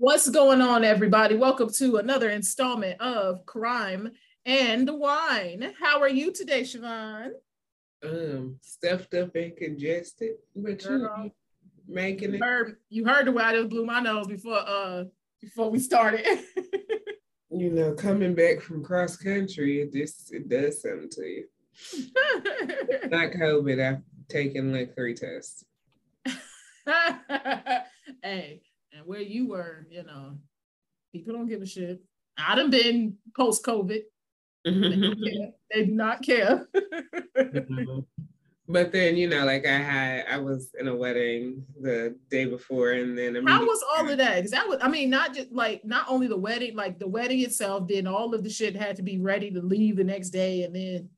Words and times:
What's 0.00 0.30
going 0.30 0.62
on, 0.62 0.82
everybody? 0.82 1.36
Welcome 1.36 1.70
to 1.74 1.98
another 1.98 2.30
installment 2.30 2.98
of 3.02 3.44
Crime 3.44 4.12
and 4.46 4.88
Wine. 4.90 5.74
How 5.78 6.00
are 6.00 6.08
you 6.08 6.32
today, 6.32 6.62
Siobhan? 6.62 7.32
Um, 8.02 8.56
stuffed 8.62 9.12
up 9.12 9.34
and 9.34 9.54
congested, 9.54 10.36
but 10.56 10.82
you 10.86 11.30
making 11.86 12.32
you 12.32 12.40
heard, 12.42 12.76
you 12.88 13.04
heard 13.04 13.26
the 13.26 13.32
way 13.32 13.44
I 13.44 13.52
just 13.52 13.68
blew 13.68 13.84
my 13.84 14.00
nose 14.00 14.26
before 14.26 14.66
uh 14.66 15.04
before 15.38 15.68
we 15.68 15.78
started. 15.78 16.24
you 17.50 17.70
know, 17.70 17.92
coming 17.92 18.34
back 18.34 18.62
from 18.62 18.82
cross 18.82 19.18
country, 19.18 19.82
it 19.82 19.92
just 19.92 20.32
it 20.32 20.48
does 20.48 20.80
something 20.80 21.10
to 21.10 21.22
you. 21.26 21.44
Not 23.10 23.32
COVID. 23.32 23.86
I've 23.86 24.02
taken 24.30 24.72
like 24.72 24.94
three 24.94 25.12
tests. 25.12 25.62
hey, 28.22 28.62
and 28.92 29.06
where 29.06 29.20
you 29.20 29.48
were, 29.48 29.86
you 29.90 30.02
know, 30.02 30.38
people 31.12 31.34
don't 31.34 31.48
give 31.48 31.62
a 31.62 31.66
shit. 31.66 32.02
I 32.38 32.54
done 32.54 32.70
been 32.70 33.16
post 33.36 33.64
COVID. 33.64 34.00
they, 34.64 35.52
they 35.72 35.84
do 35.86 35.92
not 35.92 36.22
care. 36.22 36.66
But 38.70 38.92
then, 38.92 39.16
you 39.16 39.28
know, 39.28 39.44
like 39.44 39.66
I 39.66 39.78
had, 39.78 40.26
I 40.30 40.38
was 40.38 40.70
in 40.78 40.86
a 40.86 40.94
wedding 40.94 41.64
the 41.80 42.14
day 42.30 42.44
before, 42.44 42.92
and 42.92 43.18
then 43.18 43.44
how 43.44 43.64
was 43.64 43.82
all 43.96 44.08
of 44.08 44.16
that? 44.16 44.36
Because 44.36 44.52
that 44.52 44.68
was, 44.68 44.78
I 44.80 44.88
mean, 44.88 45.10
not 45.10 45.34
just 45.34 45.50
like 45.50 45.84
not 45.84 46.06
only 46.08 46.28
the 46.28 46.36
wedding, 46.36 46.76
like 46.76 47.00
the 47.00 47.08
wedding 47.08 47.40
itself, 47.40 47.88
then 47.88 48.06
all 48.06 48.32
of 48.32 48.44
the 48.44 48.50
shit 48.50 48.76
had 48.76 48.94
to 48.96 49.02
be 49.02 49.18
ready 49.18 49.50
to 49.50 49.60
leave 49.60 49.96
the 49.96 50.04
next 50.04 50.30
day, 50.30 50.62
and 50.62 50.74
then. 50.74 51.08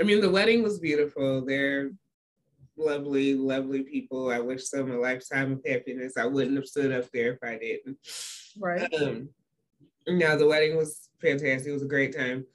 I 0.00 0.04
mean, 0.04 0.22
the 0.22 0.30
wedding 0.30 0.62
was 0.62 0.78
beautiful. 0.78 1.44
They're 1.44 1.90
lovely, 2.76 3.34
lovely 3.34 3.82
people. 3.82 4.30
I 4.30 4.38
wish 4.38 4.68
them 4.68 4.90
a 4.90 4.98
lifetime 4.98 5.52
of 5.52 5.62
happiness. 5.66 6.16
I 6.16 6.26
wouldn't 6.26 6.56
have 6.56 6.66
stood 6.66 6.92
up 6.92 7.10
there 7.12 7.32
if 7.32 7.38
I 7.42 7.58
didn't. 7.58 7.98
Right. 8.58 8.92
Um, 8.94 9.28
no, 10.06 10.36
the 10.36 10.46
wedding 10.46 10.76
was 10.76 11.08
fantastic. 11.20 11.68
It 11.68 11.72
was 11.72 11.82
a 11.82 11.86
great 11.86 12.16
time. 12.16 12.46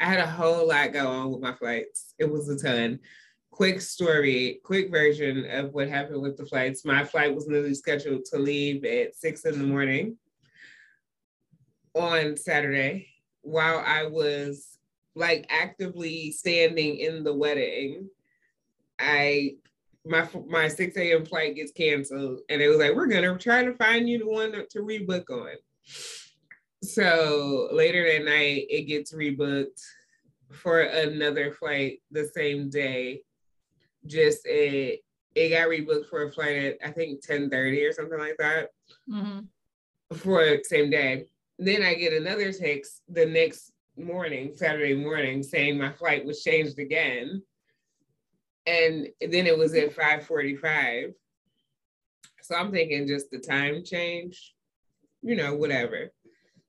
I 0.00 0.04
had 0.04 0.20
a 0.20 0.26
whole 0.26 0.68
lot 0.68 0.92
go 0.92 1.08
on 1.08 1.30
with 1.30 1.40
my 1.40 1.54
flights. 1.54 2.14
It 2.18 2.30
was 2.30 2.48
a 2.48 2.58
ton. 2.58 3.00
Quick 3.50 3.80
story, 3.80 4.60
quick 4.62 4.90
version 4.90 5.44
of 5.50 5.72
what 5.74 5.88
happened 5.88 6.22
with 6.22 6.36
the 6.36 6.46
flights. 6.46 6.84
My 6.84 7.04
flight 7.04 7.34
was 7.34 7.48
literally 7.48 7.74
scheduled 7.74 8.24
to 8.26 8.38
leave 8.38 8.84
at 8.84 9.16
six 9.16 9.44
in 9.44 9.58
the 9.58 9.66
morning 9.66 10.16
on 11.94 12.36
Saturday 12.36 13.08
while 13.42 13.82
I 13.84 14.06
was 14.06 14.77
like 15.18 15.46
actively 15.50 16.30
standing 16.30 16.98
in 16.98 17.24
the 17.24 17.34
wedding, 17.34 18.08
I 18.98 19.56
my 20.06 20.26
my 20.48 20.68
6 20.68 20.96
a.m. 20.96 21.26
flight 21.26 21.56
gets 21.56 21.72
canceled, 21.72 22.40
and 22.48 22.62
it 22.62 22.68
was 22.68 22.78
like, 22.78 22.94
we're 22.94 23.08
gonna 23.08 23.36
try 23.36 23.64
to 23.64 23.74
find 23.74 24.08
you 24.08 24.18
the 24.18 24.28
one 24.28 24.52
to 24.52 24.78
rebook 24.78 25.28
on. 25.30 25.56
So 26.82 27.68
later 27.72 28.04
that 28.04 28.24
night, 28.24 28.66
it 28.70 28.86
gets 28.86 29.12
rebooked 29.12 29.82
for 30.52 30.82
another 30.82 31.52
flight 31.52 32.00
the 32.12 32.28
same 32.28 32.70
day. 32.70 33.22
Just 34.06 34.46
it 34.46 35.00
it 35.34 35.50
got 35.50 35.68
rebooked 35.68 36.08
for 36.08 36.24
a 36.24 36.32
flight 36.32 36.56
at 36.56 36.78
I 36.84 36.92
think 36.92 37.22
10 37.22 37.50
30 37.50 37.84
or 37.84 37.92
something 37.92 38.18
like 38.18 38.36
that 38.38 38.70
mm-hmm. 39.10 39.40
for 40.16 40.58
same 40.62 40.90
day. 40.90 41.26
Then 41.58 41.82
I 41.82 41.94
get 41.94 42.12
another 42.12 42.52
text 42.52 43.02
the 43.08 43.26
next 43.26 43.72
morning, 43.98 44.52
Saturday 44.54 44.94
morning, 44.94 45.42
saying 45.42 45.78
my 45.78 45.92
flight 45.92 46.24
was 46.24 46.42
changed 46.42 46.78
again. 46.78 47.42
And 48.66 49.08
then 49.20 49.46
it 49.46 49.56
was 49.56 49.74
at 49.74 49.94
545. 49.94 51.14
So 52.42 52.54
I'm 52.54 52.70
thinking 52.70 53.06
just 53.06 53.30
the 53.30 53.38
time 53.38 53.84
change, 53.84 54.54
you 55.22 55.36
know, 55.36 55.54
whatever. 55.54 56.12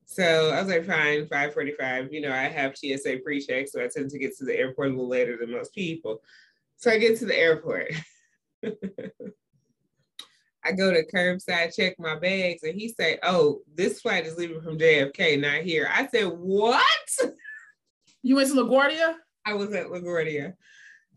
So 0.05 0.49
I 0.49 0.61
was 0.61 0.71
like, 0.71 0.86
fine, 0.86 1.27
545. 1.27 2.11
You 2.11 2.21
know, 2.21 2.31
I 2.31 2.44
have 2.44 2.76
TSA 2.76 3.17
pre-check, 3.23 3.67
so 3.67 3.83
I 3.83 3.87
tend 3.87 4.09
to 4.09 4.20
get 4.20 4.36
to 4.37 4.45
the 4.45 4.58
airport 4.58 4.87
a 4.87 4.92
little 4.92 5.08
later 5.08 5.37
than 5.37 5.52
most 5.52 5.73
people. 5.73 6.21
So 6.77 6.89
I 6.89 6.98
get 6.98 7.20
to 7.20 7.26
the 7.26 7.37
airport. 7.37 7.92
I 10.64 10.73
go 10.73 10.92
to 10.92 11.05
curbside, 11.05 11.75
check 11.75 11.95
my 11.99 12.17
bags, 12.20 12.64
and 12.64 12.75
he 12.75 12.89
say, 12.89 13.17
"Oh, 13.23 13.61
this 13.73 14.02
flight 14.02 14.25
is 14.25 14.37
leaving 14.37 14.61
from 14.61 14.77
JFK, 14.77 15.39
not 15.39 15.61
here." 15.61 15.89
I 15.92 16.08
said, 16.08 16.25
"What?" 16.25 16.83
You 18.21 18.36
went 18.36 18.49
to 18.49 18.55
LaGuardia? 18.55 19.15
I 19.45 19.53
was 19.53 19.71
at 19.73 19.87
LaGuardia. 19.87 20.53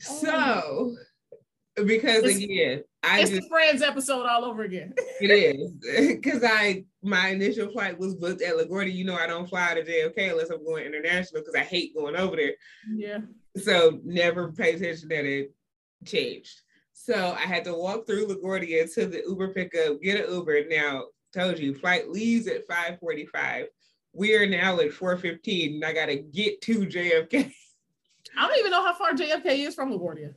Oh. 0.09 0.95
So, 1.75 1.85
because 1.85 2.23
it's, 2.23 2.39
again, 2.39 2.85
I 3.03 3.21
it's 3.21 3.31
just, 3.31 3.43
the 3.43 3.49
Friends 3.49 3.83
episode 3.83 4.27
all 4.27 4.45
over 4.45 4.63
again. 4.63 4.95
it 5.21 5.31
is 5.31 5.73
because 6.15 6.45
I 6.45 6.85
my 7.03 7.29
initial 7.29 7.71
flight 7.73 7.99
was 7.99 8.15
booked 8.15 8.43
at 8.43 8.55
LaGuardia. 8.55 8.95
You 8.95 9.05
know, 9.05 9.17
I 9.17 9.27
don't 9.27 9.49
fly 9.49 9.75
to 9.75 9.83
JFK 9.83 10.31
unless 10.31 10.51
I'm 10.51 10.65
going 10.65 10.87
international 10.87 11.43
because 11.43 11.55
I 11.55 11.65
hate 11.65 11.95
going 11.97 12.17
over 12.17 12.37
there. 12.37 12.55
Yeah. 12.95 13.19
So 13.57 14.01
never 14.05 14.53
pay 14.53 14.75
attention 14.75 15.09
that 15.09 15.25
it 15.25 15.53
changed. 16.07 16.61
So 17.05 17.37
I 17.37 17.41
had 17.41 17.65
to 17.65 17.75
walk 17.75 18.07
through 18.07 18.29
LaGuardia 18.29 18.95
to 18.95 19.07
the 19.07 19.25
Uber 19.27 19.49
pickup, 19.49 20.01
get 20.01 20.25
an 20.25 20.33
Uber. 20.33 20.69
Now, 20.69 21.07
told 21.35 21.59
you, 21.59 21.75
flight 21.75 22.09
leaves 22.09 22.47
at 22.47 22.65
545. 22.69 23.67
We 24.13 24.37
are 24.37 24.47
now 24.47 24.79
at 24.79 24.93
415 24.93 25.75
and 25.75 25.85
I 25.85 25.93
gotta 25.93 26.15
get 26.15 26.61
to 26.61 26.87
JFK. 26.87 27.53
I 28.39 28.47
don't 28.47 28.57
even 28.57 28.71
know 28.71 28.85
how 28.85 28.95
far 28.95 29.15
JFK 29.15 29.67
is 29.67 29.75
from 29.75 29.91
LaGuardia. 29.91 30.35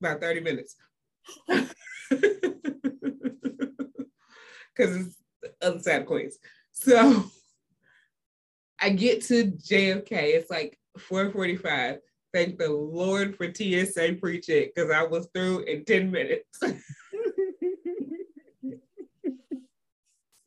About 0.00 0.20
30 0.20 0.40
minutes. 0.40 0.76
Because 4.76 4.96
it's 4.96 5.16
the 5.42 5.52
other 5.60 5.80
side 5.80 6.02
of 6.02 6.06
Queens. 6.06 6.38
So 6.70 7.24
I 8.80 8.90
get 8.90 9.22
to 9.24 9.50
JFK, 9.50 10.12
it's 10.12 10.48
like 10.48 10.78
445 10.96 11.98
thank 12.38 12.58
the 12.58 12.70
Lord 12.70 13.36
for 13.36 13.52
TSA 13.52 14.18
pre-check 14.20 14.74
because 14.74 14.92
I 14.92 15.02
was 15.02 15.28
through 15.34 15.60
in 15.60 15.84
10 15.84 16.10
minutes. 16.10 16.46
so 16.62 16.68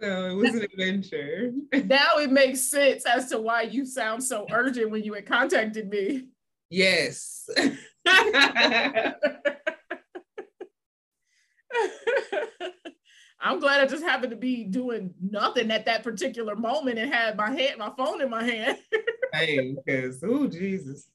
it 0.02 0.36
was 0.36 0.56
an 0.56 0.62
adventure. 0.62 1.52
Now 1.86 2.18
it 2.20 2.32
makes 2.32 2.62
sense 2.62 3.06
as 3.06 3.30
to 3.30 3.40
why 3.40 3.64
you 3.64 3.86
sound 3.86 4.24
so 4.24 4.48
urgent 4.52 4.90
when 4.90 5.04
you 5.04 5.14
had 5.14 5.26
contacted 5.26 5.90
me. 5.90 6.30
Yes. 6.70 7.50
I'm 13.44 13.60
glad 13.60 13.82
I 13.82 13.88
just 13.88 14.04
happened 14.04 14.32
to 14.32 14.38
be 14.38 14.64
doing 14.64 15.14
nothing 15.20 15.72
at 15.72 15.86
that 15.88 16.04
particular 16.04 16.56
moment 16.56 17.00
and 17.00 17.12
had 17.12 17.36
my 17.36 17.50
hand, 17.50 17.80
my 17.80 17.92
phone 17.98 18.22
in 18.22 18.30
my 18.30 18.44
hand. 18.44 18.78
hey, 19.34 19.76
because 19.84 20.24
oh 20.24 20.48
Jesus. 20.48 21.10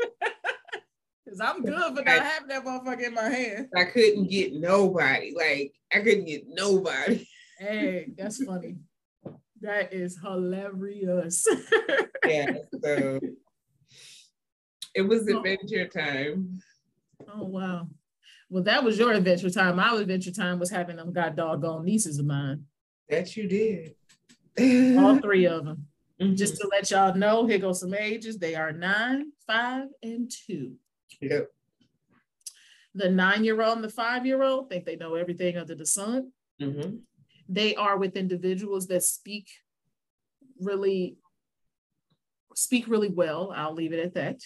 Cause 1.28 1.40
I'm 1.40 1.62
good 1.62 1.96
for 1.96 2.02
not 2.02 2.22
having 2.24 2.48
that 2.48 2.64
motherfucker 2.64 3.06
in 3.06 3.14
my 3.14 3.28
hand. 3.28 3.68
I 3.76 3.84
couldn't 3.84 4.28
get 4.28 4.52
nobody. 4.52 5.32
Like 5.36 5.72
I 5.92 6.00
couldn't 6.00 6.24
get 6.24 6.44
nobody. 6.48 7.26
Hey, 7.58 8.08
that's 8.18 8.42
funny. 8.42 8.76
That 9.60 9.92
is 9.92 10.18
hilarious. 10.20 11.46
yeah. 12.26 12.54
So 12.82 13.20
it 14.94 15.02
was 15.02 15.28
oh. 15.30 15.36
adventure 15.36 15.86
time. 15.86 16.60
Oh 17.32 17.44
wow. 17.44 17.88
Well, 18.48 18.64
that 18.64 18.82
was 18.82 18.98
your 18.98 19.12
adventure 19.12 19.50
time. 19.50 19.76
My 19.76 19.94
adventure 19.94 20.32
time 20.32 20.58
was 20.58 20.70
having 20.70 20.96
them 20.96 21.12
god 21.12 21.36
doggone 21.36 21.84
nieces 21.84 22.18
of 22.18 22.26
mine. 22.26 22.64
That 23.08 23.36
you 23.36 23.46
did. 23.46 23.94
All 24.98 25.18
three 25.18 25.46
of 25.46 25.64
them. 25.64 25.86
Mm-hmm. 26.20 26.34
Just 26.34 26.56
to 26.56 26.68
let 26.70 26.90
y'all 26.90 27.14
know, 27.14 27.46
here 27.46 27.58
goes 27.58 27.80
some 27.80 27.94
ages. 27.94 28.38
They 28.38 28.54
are 28.54 28.72
nine, 28.72 29.32
five, 29.46 29.86
and 30.02 30.30
two. 30.30 30.74
Yep. 31.20 31.48
The 32.94 33.08
nine-year-old 33.08 33.76
and 33.76 33.84
the 33.84 33.90
five-year-old 33.90 34.68
think 34.68 34.84
they 34.84 34.96
know 34.96 35.14
everything 35.14 35.56
under 35.56 35.74
the 35.74 35.86
sun. 35.86 36.32
Mm-hmm. 36.60 36.96
They 37.48 37.74
are 37.74 37.96
with 37.96 38.16
individuals 38.16 38.86
that 38.88 39.02
speak 39.02 39.48
really 40.60 41.16
speak 42.54 42.88
really 42.88 43.08
well. 43.08 43.52
I'll 43.54 43.74
leave 43.74 43.92
it 43.92 44.04
at 44.04 44.14
that. 44.14 44.40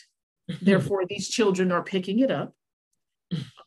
Therefore, 0.62 1.04
these 1.08 1.28
children 1.28 1.72
are 1.72 1.82
picking 1.82 2.20
it 2.20 2.30
up. 2.30 2.54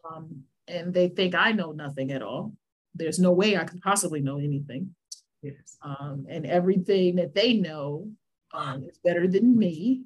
Um, 0.10 0.44
and 0.68 0.94
they 0.94 1.10
think 1.10 1.36
I 1.36 1.52
know 1.52 1.72
nothing 1.72 2.12
at 2.12 2.22
all. 2.22 2.54
There's 2.96 3.20
no 3.20 3.32
way 3.32 3.58
I 3.58 3.64
could 3.64 3.82
possibly 3.82 4.22
know 4.22 4.38
anything. 4.38 4.96
Yes. 5.42 5.78
Um, 5.82 6.26
and 6.30 6.46
everything 6.46 7.18
that 7.18 7.36
they 7.36 7.54
know 7.54 8.10
um, 8.54 8.84
is 8.84 9.00
better 9.04 9.28
than 9.28 9.58
me. 9.58 10.04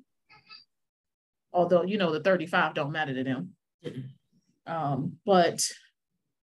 Although, 1.53 1.83
you 1.83 1.97
know, 1.97 2.11
the 2.11 2.21
35 2.21 2.73
don't 2.73 2.91
matter 2.91 3.13
to 3.13 3.23
them. 3.23 3.53
Um, 4.65 5.17
but 5.25 5.65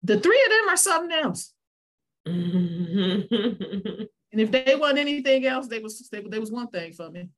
the 0.03 0.19
three 0.19 0.43
of 0.45 0.51
them 0.51 0.69
are 0.69 0.77
something 0.77 1.19
else. 1.19 1.53
and 2.27 4.09
if 4.33 4.51
they 4.51 4.75
want 4.75 4.99
anything 4.99 5.47
else, 5.47 5.69
they 5.69 5.79
was 5.79 6.09
they, 6.11 6.21
they 6.23 6.41
was 6.41 6.51
one 6.51 6.69
thing 6.69 6.93
for 6.93 7.09
me. 7.11 7.29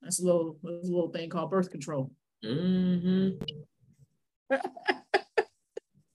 That's 0.00 0.20
a 0.20 0.24
little 0.24 0.58
that's 0.62 0.88
a 0.88 0.92
little 0.92 1.10
thing 1.10 1.28
called 1.28 1.50
birth 1.50 1.70
control. 1.70 2.10
Mm-hmm. 2.44 3.42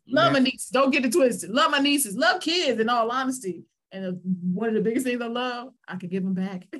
Love 0.08 0.28
yeah. 0.28 0.30
my 0.32 0.40
nieces. 0.40 0.70
Don't 0.70 0.92
get 0.92 1.06
it 1.06 1.14
twisted. 1.14 1.52
Love 1.52 1.72
my 1.72 1.80
nieces. 1.80 2.16
Love 2.16 2.42
kids. 2.42 2.80
In 2.80 2.90
all 2.90 3.12
honesty, 3.12 3.64
and 3.92 4.20
one 4.54 4.70
of 4.70 4.76
the 4.76 4.82
biggest 4.82 5.06
things 5.06 5.22
I 5.22 5.28
love, 5.28 5.74
I 5.88 5.96
can 5.98 6.10
give 6.10 6.24
them 6.24 6.34
back. 6.34 6.68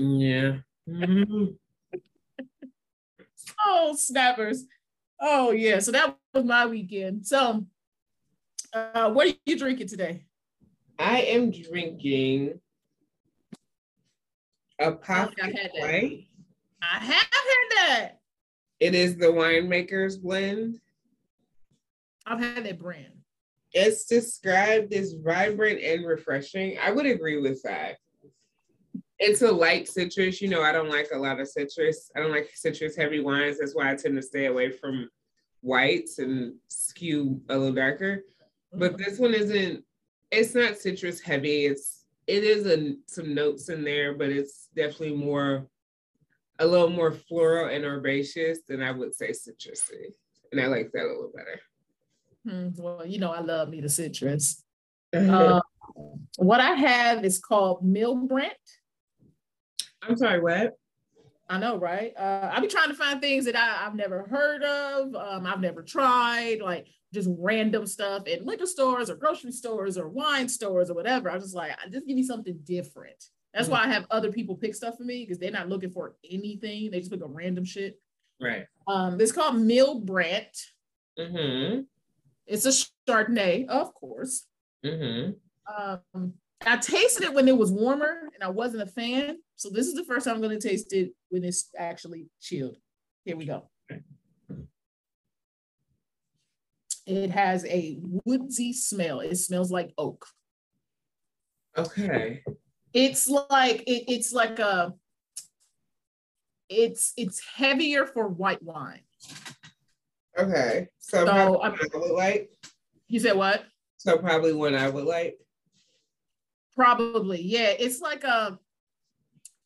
Yeah. 0.00 0.58
Mm-hmm. 0.88 1.46
oh, 3.66 3.96
snappers. 3.98 4.64
Oh 5.20 5.50
yeah. 5.50 5.80
So 5.80 5.90
that 5.90 6.16
was 6.32 6.44
my 6.44 6.66
weekend. 6.66 7.26
So, 7.26 7.66
uh, 8.72 9.10
what 9.10 9.26
are 9.26 9.34
you 9.44 9.58
drinking 9.58 9.88
today? 9.88 10.22
I 11.00 11.22
am 11.22 11.50
drinking 11.50 12.60
Apothic 14.80 15.72
White. 15.74 16.28
I 16.80 16.98
have 16.98 17.08
had 17.08 17.68
that. 17.74 18.12
It 18.78 18.94
is 18.94 19.16
the 19.16 19.26
winemaker's 19.26 20.16
blend. 20.16 20.78
I've 22.24 22.38
had 22.38 22.64
that 22.64 22.78
brand. 22.78 23.17
It's 23.72 24.04
described 24.04 24.92
as 24.94 25.14
vibrant 25.14 25.80
and 25.82 26.06
refreshing. 26.06 26.78
I 26.82 26.90
would 26.90 27.06
agree 27.06 27.40
with 27.40 27.62
that. 27.62 27.96
It's 29.18 29.42
a 29.42 29.50
light 29.50 29.88
citrus. 29.88 30.40
You 30.40 30.48
know, 30.48 30.62
I 30.62 30.72
don't 30.72 30.90
like 30.90 31.08
a 31.12 31.18
lot 31.18 31.40
of 31.40 31.48
citrus. 31.48 32.10
I 32.16 32.20
don't 32.20 32.30
like 32.30 32.50
citrus 32.54 32.96
heavy 32.96 33.20
wines. 33.20 33.58
That's 33.58 33.74
why 33.74 33.90
I 33.90 33.96
tend 33.96 34.16
to 34.16 34.22
stay 34.22 34.46
away 34.46 34.70
from 34.70 35.10
whites 35.60 36.18
and 36.18 36.54
skew 36.68 37.40
a 37.48 37.56
little 37.56 37.74
darker. 37.74 38.22
But 38.72 38.92
mm-hmm. 38.92 39.02
this 39.02 39.18
one 39.18 39.34
isn't, 39.34 39.84
it's 40.30 40.54
not 40.54 40.76
citrus 40.76 41.20
heavy. 41.20 41.66
It's 41.66 41.98
it 42.28 42.44
is 42.44 42.66
a, 42.66 42.94
some 43.06 43.34
notes 43.34 43.70
in 43.70 43.82
there, 43.82 44.14
but 44.14 44.28
it's 44.28 44.68
definitely 44.76 45.16
more 45.16 45.66
a 46.58 46.66
little 46.66 46.90
more 46.90 47.12
floral 47.12 47.74
and 47.74 47.84
herbaceous 47.84 48.58
than 48.68 48.82
I 48.82 48.90
would 48.90 49.14
say 49.14 49.30
citrusy. 49.30 50.12
And 50.52 50.60
I 50.60 50.66
like 50.66 50.90
that 50.92 51.04
a 51.04 51.08
little 51.08 51.32
better. 51.34 51.60
Hmm, 52.48 52.68
well, 52.76 53.04
you 53.04 53.18
know, 53.18 53.30
I 53.30 53.40
love 53.40 53.68
me 53.68 53.80
the 53.80 53.88
citrus. 53.88 54.64
uh, 55.14 55.60
what 56.36 56.60
I 56.60 56.72
have 56.72 57.24
is 57.24 57.38
called 57.38 57.84
Milbrandt. 57.84 58.52
I'm 60.02 60.16
sorry, 60.16 60.40
what? 60.40 60.78
I 61.50 61.58
know, 61.58 61.76
right? 61.76 62.14
Uh, 62.16 62.50
I 62.52 62.60
be 62.60 62.68
trying 62.68 62.88
to 62.88 62.94
find 62.94 63.20
things 63.20 63.44
that 63.46 63.56
I, 63.56 63.84
have 63.84 63.94
never 63.94 64.22
heard 64.24 64.62
of, 64.62 65.14
um, 65.14 65.46
I've 65.46 65.60
never 65.60 65.82
tried, 65.82 66.60
like 66.60 66.86
just 67.12 67.28
random 67.38 67.86
stuff 67.86 68.28
at 68.28 68.44
liquor 68.44 68.66
stores 68.66 69.08
or 69.10 69.16
grocery 69.16 69.52
stores 69.52 69.98
or 69.98 70.08
wine 70.08 70.48
stores 70.48 70.90
or 70.90 70.94
whatever. 70.94 71.30
I 71.30 71.34
was 71.34 71.44
just 71.44 71.56
like, 71.56 71.72
just 71.90 72.06
give 72.06 72.16
me 72.16 72.22
something 72.22 72.58
different. 72.64 73.24
That's 73.52 73.66
mm-hmm. 73.66 73.72
why 73.72 73.84
I 73.84 73.88
have 73.88 74.06
other 74.10 74.30
people 74.30 74.56
pick 74.56 74.74
stuff 74.74 74.96
for 74.96 75.04
me 75.04 75.24
because 75.24 75.38
they're 75.38 75.50
not 75.50 75.68
looking 75.68 75.90
for 75.90 76.16
anything. 76.30 76.90
They 76.90 76.98
just 76.98 77.10
pick 77.10 77.22
a 77.22 77.26
random 77.26 77.64
shit. 77.64 77.98
Right. 78.40 78.66
Um, 78.86 79.20
it's 79.20 79.32
called 79.32 79.56
Milbrandt. 79.56 80.64
Mm-hmm. 81.18 81.80
It's 82.48 82.64
a 82.64 82.72
Chardonnay, 83.08 83.68
of 83.68 83.94
course. 83.94 84.46
Mm-hmm. 84.84 85.32
Um, 86.12 86.32
I 86.66 86.76
tasted 86.78 87.24
it 87.24 87.34
when 87.34 87.46
it 87.46 87.56
was 87.56 87.70
warmer 87.70 88.30
and 88.34 88.42
I 88.42 88.48
wasn't 88.48 88.82
a 88.82 88.86
fan. 88.86 89.38
So 89.56 89.68
this 89.70 89.86
is 89.86 89.94
the 89.94 90.04
first 90.04 90.26
time 90.26 90.36
I'm 90.36 90.40
going 90.42 90.58
to 90.58 90.68
taste 90.68 90.92
it 90.92 91.12
when 91.28 91.44
it's 91.44 91.70
actually 91.76 92.26
chilled. 92.40 92.78
Here 93.24 93.36
we 93.36 93.44
go. 93.44 93.68
It 97.06 97.30
has 97.30 97.64
a 97.64 97.98
woodsy 98.24 98.72
smell. 98.72 99.20
It 99.20 99.36
smells 99.36 99.70
like 99.70 99.92
oak. 99.96 100.26
Okay. 101.76 102.42
It's 102.92 103.28
like 103.28 103.82
it, 103.86 104.04
it's 104.08 104.32
like 104.32 104.58
a 104.58 104.94
it's 106.68 107.12
it's 107.16 107.40
heavier 107.54 108.06
for 108.06 108.28
white 108.28 108.62
wine. 108.62 109.00
Okay. 110.38 110.88
So, 110.98 111.24
so 111.24 111.60
I 111.60 111.70
would 111.70 112.10
like. 112.12 112.50
You 113.08 113.20
said 113.20 113.36
what? 113.36 113.64
So 113.96 114.18
probably 114.18 114.52
one 114.52 114.74
I 114.74 114.88
would 114.88 115.04
like. 115.04 115.38
Probably, 116.76 117.42
yeah. 117.42 117.72
It's 117.78 118.00
like 118.00 118.22
a 118.24 118.58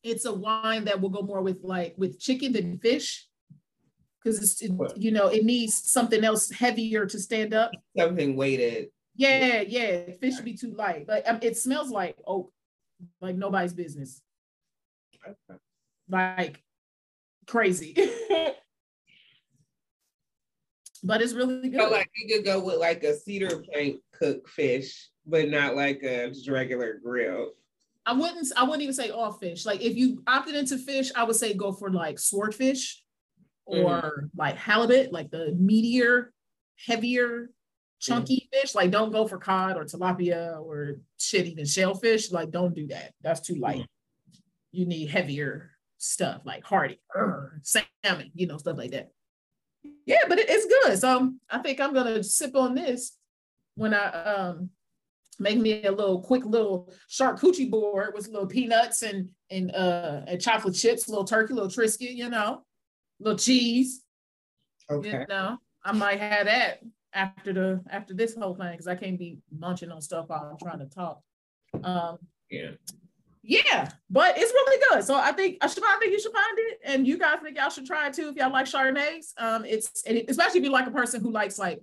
it's 0.01 0.25
a 0.25 0.33
wine 0.33 0.85
that 0.85 0.99
will 0.99 1.09
go 1.09 1.21
more 1.21 1.41
with 1.41 1.59
like 1.63 1.93
with 1.97 2.19
chicken 2.19 2.53
than 2.53 2.79
fish 2.79 3.27
because 4.21 4.41
it's 4.41 4.61
it, 4.61 4.71
you 4.97 5.11
know 5.11 5.27
it 5.27 5.45
needs 5.45 5.91
something 5.91 6.23
else 6.23 6.49
heavier 6.49 7.05
to 7.05 7.19
stand 7.19 7.53
up. 7.53 7.71
Something 7.95 8.35
weighted. 8.35 8.87
Yeah, 9.15 9.61
yeah. 9.61 10.11
Fish 10.19 10.35
should 10.35 10.45
be 10.45 10.57
too 10.57 10.73
light, 10.73 11.05
but 11.05 11.27
um, 11.29 11.39
it 11.41 11.55
smells 11.57 11.91
like 11.91 12.17
oak, 12.25 12.51
like 13.21 13.35
nobody's 13.35 13.73
business. 13.73 14.21
Okay. 15.23 15.59
Like 16.09 16.63
crazy. 17.45 17.95
but 21.03 21.21
it's 21.21 21.33
really 21.33 21.69
good. 21.69 21.81
So 21.81 21.89
like 21.89 22.09
you 22.15 22.35
could 22.35 22.45
go 22.45 22.63
with 22.63 22.77
like 22.77 23.03
a 23.03 23.15
cedar 23.15 23.59
plank 23.59 23.99
cooked 24.17 24.49
fish, 24.49 25.09
but 25.25 25.49
not 25.49 25.75
like 25.75 26.01
a 26.03 26.29
just 26.29 26.49
regular 26.49 26.99
grill. 27.03 27.51
I 28.05 28.13
wouldn't 28.13 28.47
I 28.55 28.63
wouldn't 28.63 28.81
even 28.81 28.93
say 28.93 29.09
all 29.09 29.33
fish. 29.33 29.65
Like 29.65 29.81
if 29.81 29.95
you 29.95 30.23
opted 30.27 30.55
into 30.55 30.77
fish, 30.77 31.11
I 31.15 31.23
would 31.23 31.35
say 31.35 31.53
go 31.53 31.71
for 31.71 31.91
like 31.91 32.19
swordfish 32.19 33.03
or 33.65 33.77
mm-hmm. 33.77 34.25
like 34.37 34.57
halibut, 34.57 35.11
like 35.11 35.29
the 35.29 35.57
meatier, 35.59 36.27
heavier, 36.85 37.49
chunky 37.99 38.47
mm-hmm. 38.47 38.61
fish. 38.61 38.75
Like 38.75 38.91
don't 38.91 39.11
go 39.11 39.27
for 39.27 39.37
cod 39.37 39.77
or 39.77 39.85
tilapia 39.85 40.61
or 40.61 40.99
shit, 41.17 41.47
even 41.47 41.65
shellfish. 41.65 42.31
Like 42.31 42.51
don't 42.51 42.75
do 42.75 42.87
that. 42.87 43.13
That's 43.21 43.41
too 43.41 43.55
light. 43.55 43.81
Mm-hmm. 43.81 44.39
You 44.71 44.85
need 44.85 45.09
heavier 45.09 45.71
stuff 45.97 46.41
like 46.43 46.65
hardy, 46.65 46.99
salmon, 47.61 48.31
you 48.35 48.47
know, 48.47 48.57
stuff 48.57 48.77
like 48.77 48.91
that. 48.91 49.11
Yeah, 50.05 50.23
but 50.27 50.39
it, 50.39 50.47
it's 50.49 50.65
good. 50.65 50.99
So 50.99 51.33
I 51.49 51.59
think 51.59 51.79
I'm 51.79 51.93
gonna 51.93 52.23
sip 52.23 52.55
on 52.55 52.75
this 52.75 53.17
when 53.75 53.93
I 53.93 54.05
um 54.07 54.69
make 55.39 55.57
me 55.57 55.83
a 55.83 55.91
little 55.91 56.21
quick 56.21 56.45
little 56.45 56.93
charcuterie 57.09 57.69
board 57.69 58.13
with 58.13 58.27
little 58.27 58.47
peanuts 58.47 59.01
and 59.01 59.29
and 59.49 59.71
uh 59.71 60.21
and 60.27 60.41
chocolate 60.41 60.75
chips, 60.75 61.07
little 61.09 61.25
turkey, 61.25 61.53
little 61.53 61.69
Triscuit, 61.69 62.15
you 62.15 62.29
know, 62.29 62.63
little 63.19 63.39
cheese. 63.39 64.03
Okay. 64.89 65.11
You 65.11 65.25
know, 65.29 65.57
I 65.83 65.91
might 65.93 66.19
have 66.19 66.45
that 66.45 66.79
after 67.13 67.53
the 67.53 67.81
after 67.89 68.13
this 68.13 68.35
whole 68.35 68.55
thing 68.55 68.71
because 68.71 68.87
I 68.87 68.95
can't 68.95 69.19
be 69.19 69.37
munching 69.57 69.91
on 69.91 70.01
stuff 70.01 70.25
while 70.27 70.49
I'm 70.51 70.57
trying 70.57 70.79
to 70.79 70.93
talk. 70.93 71.21
Um, 71.83 72.17
yeah. 72.49 72.71
Yeah, 73.45 73.89
but 74.09 74.37
it's 74.37 74.53
really 74.53 74.81
good. 74.89 75.03
So 75.03 75.15
I 75.15 75.33
think 75.33 75.57
I 75.59 75.67
should 75.67 75.83
I 75.83 75.97
think 75.99 76.13
you 76.13 76.19
should 76.19 76.31
find 76.31 76.57
it, 76.57 76.79
and 76.85 77.05
you 77.05 77.17
guys 77.17 77.39
think 77.43 77.57
y'all 77.57 77.69
should 77.69 77.85
try 77.85 78.07
it 78.07 78.13
too 78.13 78.29
if 78.29 78.35
y'all 78.37 78.51
like 78.51 78.67
Chardonnays. 78.67 79.33
Um, 79.37 79.65
it's 79.65 80.03
especially 80.07 80.59
if 80.59 80.63
you 80.63 80.71
like 80.71 80.87
a 80.87 80.91
person 80.91 81.21
who 81.21 81.29
likes 81.29 81.59
like 81.59 81.81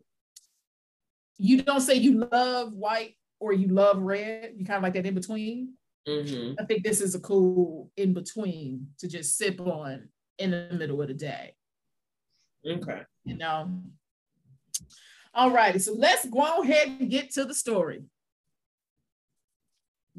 you 1.36 1.62
don't 1.62 1.82
say 1.82 1.94
you 1.94 2.26
love 2.32 2.72
white 2.72 3.16
or 3.40 3.52
you 3.52 3.68
love 3.68 4.00
red, 4.00 4.52
you 4.56 4.64
kind 4.64 4.78
of 4.78 4.82
like 4.82 4.94
that 4.94 5.06
in 5.06 5.14
between. 5.14 5.74
Mm-hmm. 6.08 6.54
I 6.58 6.64
think 6.64 6.82
this 6.82 7.02
is 7.02 7.14
a 7.14 7.20
cool 7.20 7.90
in 7.96 8.14
between 8.14 8.88
to 8.98 9.08
just 9.08 9.36
sip 9.36 9.60
on 9.60 10.08
in 10.38 10.50
the 10.50 10.68
middle 10.72 11.00
of 11.02 11.08
the 11.08 11.14
day. 11.14 11.54
Okay. 12.66 13.02
You 13.24 13.36
know. 13.36 13.82
All 15.34 15.50
righty. 15.50 15.78
So 15.78 15.94
let's 15.94 16.26
go 16.26 16.62
ahead 16.62 16.88
and 16.88 17.10
get 17.10 17.32
to 17.32 17.44
the 17.44 17.54
story. 17.54 18.02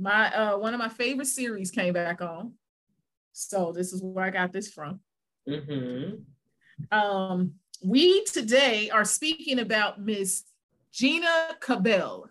My 0.02 0.34
uh 0.34 0.58
one 0.58 0.74
of 0.74 0.80
my 0.80 0.90
favorite 0.90 1.28
series 1.28 1.70
came 1.70 1.94
back 1.94 2.22
on. 2.22 2.54
So 3.34 3.72
this 3.72 3.94
is 3.94 4.02
where 4.02 4.26
I 4.26 4.32
got 4.32 4.52
this 4.52 4.68
from. 4.68 5.00
Mm-hmm. 5.48 6.98
Um, 6.98 7.54
we 7.84 8.24
today 8.26 8.90
are 8.90 9.06
speaking 9.06 9.60
about 9.60 10.02
Miss 10.02 10.44
Gina 10.92 11.56
Cabell. 11.60 12.30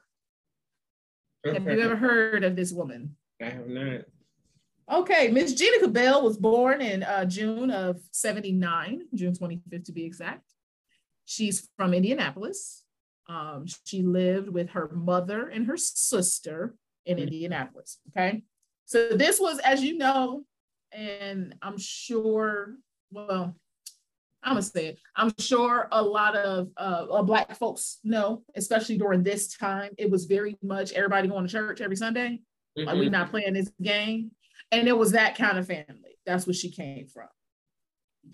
Okay. 1.47 1.59
Have 1.59 1.73
you 1.73 1.81
ever 1.81 1.97
heard 1.97 2.43
of 2.43 2.57
this 2.57 2.73
woman? 2.73 3.17
I 3.41 3.47
have 3.47 3.69
not. 3.69 4.01
Okay, 4.93 5.29
Miss 5.29 5.55
Gina 5.55 5.79
Cabell 5.79 6.23
was 6.23 6.37
born 6.37 6.81
in 6.81 7.05
uh, 7.05 7.25
June 7.25 7.71
of 7.71 8.01
79, 8.11 9.03
June 9.15 9.33
25th 9.33 9.85
to 9.85 9.93
be 9.93 10.05
exact. 10.05 10.43
She's 11.25 11.69
from 11.77 11.95
Indianapolis. 11.95 12.83
Um, 13.29 13.65
she 13.85 14.03
lived 14.03 14.49
with 14.49 14.71
her 14.71 14.89
mother 14.89 15.47
and 15.47 15.69
her 15.69 15.77
sister 15.77 16.75
in 17.11 17.17
mm-hmm. 17.17 17.25
Indianapolis. 17.25 17.99
Okay. 18.11 18.43
So 18.87 19.11
this 19.11 19.39
was, 19.39 19.59
as 19.61 19.83
you 19.83 19.99
know, 19.99 20.45
and 20.93 21.55
I'm 21.63 21.79
sure, 21.79 22.75
well, 23.13 23.55
I'm 24.43 24.53
gonna 24.53 24.63
say 24.63 24.87
it. 24.87 24.99
I'm 25.15 25.33
sure 25.39 25.89
a 25.93 26.03
lot 26.03 26.35
of 26.35 26.69
uh, 26.77 27.23
black 27.23 27.55
folks 27.57 27.99
know, 28.05 28.43
especially 28.57 28.97
during 28.97 29.23
this 29.23 29.57
time, 29.57 29.91
it 29.99 30.11
was 30.11 30.25
very 30.25 30.57
much 30.63 30.93
everybody 30.93 31.29
going 31.29 31.47
to 31.47 31.53
church 31.53 31.81
every 31.81 31.97
Sunday. 31.97 32.41
Mm-hmm. 32.79 32.87
Like 32.87 32.97
we're 32.97 33.11
not 33.11 33.31
playing 33.31 33.53
this 33.53 33.71
game, 33.83 34.31
and 34.73 34.89
it 34.89 34.97
was 34.97 35.13
that 35.13 35.37
kind 35.37 35.59
of 35.59 35.67
family. 35.67 36.19
That's 36.25 36.47
where 36.47 36.55
she 36.55 36.71
came 36.71 37.07
from. 37.07 37.29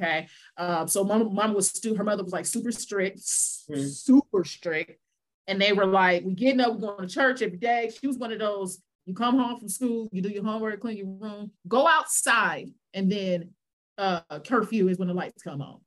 Okay, 0.01 0.29
uh, 0.57 0.87
so 0.87 1.05
mom, 1.05 1.35
mom 1.35 1.55
was 1.55 1.69
stu- 1.69 1.95
her 1.97 2.05
mother 2.05 2.23
was 2.23 2.33
like 2.33 2.47
super 2.47 2.73
strict, 2.73 3.19
mm-hmm. 3.19 3.87
super 3.87 4.45
strict, 4.45 5.01
and 5.49 5.61
they 5.61 5.73
were 5.73 5.87
like, 5.87 6.25
"We 6.25 6.35
getting 6.35 6.61
up, 6.61 6.75
we're 6.75 6.97
going 6.97 7.09
to 7.09 7.15
church 7.15 7.43
every 7.43 7.59
day." 7.59 7.91
She 7.99 8.07
was 8.07 8.19
one 8.19 8.33
of 8.33 8.39
those. 8.39 8.81
You 9.05 9.15
come 9.15 9.39
home 9.39 9.59
from 9.59 9.69
school, 9.69 10.09
you 10.11 10.21
do 10.21 10.29
your 10.29 10.45
homework, 10.45 10.81
clean 10.81 10.97
your 10.97 11.07
room, 11.07 11.53
go 11.69 11.87
outside, 11.87 12.71
and 12.93 13.11
then 13.11 13.51
uh, 13.99 14.21
curfew 14.45 14.89
is 14.89 14.99
when 14.99 15.09
the 15.09 15.15
lights 15.15 15.43
come 15.43 15.63
on. 15.63 15.81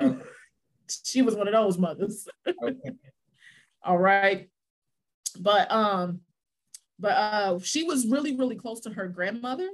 Okay. 0.00 0.18
she 1.04 1.22
was 1.22 1.34
one 1.34 1.46
of 1.46 1.54
those 1.54 1.78
mothers. 1.78 2.26
okay. 2.46 2.90
All 3.82 3.98
right. 3.98 4.48
But 5.38 5.70
um, 5.70 6.20
but 6.98 7.12
uh 7.12 7.58
she 7.58 7.84
was 7.84 8.06
really, 8.06 8.36
really 8.36 8.56
close 8.56 8.80
to 8.80 8.90
her 8.90 9.08
grandmother. 9.08 9.68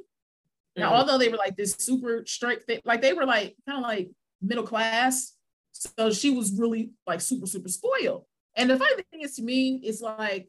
Now, 0.77 0.93
mm 0.93 0.99
although 0.99 1.19
they 1.19 1.29
were 1.29 1.37
like 1.37 1.57
this 1.57 1.75
super 1.79 2.25
strict, 2.27 2.67
they, 2.67 2.81
like 2.85 3.03
they 3.03 3.13
were 3.13 3.27
like 3.27 3.57
kind 3.67 3.79
of 3.79 3.83
like 3.83 4.11
middle 4.41 4.65
class. 4.67 5.35
So 5.73 6.11
she 6.11 6.31
was 6.31 6.59
really 6.59 6.91
like 7.07 7.21
super, 7.21 7.47
super 7.47 7.69
spoiled. 7.69 8.25
And 8.57 8.71
the 8.71 8.77
funny 8.77 9.03
thing 9.11 9.23
is 9.23 9.37
to 9.37 9.43
me, 9.43 9.81
it's 9.83 10.01
like 10.01 10.49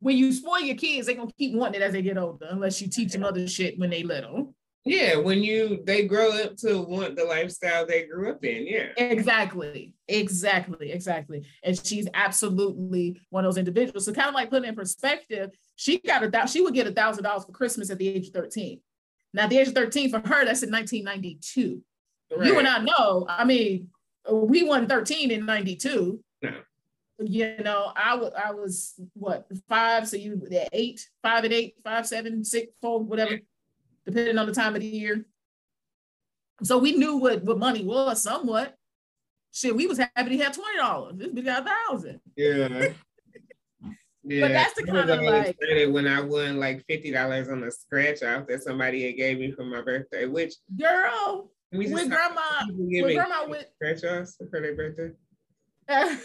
when 0.00 0.16
you 0.16 0.32
spoil 0.32 0.60
your 0.60 0.76
kids, 0.76 1.06
they're 1.06 1.16
gonna 1.16 1.32
keep 1.38 1.54
wanting 1.54 1.80
it 1.80 1.84
as 1.84 1.92
they 1.92 2.02
get 2.02 2.18
older, 2.18 2.46
unless 2.50 2.80
you 2.80 2.88
teach 2.88 3.12
them 3.12 3.24
other 3.24 3.46
shit 3.48 3.78
when 3.78 3.90
they 3.90 4.02
little. 4.02 4.54
Yeah, 4.84 5.16
when 5.16 5.42
you 5.42 5.82
they 5.84 6.06
grow 6.06 6.30
up 6.42 6.56
to 6.58 6.82
want 6.82 7.16
the 7.16 7.24
lifestyle 7.24 7.86
they 7.86 8.04
grew 8.04 8.30
up 8.30 8.44
in. 8.44 8.66
Yeah. 8.66 8.88
Exactly. 8.98 9.94
Exactly. 10.08 10.92
Exactly. 10.92 11.46
And 11.62 11.86
she's 11.86 12.06
absolutely 12.12 13.18
one 13.30 13.46
of 13.46 13.48
those 13.48 13.58
individuals. 13.58 14.04
So 14.04 14.12
kind 14.12 14.28
of 14.28 14.34
like 14.34 14.50
putting 14.50 14.68
in 14.68 14.74
perspective, 14.74 15.50
she 15.76 16.00
got 16.00 16.22
a 16.22 16.30
thousand, 16.30 16.48
she 16.48 16.60
would 16.60 16.74
get 16.74 16.86
a 16.86 16.92
thousand 16.92 17.24
dollars 17.24 17.46
for 17.46 17.52
Christmas 17.52 17.88
at 17.88 17.98
the 17.98 18.08
age 18.08 18.26
of 18.26 18.34
13. 18.34 18.78
Now, 19.32 19.46
the 19.48 19.58
age 19.58 19.68
of 19.68 19.74
13 19.74 20.10
for 20.10 20.18
her, 20.18 20.44
that's 20.44 20.62
in 20.62 20.70
1992. 20.70 21.82
Right. 22.36 22.46
You 22.46 22.58
and 22.58 22.68
I 22.68 22.78
know, 22.78 23.26
I 23.28 23.44
mean, 23.44 23.88
we 24.30 24.64
won 24.64 24.86
13 24.86 25.30
in 25.30 25.46
92. 25.46 26.20
You 27.26 27.56
know, 27.62 27.92
I 27.96 28.16
was 28.16 28.32
I 28.32 28.52
was 28.52 28.94
what 29.14 29.46
five, 29.68 30.08
so 30.08 30.16
you 30.16 30.42
at 30.52 30.68
eight, 30.72 31.08
five 31.22 31.44
and 31.44 31.52
eight, 31.52 31.74
five, 31.82 32.06
seven, 32.06 32.44
six, 32.44 32.72
four, 32.80 33.00
whatever 33.00 33.38
depending 34.04 34.38
on 34.38 34.46
the 34.46 34.52
time 34.52 34.74
of 34.74 34.80
the 34.80 34.86
year. 34.86 35.24
So 36.62 36.78
we 36.78 36.92
knew 36.92 37.16
what, 37.16 37.42
what 37.42 37.58
money 37.58 37.84
was 37.84 38.22
somewhat. 38.22 38.74
Shit, 39.52 39.74
we 39.74 39.86
was 39.86 39.98
happy 39.98 40.36
to 40.36 40.44
have 40.44 40.54
twenty 40.54 40.78
dollars. 40.78 41.14
This 41.16 41.28
bitch 41.28 41.44
got 41.44 41.62
a 41.62 41.90
thousand. 41.90 42.20
Yeah. 42.36 42.88
Yeah, 44.26 44.40
but 44.40 44.52
that's 44.52 44.72
the 44.72 44.84
kind 44.84 45.10
of 45.10 45.20
like 45.20 45.58
when 45.92 46.06
I 46.06 46.22
won 46.22 46.58
like 46.58 46.82
fifty 46.88 47.10
dollars 47.10 47.50
on 47.50 47.62
a 47.62 47.70
scratch 47.70 48.22
off 48.22 48.46
that 48.46 48.62
somebody 48.62 49.04
had 49.04 49.18
gave 49.18 49.38
me 49.38 49.52
for 49.52 49.64
my 49.64 49.82
birthday. 49.82 50.24
Which 50.24 50.54
girl, 50.80 51.50
we 51.72 51.92
when 51.92 52.08
grandma, 52.08 52.40
when 52.70 53.14
grandma 53.14 53.46
went 53.46 53.66
scratch 53.74 54.02
offs 54.02 54.36
for 54.50 54.62
their 54.62 54.74
birthday. 54.74 55.10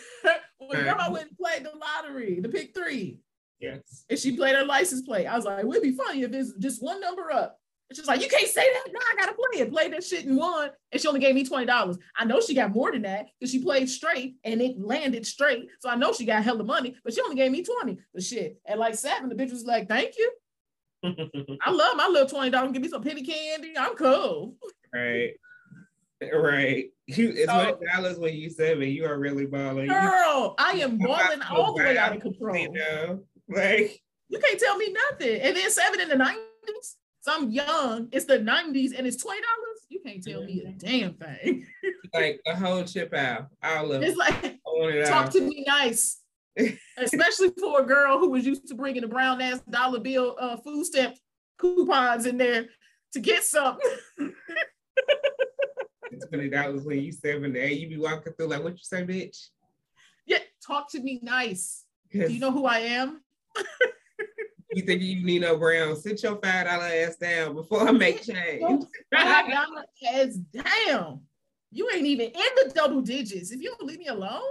when 0.60 0.84
grandma 0.84 1.12
went 1.12 1.30
and 1.30 1.38
played 1.38 1.66
the 1.66 1.72
lottery, 1.78 2.39
the 2.39 2.50
pick 2.50 2.74
three. 2.74 3.20
Yes. 3.60 4.06
And 4.10 4.18
she 4.18 4.36
played 4.36 4.56
her 4.56 4.66
license 4.66 5.01
plate. 5.01 5.25
I 5.25 5.36
was 5.36 5.46
like, 5.46 5.60
it 5.60 5.68
would 5.68 5.82
be 5.82 5.92
funny 5.92 6.24
if 6.24 6.34
it's 6.34 6.54
just 6.54 6.82
one 6.82 7.01
number 7.01 7.32
up. 7.32 7.60
And 7.89 7.98
she's 7.98 8.08
like, 8.08 8.22
you 8.22 8.30
can't 8.30 8.48
say 8.48 8.62
that. 8.72 8.92
No, 8.92 9.00
I 9.00 9.16
gotta 9.16 9.34
play 9.34 9.62
it. 9.62 9.72
Play 9.72 9.89
that 9.89 10.04
shit 10.04 10.25
and 10.25 10.38
won. 10.38 10.70
And 10.92 11.01
she 11.01 11.08
only 11.08 11.20
gave 11.20 11.34
me 11.34 11.44
$20. 11.44 11.98
I 12.16 12.25
know 12.25 12.39
she 12.39 12.54
got 12.54 12.72
more 12.72 12.92
than 12.92 13.01
that 13.01 13.28
because 13.39 13.51
she 13.51 13.63
played 13.63 13.89
straight 13.89 14.36
and 14.44 14.62
it 14.62 14.80
landed 14.80 15.25
straight. 15.25 15.70
So 15.80 15.89
I 15.89 15.96
know 15.96 16.13
she 16.13 16.25
got 16.25 16.44
hella 16.44 16.63
money, 16.63 16.96
but 17.04 17.13
she 17.13 17.22
only 17.22 17.36
gave 17.36 17.51
me 17.51 17.63
20. 17.63 17.98
But 18.13 18.24
shit, 18.24 18.60
at 18.66 18.78
like 18.78 18.96
seven, 18.96 19.30
the 19.30 19.36
bitch 19.36 19.51
was 19.51 19.66
like, 19.66 19.89
thank 19.89 20.16
you. 20.18 20.32
I 21.04 21.72
love 21.72 21.98
my 21.98 22.08
little 22.08 22.28
$20. 22.28 22.74
Give 22.74 22.82
me 22.82 22.89
some 22.89 23.01
penny 23.01 23.24
candy. 23.24 23.74
I'm 23.78 23.96
cool. 23.96 24.56
Right. 24.94 25.32
Right. 26.22 26.90
You, 27.08 27.30
it's 27.30 27.46
so, 27.46 27.80
dollars 27.94 28.20
when 28.20 28.36
you 28.36 28.50
seven. 28.50 28.90
You 28.90 29.06
are 29.06 29.18
really 29.18 29.46
balling. 29.46 29.88
Girl, 29.88 30.56
I 30.58 30.72
am 30.82 30.98
balling 30.98 31.42
all 31.50 31.74
the 31.74 31.84
way 31.84 31.98
out 31.98 32.16
of 32.16 32.22
control. 32.22 32.58
You 32.58 32.72
know, 32.74 33.24
like 33.48 34.02
you 34.30 34.40
can't 34.40 34.60
tell 34.60 34.78
me 34.78 34.94
nothing. 35.12 35.42
And 35.42 35.56
then 35.56 35.72
seven 35.72 36.00
in 36.00 36.10
the 36.10 36.16
90s. 36.16 36.36
So 37.22 37.34
I'm 37.34 37.52
young. 37.52 38.08
It's 38.12 38.26
the 38.26 38.40
90s 38.40 38.98
and 38.98 39.06
it's 39.06 39.24
$20. 39.24 39.32
You 39.90 40.00
can't 40.06 40.24
tell 40.24 40.44
me 40.44 40.64
a 40.68 40.72
damn 40.72 41.16
thing. 41.16 41.66
like 42.14 42.40
a 42.46 42.56
whole 42.56 42.84
chip 42.84 43.14
out. 43.14 43.48
All 43.64 43.92
of 43.92 44.04
it's 44.04 44.18
like 44.18 44.44
it 44.44 45.08
talk 45.08 45.28
out. 45.28 45.32
to 45.34 45.42
me 45.42 45.66
nice. 45.68 46.22
Especially 46.98 47.50
for 47.60 47.82
a 47.82 47.86
girl 47.86 48.20
who 48.20 48.30
was 48.30 48.46
used 48.46 48.68
to 48.68 48.76
bringing 48.76 49.04
a 49.04 49.08
brown 49.08 49.42
ass 49.42 49.62
dollar 49.70 50.00
bill 50.00 50.36
uh, 50.40 50.58
food 50.58 50.86
stamp 50.86 51.16
coupons 51.58 52.26
in 52.26 52.38
there 52.38 52.68
to 53.14 53.20
get 53.20 53.44
something. 53.44 53.90
Twenty 56.30 56.50
dollars 56.50 56.84
when 56.84 57.01
you 57.01 57.12
seven 57.12 57.54
to 57.54 57.60
eight, 57.60 57.80
you 57.80 57.89
be 57.89 57.98
walking 57.98 58.34
through 58.34 58.48
like, 58.48 58.63
what 58.63 58.74
you 58.74 58.80
say, 58.84 59.04
bitch? 59.04 59.50
Yeah, 60.25 60.39
talk 60.66 60.89
to 60.92 61.00
me 61.00 61.20
nice. 61.22 61.86
Do 62.12 62.32
you 62.32 62.39
know 62.39 62.51
who 62.51 62.66
I 62.66 62.80
am? 62.80 63.22
you 64.72 64.84
think 64.84 65.01
you 65.01 65.24
need 65.24 65.42
no 65.42 65.58
Brown? 65.58 65.96
Sit 65.96 66.24
your 66.24 66.39
five 66.42 66.66
dollar 66.66 66.86
ass 66.86 67.16
down 67.18 67.56
before 67.56 67.88
I 67.88 67.92
make 67.92 68.24
change. 68.24 68.86
five 69.13 69.51
dollar 69.51 69.86
ass 70.13 70.36
down. 70.36 71.22
You 71.72 71.89
ain't 71.94 72.06
even 72.06 72.28
in 72.28 72.34
the 72.34 72.72
double 72.74 73.01
digits. 73.01 73.51
If 73.51 73.62
you 73.62 73.75
don't 73.78 73.88
leave 73.88 74.00
me 74.00 74.08
alone. 74.08 74.42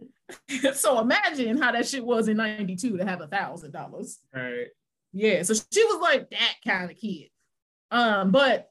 so 0.74 1.00
imagine 1.00 1.56
how 1.56 1.72
that 1.72 1.88
shit 1.88 2.04
was 2.04 2.28
in 2.28 2.36
92 2.36 2.98
to 2.98 3.04
have 3.04 3.22
a 3.22 3.26
thousand 3.26 3.72
dollars. 3.72 4.18
Right. 4.34 4.66
Yeah. 5.12 5.42
So 5.42 5.54
she 5.54 5.84
was 5.84 6.00
like 6.02 6.30
that 6.30 6.54
kind 6.66 6.90
of 6.90 6.96
kid. 6.96 7.28
Um, 7.90 8.30
but 8.30 8.70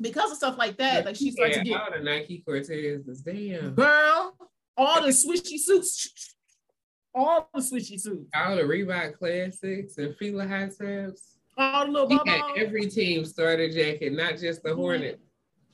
because 0.00 0.30
of 0.30 0.36
stuff 0.36 0.58
like 0.58 0.76
that, 0.78 1.06
like 1.06 1.16
she 1.16 1.30
started 1.30 1.56
yeah, 1.56 1.62
to 1.62 1.68
get 1.68 1.80
all 1.80 1.98
the 1.98 2.04
Nike 2.04 2.42
Cortez, 2.46 3.02
damn 3.22 3.74
girl, 3.74 4.36
all 4.76 5.02
the 5.02 5.08
swishy 5.08 5.58
suits 5.58 6.34
all 7.16 7.48
the 7.54 7.60
swishy 7.60 7.98
suits. 7.98 8.28
All 8.34 8.56
the 8.56 8.62
Reebok 8.62 9.18
Classics 9.18 9.96
and 9.98 10.14
Fila 10.16 10.46
high 10.46 10.68
tops. 10.68 11.38
All 11.56 11.86
the 11.86 11.92
little 11.92 12.08
he 12.08 12.30
had 12.30 12.42
every 12.56 12.86
team 12.86 13.24
starter 13.24 13.70
jacket, 13.70 14.12
not 14.12 14.36
just 14.36 14.62
the 14.62 14.74
Hornets. 14.74 15.22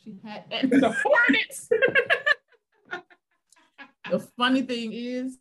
She 0.02 0.14
had 0.24 0.44
the 0.70 0.96
Hornets. 1.02 1.68
the 4.10 4.20
funny 4.38 4.62
thing 4.62 4.92
is, 4.92 5.36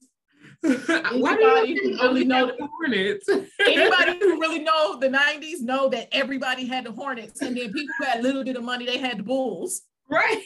anybody 0.64 1.80
who 1.82 2.02
really 2.02 2.26
know 2.26 2.48
the 2.48 2.68
Hornets, 2.68 3.30
anybody 3.60 4.20
who 4.20 4.40
really 4.42 4.60
know 4.60 5.00
the 5.00 5.10
'90s 5.10 5.62
know 5.62 5.90
that 5.90 6.08
everybody 6.12 6.66
had 6.66 6.86
the 6.86 6.92
Hornets, 6.92 7.42
and 7.42 7.56
then 7.58 7.72
people 7.72 7.94
who 8.00 8.06
had 8.06 8.20
a 8.20 8.22
little 8.22 8.44
bit 8.44 8.56
of 8.56 8.64
money, 8.64 8.86
they 8.86 8.98
had 8.98 9.20
the 9.20 9.24
Bulls. 9.24 9.82
Right. 10.10 10.44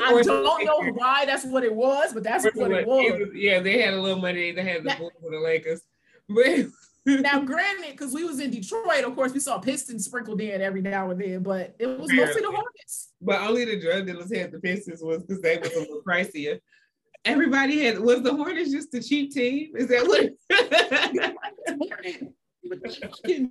I 0.00 0.22
don't 0.22 0.64
know 0.64 0.92
why 0.94 1.24
that's 1.26 1.44
what 1.44 1.62
it 1.62 1.74
was, 1.74 2.12
but 2.12 2.24
that's 2.24 2.44
what 2.54 2.72
it 2.72 2.86
was. 2.86 3.04
It 3.04 3.18
was. 3.20 3.28
Yeah, 3.34 3.60
they 3.60 3.80
had 3.80 3.94
a 3.94 4.00
little 4.00 4.20
money. 4.20 4.52
They 4.52 4.64
had 4.64 4.82
the 4.82 4.94
Bulls 4.98 5.12
for 5.20 5.30
the 5.30 5.38
Lakers. 5.38 5.82
But 6.28 6.66
now, 7.06 7.40
granted, 7.40 7.92
because 7.92 8.12
we 8.12 8.24
was 8.24 8.40
in 8.40 8.50
Detroit, 8.50 9.04
of 9.04 9.14
course, 9.14 9.32
we 9.32 9.40
saw 9.40 9.58
Pistons 9.58 10.04
sprinkled 10.04 10.40
in 10.40 10.60
every 10.60 10.82
now 10.82 11.10
and 11.10 11.20
then, 11.20 11.42
but 11.42 11.74
it 11.78 11.86
was 11.86 12.12
mostly 12.12 12.42
the 12.42 12.50
Hornets. 12.50 13.12
But 13.20 13.40
only 13.40 13.64
the 13.64 13.80
drug 13.80 14.06
dealers 14.06 14.34
had 14.34 14.52
the 14.52 14.60
Pistons 14.60 15.02
was 15.02 15.22
because 15.22 15.40
they 15.40 15.58
was 15.58 15.72
a 15.72 15.80
little 15.80 16.02
pricier. 16.02 16.60
Everybody 17.24 17.84
had 17.84 17.98
was 17.98 18.22
the 18.22 18.34
Hornets 18.34 18.70
just 18.70 18.94
a 18.94 19.02
cheap 19.02 19.32
team? 19.32 19.72
Is 19.76 19.88
that 19.88 20.06
what? 20.06 20.30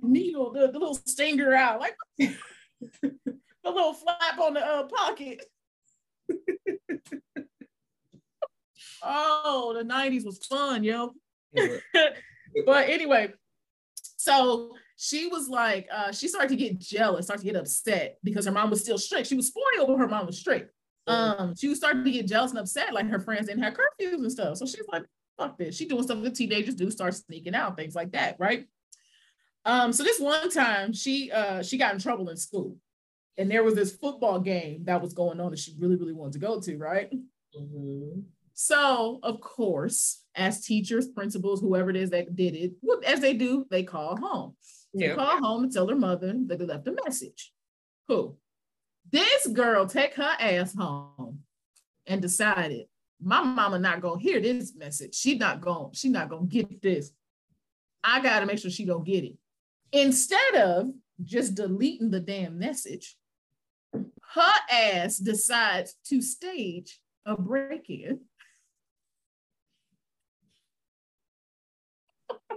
needle 0.02 0.52
the, 0.52 0.70
the 0.72 0.78
little 0.78 0.94
stinger 0.94 1.52
out 1.52 1.80
like 1.80 1.94
the 2.18 2.32
little 3.64 3.92
flap 3.92 4.38
on 4.38 4.54
the 4.54 4.66
uh, 4.66 4.84
pocket. 4.84 5.44
oh, 9.02 9.74
the 9.76 9.84
90s 9.84 10.24
was 10.24 10.38
fun, 10.46 10.84
yo. 10.84 11.12
but 12.64 12.88
anyway, 12.88 13.32
so 14.16 14.74
she 14.96 15.26
was 15.26 15.48
like, 15.48 15.88
uh, 15.92 16.12
she 16.12 16.28
started 16.28 16.50
to 16.50 16.56
get 16.56 16.78
jealous, 16.78 17.26
started 17.26 17.44
to 17.44 17.52
get 17.52 17.60
upset 17.60 18.16
because 18.22 18.46
her 18.46 18.52
mom 18.52 18.70
was 18.70 18.80
still 18.80 18.98
strict. 18.98 19.28
She 19.28 19.34
was 19.34 19.48
spoiled, 19.48 19.88
but 19.88 19.98
her 19.98 20.08
mom 20.08 20.26
was 20.26 20.38
strict. 20.38 20.72
Um, 21.10 21.54
she 21.56 21.68
was 21.68 21.78
starting 21.78 22.04
to 22.04 22.10
get 22.10 22.26
jealous 22.26 22.50
and 22.50 22.60
upset, 22.60 22.92
like 22.92 23.08
her 23.08 23.20
friends 23.20 23.48
didn't 23.48 23.62
have 23.62 23.74
curfews 23.74 24.14
and 24.14 24.32
stuff. 24.32 24.56
So 24.56 24.66
she's 24.66 24.86
like, 24.92 25.04
fuck 25.36 25.58
this. 25.58 25.76
She 25.76 25.86
doing 25.86 26.02
stuff 26.02 26.22
that 26.22 26.34
teenagers 26.34 26.74
do, 26.74 26.90
start 26.90 27.14
sneaking 27.14 27.54
out, 27.54 27.76
things 27.76 27.94
like 27.94 28.12
that, 28.12 28.36
right? 28.38 28.66
Um, 29.64 29.92
so 29.92 30.02
this 30.02 30.18
one 30.18 30.50
time 30.50 30.94
she 30.94 31.30
uh 31.30 31.62
she 31.62 31.76
got 31.76 31.92
in 31.92 32.00
trouble 32.00 32.30
in 32.30 32.36
school 32.38 32.78
and 33.40 33.50
there 33.50 33.64
was 33.64 33.74
this 33.74 33.96
football 33.96 34.38
game 34.38 34.84
that 34.84 35.00
was 35.00 35.14
going 35.14 35.40
on 35.40 35.50
that 35.50 35.58
she 35.58 35.74
really, 35.78 35.96
really 35.96 36.12
wanted 36.12 36.34
to 36.34 36.38
go 36.40 36.60
to, 36.60 36.76
right? 36.76 37.10
Mm-hmm. 37.58 38.20
So, 38.52 39.18
of 39.22 39.40
course, 39.40 40.24
as 40.34 40.64
teachers, 40.64 41.08
principals, 41.08 41.62
whoever 41.62 41.88
it 41.88 41.96
is 41.96 42.10
that 42.10 42.36
did 42.36 42.54
it, 42.54 42.72
as 43.06 43.20
they 43.20 43.32
do, 43.32 43.64
they 43.70 43.82
call 43.82 44.16
home. 44.16 44.56
They 44.92 45.06
yeah. 45.06 45.14
call 45.14 45.38
home 45.38 45.62
and 45.64 45.72
tell 45.72 45.86
their 45.86 45.96
mother 45.96 46.34
that 46.46 46.58
they 46.58 46.66
left 46.66 46.86
a 46.88 46.94
message. 47.04 47.52
Who? 48.08 48.36
This 49.10 49.46
girl 49.48 49.86
take 49.86 50.14
her 50.14 50.36
ass 50.38 50.74
home 50.74 51.40
and 52.06 52.22
decided 52.22 52.86
my 53.22 53.42
mama 53.42 53.78
not 53.78 54.00
gonna 54.00 54.20
hear 54.20 54.40
this 54.40 54.74
message. 54.74 55.14
She 55.14 55.36
not 55.36 55.60
gonna, 55.60 55.88
she 55.92 56.08
not 56.08 56.30
gonna 56.30 56.46
get 56.46 56.80
this. 56.80 57.12
I 58.02 58.20
gotta 58.20 58.46
make 58.46 58.58
sure 58.58 58.70
she 58.70 58.86
don't 58.86 59.04
get 59.04 59.24
it. 59.24 59.36
Instead 59.92 60.54
of 60.54 60.90
just 61.22 61.54
deleting 61.54 62.10
the 62.10 62.20
damn 62.20 62.58
message, 62.58 63.16
her 63.92 64.52
ass 64.70 65.18
decides 65.18 65.96
to 66.06 66.22
stage 66.22 67.00
a 67.26 67.36
break-in. 67.36 68.20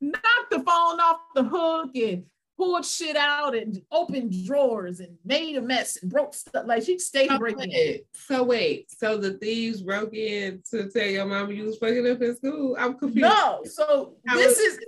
Knock 0.00 0.50
the 0.50 0.58
phone 0.58 1.00
off 1.00 1.18
the 1.34 1.44
hook 1.44 1.90
and 1.96 2.24
pulled 2.56 2.84
shit 2.84 3.16
out 3.16 3.54
and 3.56 3.80
opened 3.90 4.32
drawers 4.46 5.00
and 5.00 5.16
made 5.24 5.56
a 5.56 5.60
mess 5.62 5.98
and 6.02 6.10
broke 6.10 6.34
stuff. 6.34 6.64
Like 6.66 6.84
she 6.84 6.98
stayed 6.98 7.28
so 7.30 7.38
breaking. 7.38 7.70
Wait, 7.70 8.06
so 8.12 8.42
wait, 8.44 8.90
so 8.96 9.16
the 9.18 9.32
thieves 9.34 9.82
broke 9.82 10.14
in 10.14 10.62
to 10.70 10.88
tell 10.90 11.06
your 11.06 11.26
mom 11.26 11.50
you 11.50 11.64
was 11.64 11.78
fucking 11.78 12.08
up 12.08 12.22
in 12.22 12.36
school? 12.36 12.76
I'm 12.78 12.94
confused. 12.94 13.22
No, 13.22 13.62
so 13.64 14.16
How 14.26 14.36
this 14.36 14.56
was- 14.56 14.58
is 14.58 14.78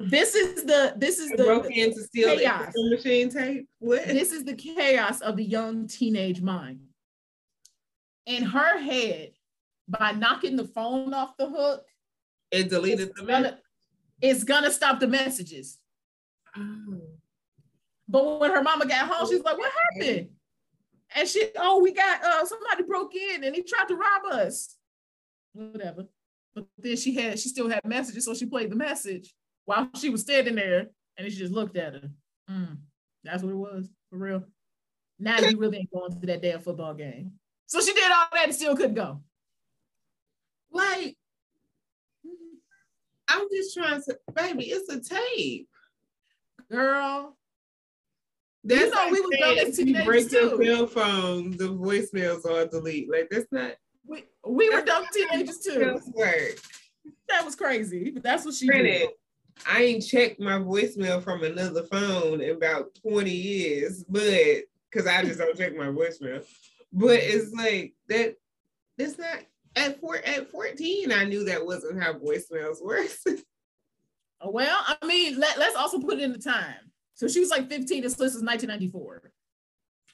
this 0.00 0.34
is 0.34 0.64
the 0.64 0.92
this 0.96 1.20
is 1.20 1.30
the 1.30 1.44
broke 1.44 1.70
in 1.70 1.94
to 1.94 2.02
steal 2.02 2.36
chaos. 2.36 2.72
the 2.74 2.90
machine 2.96 3.28
tape. 3.30 3.68
What? 3.78 4.04
This 4.06 4.32
is 4.32 4.44
the 4.44 4.54
chaos 4.54 5.20
of 5.20 5.36
the 5.36 5.44
young 5.44 5.86
teenage 5.86 6.40
mind. 6.42 6.80
In 8.26 8.42
her 8.42 8.78
head, 8.80 9.32
by 9.86 10.10
knocking 10.12 10.56
the 10.56 10.64
phone 10.66 11.14
off 11.14 11.36
the 11.36 11.46
hook, 11.48 11.84
it 12.50 12.70
deleted 12.70 13.12
the 13.14 13.22
gonna, 13.24 13.58
It's 14.20 14.42
gonna 14.42 14.70
stop 14.72 14.98
the 14.98 15.06
messages. 15.06 15.78
Oh. 16.56 16.83
But 18.14 18.38
when 18.38 18.52
her 18.52 18.62
mama 18.62 18.86
got 18.86 19.08
home, 19.08 19.28
she's 19.28 19.42
like, 19.42 19.58
"What 19.58 19.72
happened?" 19.92 20.28
And 21.16 21.28
she, 21.28 21.48
"Oh, 21.56 21.82
we 21.82 21.92
got 21.92 22.22
uh 22.22 22.44
somebody 22.46 22.84
broke 22.84 23.12
in 23.16 23.42
and 23.42 23.56
he 23.56 23.62
tried 23.62 23.88
to 23.88 23.96
rob 23.96 24.26
us." 24.30 24.76
Whatever. 25.52 26.06
But 26.54 26.66
then 26.78 26.96
she 26.96 27.16
had, 27.16 27.40
she 27.40 27.48
still 27.48 27.68
had 27.68 27.84
messages, 27.84 28.24
so 28.24 28.32
she 28.32 28.46
played 28.46 28.70
the 28.70 28.76
message 28.76 29.34
while 29.64 29.90
she 29.96 30.10
was 30.10 30.20
standing 30.20 30.54
there, 30.54 30.90
and 31.16 31.28
she 31.28 31.36
just 31.36 31.52
looked 31.52 31.76
at 31.76 31.94
her. 31.94 32.10
Mm, 32.48 32.76
that's 33.24 33.42
what 33.42 33.50
it 33.50 33.56
was 33.56 33.90
for 34.10 34.18
real. 34.18 34.44
Now 35.18 35.40
you 35.40 35.58
really 35.58 35.78
ain't 35.78 35.92
going 35.92 36.12
to 36.12 36.26
that 36.28 36.40
damn 36.40 36.60
football 36.60 36.94
game. 36.94 37.32
So 37.66 37.80
she 37.80 37.94
did 37.94 38.12
all 38.12 38.26
that 38.32 38.44
and 38.44 38.54
still 38.54 38.76
couldn't 38.76 38.94
go. 38.94 39.22
Like, 40.70 41.16
I'm 43.26 43.48
just 43.50 43.74
trying 43.74 44.00
to, 44.02 44.18
baby, 44.34 44.66
it's 44.66 44.88
a 44.88 45.00
tape. 45.00 45.68
Girl. 46.70 47.36
That's 48.64 48.84
you 48.84 48.90
know, 48.90 49.08
we 49.10 49.20
was 49.20 49.38
done 49.38 49.58
as 49.58 50.04
break 50.06 50.30
too. 50.30 50.58
your 50.60 50.76
cell 50.76 50.86
phone, 50.86 51.50
the 51.52 51.68
voicemails 51.68 52.46
are 52.46 52.66
delete. 52.66 53.10
Like 53.10 53.28
that's 53.30 53.50
not 53.52 53.72
we 54.06 54.24
we 54.46 54.70
were 54.70 54.82
dumb 54.82 55.04
teenagers 55.12 55.58
too. 55.58 56.00
That 57.28 57.44
was 57.44 57.54
crazy. 57.56 58.10
But 58.10 58.22
that's 58.22 58.44
what 58.44 58.54
she 58.54 58.66
Granted, 58.66 58.90
did. 58.90 59.08
I 59.68 59.82
ain't 59.82 60.04
checked 60.04 60.40
my 60.40 60.58
voicemail 60.58 61.22
from 61.22 61.42
another 61.42 61.84
phone 61.84 62.40
in 62.40 62.50
about 62.50 62.94
20 63.02 63.30
years, 63.30 64.04
but 64.04 64.64
because 64.90 65.06
I 65.06 65.22
just 65.22 65.38
don't 65.38 65.56
check 65.56 65.76
my 65.76 65.86
voicemail. 65.86 66.44
But 66.92 67.20
it's 67.20 67.52
like 67.52 67.94
that, 68.08 68.36
that's 68.96 69.18
not 69.18 69.38
at 69.76 70.00
four 70.00 70.16
at 70.16 70.50
14, 70.50 71.12
I 71.12 71.24
knew 71.24 71.44
that 71.44 71.64
wasn't 71.64 72.02
how 72.02 72.14
voicemails 72.14 72.82
work. 72.82 73.08
well, 74.44 74.84
I 74.86 75.04
mean, 75.06 75.38
let, 75.38 75.58
let's 75.58 75.76
also 75.76 75.98
put 75.98 76.14
it 76.14 76.20
in 76.20 76.32
the 76.32 76.38
time. 76.38 76.74
So 77.14 77.28
she 77.28 77.40
was 77.40 77.50
like 77.50 77.68
15, 77.68 78.02
this 78.02 78.18
was 78.18 78.42
1994. 78.42 79.32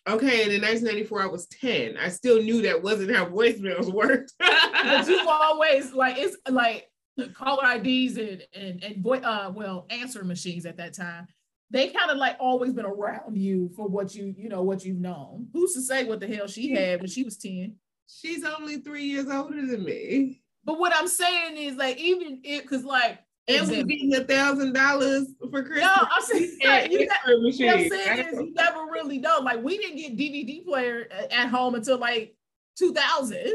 Okay, 0.08 0.44
and 0.44 0.52
in 0.52 0.62
1994, 0.62 1.22
I 1.22 1.26
was 1.26 1.46
10. 1.46 1.96
I 1.96 2.08
still 2.08 2.42
knew 2.42 2.62
that 2.62 2.82
wasn't 2.82 3.14
how 3.14 3.26
voicemails 3.26 3.86
worked. 3.92 4.32
but 4.38 5.06
you've 5.06 5.26
always 5.26 5.92
like 5.92 6.16
it's 6.18 6.36
like 6.48 6.88
caller 7.34 7.76
IDs 7.76 8.16
and 8.16 8.42
and 8.54 8.82
and 8.82 9.02
boy, 9.02 9.18
uh, 9.18 9.52
well, 9.54 9.86
answer 9.90 10.24
machines 10.24 10.64
at 10.64 10.78
that 10.78 10.94
time. 10.94 11.26
They 11.70 11.88
kind 11.88 12.10
of 12.10 12.16
like 12.16 12.36
always 12.40 12.72
been 12.72 12.86
around 12.86 13.36
you 13.36 13.70
for 13.76 13.86
what 13.88 14.14
you 14.14 14.34
you 14.36 14.48
know 14.48 14.62
what 14.62 14.84
you've 14.84 15.00
known. 15.00 15.48
Who's 15.52 15.74
to 15.74 15.82
say 15.82 16.04
what 16.04 16.20
the 16.20 16.26
hell 16.26 16.46
she 16.46 16.70
had 16.70 17.00
when 17.00 17.10
she 17.10 17.22
was 17.22 17.36
ten? 17.36 17.76
She's 18.06 18.42
only 18.44 18.78
three 18.78 19.04
years 19.04 19.28
older 19.28 19.64
than 19.66 19.84
me. 19.84 20.40
But 20.64 20.78
what 20.78 20.92
I'm 20.94 21.08
saying 21.08 21.58
is 21.58 21.76
like 21.76 21.98
even 21.98 22.40
it 22.42 22.62
because 22.62 22.84
like 22.84 23.18
and 23.48 23.68
we 23.68 23.82
getting 23.84 24.14
a 24.14 24.24
thousand 24.24 24.72
dollars 24.72 25.26
for 25.50 25.62
Christmas. 25.62 25.80
No, 25.80 26.06
I'm 26.10 26.22
saying, 26.22 26.58
like, 26.64 26.92
you, 26.92 27.08
what 27.08 27.40
I'm 27.46 27.88
saying 27.88 28.28
is 28.28 28.40
you 28.40 28.52
never 28.54 28.84
really 28.92 29.18
know. 29.18 29.38
Like 29.42 29.62
we 29.62 29.78
didn't 29.78 29.96
get 29.96 30.16
DVD 30.16 30.64
player 30.64 31.08
uh, 31.12 31.26
at 31.32 31.48
home 31.48 31.74
until 31.74 31.98
like 31.98 32.36
2000. 32.78 33.54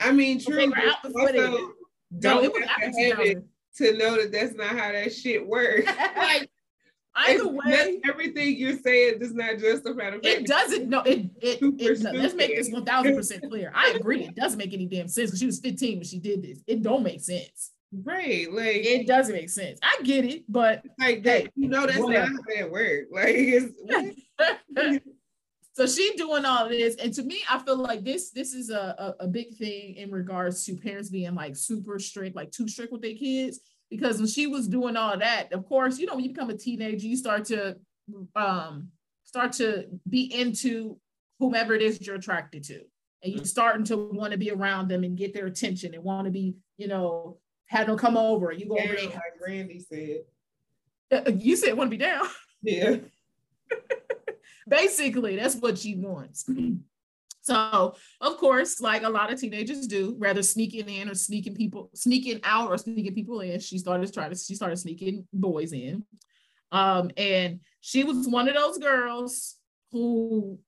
I 0.00 0.12
mean, 0.12 0.40
true. 0.40 0.56
They 0.56 0.68
were 0.68 0.76
out 0.76 1.04
also, 1.04 1.74
don't 2.18 2.42
no, 2.42 2.42
have 2.42 2.92
to 2.92 3.04
have 3.04 3.20
it 3.20 3.44
to 3.76 3.96
know 3.96 4.16
that 4.16 4.32
that's 4.32 4.54
not 4.54 4.68
how 4.68 4.92
that 4.92 5.12
shit 5.12 5.46
works. 5.46 5.86
like 6.16 6.48
either 7.14 7.48
way, 7.48 8.00
everything 8.08 8.56
you're 8.56 8.78
saying 8.78 9.18
does 9.18 9.34
not 9.34 9.58
justify 9.58 10.10
the 10.10 10.16
fact. 10.16 10.26
It 10.26 10.46
doesn't. 10.46 10.88
No, 10.88 11.00
it 11.00 11.26
it, 11.40 11.58
it 11.60 12.00
no, 12.00 12.12
let's 12.12 12.34
make 12.34 12.54
this 12.54 12.70
one 12.70 12.84
thousand 12.84 13.16
percent 13.16 13.42
clear. 13.48 13.72
I 13.74 13.94
agree. 13.96 14.24
It 14.24 14.36
doesn't 14.36 14.58
make 14.58 14.72
any 14.72 14.86
damn 14.86 15.08
sense 15.08 15.30
because 15.30 15.40
she 15.40 15.46
was 15.46 15.60
15 15.60 15.98
when 15.98 16.04
she 16.04 16.18
did 16.18 16.42
this. 16.42 16.62
It 16.66 16.82
don't 16.82 17.02
make 17.02 17.20
sense. 17.20 17.72
Right, 17.90 18.52
like 18.52 18.84
it 18.84 19.06
doesn't 19.06 19.34
make 19.34 19.48
sense. 19.48 19.78
I 19.82 20.02
get 20.02 20.24
it, 20.24 20.44
but 20.48 20.84
like 20.98 21.24
hey, 21.24 21.48
you 21.56 21.68
know 21.68 21.86
that's 21.86 21.98
whatever. 21.98 22.30
not 22.32 22.42
how 22.46 22.64
it 22.64 22.70
works. 22.70 23.06
Like 23.10 23.34
it's 23.34 25.04
so 25.78 25.86
she 25.86 26.12
doing 26.16 26.44
all 26.44 26.68
this 26.68 26.96
and 26.96 27.14
to 27.14 27.22
me 27.22 27.40
i 27.48 27.56
feel 27.60 27.76
like 27.76 28.02
this 28.02 28.30
this 28.30 28.52
is 28.52 28.68
a, 28.68 29.14
a, 29.20 29.24
a, 29.24 29.28
big 29.28 29.54
thing 29.54 29.94
in 29.94 30.10
regards 30.10 30.64
to 30.64 30.74
parents 30.74 31.08
being 31.08 31.36
like 31.36 31.54
super 31.54 32.00
strict 32.00 32.34
like 32.34 32.50
too 32.50 32.66
strict 32.66 32.90
with 32.90 33.00
their 33.00 33.14
kids 33.14 33.60
because 33.88 34.18
when 34.18 34.26
she 34.26 34.48
was 34.48 34.66
doing 34.66 34.96
all 34.96 35.16
that 35.16 35.52
of 35.52 35.64
course 35.66 35.98
you 35.98 36.06
know 36.06 36.16
when 36.16 36.24
you 36.24 36.30
become 36.30 36.50
a 36.50 36.56
teenager 36.56 37.06
you 37.06 37.16
start 37.16 37.44
to 37.44 37.76
um 38.34 38.88
start 39.22 39.52
to 39.52 39.84
be 40.08 40.22
into 40.34 40.98
whomever 41.38 41.74
it 41.74 41.82
is 41.82 42.04
you're 42.04 42.16
attracted 42.16 42.64
to 42.64 42.80
and 43.22 43.32
you're 43.32 43.44
starting 43.44 43.84
to 43.84 43.96
want 43.96 44.32
to 44.32 44.38
be 44.38 44.50
around 44.50 44.88
them 44.88 45.04
and 45.04 45.16
get 45.16 45.32
their 45.32 45.46
attention 45.46 45.94
and 45.94 46.02
want 46.02 46.24
to 46.24 46.32
be 46.32 46.56
you 46.76 46.88
know 46.88 47.38
have 47.68 47.86
them 47.86 47.96
come 47.96 48.16
over 48.16 48.52
you 48.52 48.66
go 48.66 48.76
over 48.76 48.94
like 48.94 49.18
randy 49.46 49.78
said 49.78 50.18
uh, 51.12 51.30
you 51.30 51.56
said 51.56 51.74
want 51.74 51.88
to 51.90 51.96
be 51.96 52.02
down 52.02 52.26
yeah 52.62 52.96
Basically, 54.68 55.36
that's 55.36 55.56
what 55.56 55.78
she 55.78 55.96
wants. 55.96 56.48
So, 57.40 57.94
of 58.20 58.36
course, 58.36 58.78
like 58.78 59.04
a 59.04 59.08
lot 59.08 59.32
of 59.32 59.40
teenagers 59.40 59.86
do, 59.86 60.16
rather 60.18 60.42
sneaking 60.42 60.86
in 60.86 61.08
or 61.08 61.14
sneaking 61.14 61.54
people, 61.54 61.88
sneaking 61.94 62.40
out 62.44 62.68
or 62.68 62.76
sneaking 62.76 63.14
people 63.14 63.40
in, 63.40 63.58
she 63.58 63.78
started 63.78 64.12
trying 64.12 64.28
to, 64.28 64.36
she 64.36 64.54
started 64.54 64.76
sneaking 64.76 65.26
boys 65.32 65.72
in. 65.72 66.04
Um, 66.72 67.10
and 67.16 67.60
she 67.80 68.04
was 68.04 68.28
one 68.28 68.50
of 68.50 68.54
those 68.54 68.76
girls 68.76 69.56
who 69.92 70.58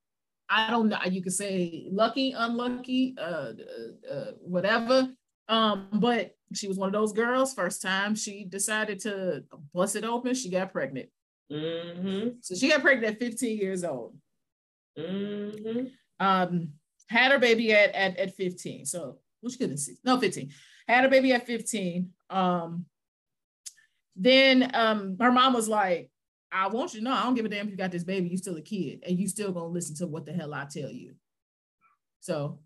I 0.48 0.70
don't 0.70 0.88
know, 0.88 0.96
you 1.04 1.20
could 1.20 1.34
say 1.34 1.86
lucky, 1.90 2.32
unlucky, 2.34 3.14
uh, 3.20 3.52
uh, 3.52 4.10
uh, 4.10 4.30
whatever. 4.40 5.06
Um, 5.50 5.88
but 5.92 6.36
she 6.54 6.68
was 6.68 6.78
one 6.78 6.86
of 6.86 6.92
those 6.92 7.12
girls. 7.12 7.52
First 7.52 7.82
time 7.82 8.14
she 8.14 8.44
decided 8.44 9.00
to 9.00 9.44
bust 9.74 9.96
it 9.96 10.04
open, 10.04 10.34
she 10.34 10.48
got 10.48 10.72
pregnant. 10.72 11.08
Mm-hmm. 11.52 12.28
So 12.40 12.54
she 12.54 12.68
got 12.68 12.80
pregnant 12.80 13.14
at 13.14 13.20
15 13.20 13.58
years 13.58 13.82
old. 13.82 14.16
Mm-hmm. 14.96 15.86
Um, 16.20 16.68
had 17.08 17.32
her 17.32 17.40
baby 17.40 17.72
at, 17.72 17.92
at, 17.94 18.16
at 18.16 18.36
15. 18.36 18.86
So, 18.86 19.18
she 19.48 19.58
couldn't 19.58 19.78
see. 19.78 19.96
No, 20.04 20.20
15. 20.20 20.50
Had 20.86 21.04
her 21.04 21.10
baby 21.10 21.32
at 21.32 21.46
15. 21.46 22.10
Um, 22.30 22.86
then 24.14 24.70
um, 24.74 25.16
her 25.20 25.32
mom 25.32 25.54
was 25.54 25.68
like, 25.68 26.10
I 26.52 26.68
want 26.68 26.94
you 26.94 27.00
to 27.00 27.04
know, 27.04 27.12
I 27.12 27.24
don't 27.24 27.34
give 27.34 27.44
a 27.44 27.48
damn 27.48 27.66
if 27.66 27.72
you 27.72 27.76
got 27.76 27.90
this 27.90 28.04
baby, 28.04 28.28
you 28.28 28.36
still 28.36 28.56
a 28.56 28.60
kid, 28.60 29.02
and 29.06 29.18
you 29.18 29.28
still 29.28 29.52
gonna 29.52 29.66
listen 29.66 29.96
to 29.96 30.06
what 30.06 30.26
the 30.26 30.32
hell 30.32 30.52
I 30.52 30.66
tell 30.70 30.90
you. 30.90 31.14
So 32.20 32.58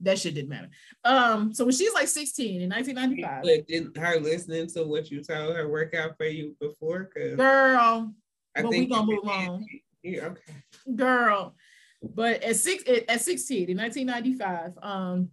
that 0.00 0.18
shit 0.18 0.34
didn't 0.34 0.50
matter. 0.50 0.68
Um, 1.04 1.52
so 1.52 1.64
when 1.64 1.74
she's 1.74 1.92
like 1.92 2.08
16 2.08 2.60
in 2.62 2.70
1995. 2.70 3.42
But 3.42 3.66
did 3.66 3.96
her 3.96 4.20
listening 4.20 4.68
to 4.68 4.84
what 4.84 5.10
you 5.10 5.22
told 5.22 5.56
her 5.56 5.68
work 5.68 5.94
out 5.94 6.16
for 6.16 6.26
you 6.26 6.54
before? 6.60 7.10
Cause 7.14 7.36
girl, 7.36 8.12
I 8.56 8.62
but 8.62 8.70
we 8.70 8.86
gonna 8.86 9.06
move 9.06 9.24
on. 9.24 9.64
Yeah, 10.02 10.26
okay. 10.26 10.52
Girl. 10.94 11.54
But 12.02 12.42
at 12.44 12.56
six 12.56 12.84
at 13.08 13.20
16 13.20 13.70
in 13.70 13.76
1995, 13.76 14.78
um, 14.82 15.30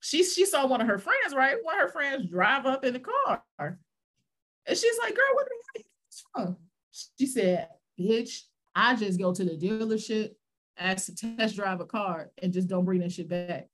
she 0.00 0.24
she 0.24 0.46
saw 0.46 0.66
one 0.66 0.80
of 0.80 0.86
her 0.86 0.98
friends, 0.98 1.34
right? 1.34 1.56
One 1.62 1.74
of 1.74 1.82
her 1.82 1.92
friends 1.92 2.26
drive 2.30 2.64
up 2.64 2.84
in 2.84 2.94
the 2.94 3.00
car. 3.00 3.42
And 3.58 4.76
she's 4.76 4.98
like, 5.00 5.14
girl, 5.14 5.34
what 5.34 5.46
the 5.74 5.82
hell 6.34 6.58
She 7.18 7.26
said, 7.26 7.68
bitch, 7.98 8.42
I 8.74 8.96
just 8.96 9.18
go 9.18 9.32
to 9.32 9.44
the 9.44 9.56
dealership, 9.56 10.32
ask 10.76 11.06
to 11.06 11.36
test 11.36 11.56
drive 11.56 11.80
a 11.80 11.86
car, 11.86 12.30
and 12.42 12.52
just 12.52 12.68
don't 12.68 12.84
bring 12.84 13.00
that 13.00 13.12
shit 13.12 13.28
back. 13.28 13.68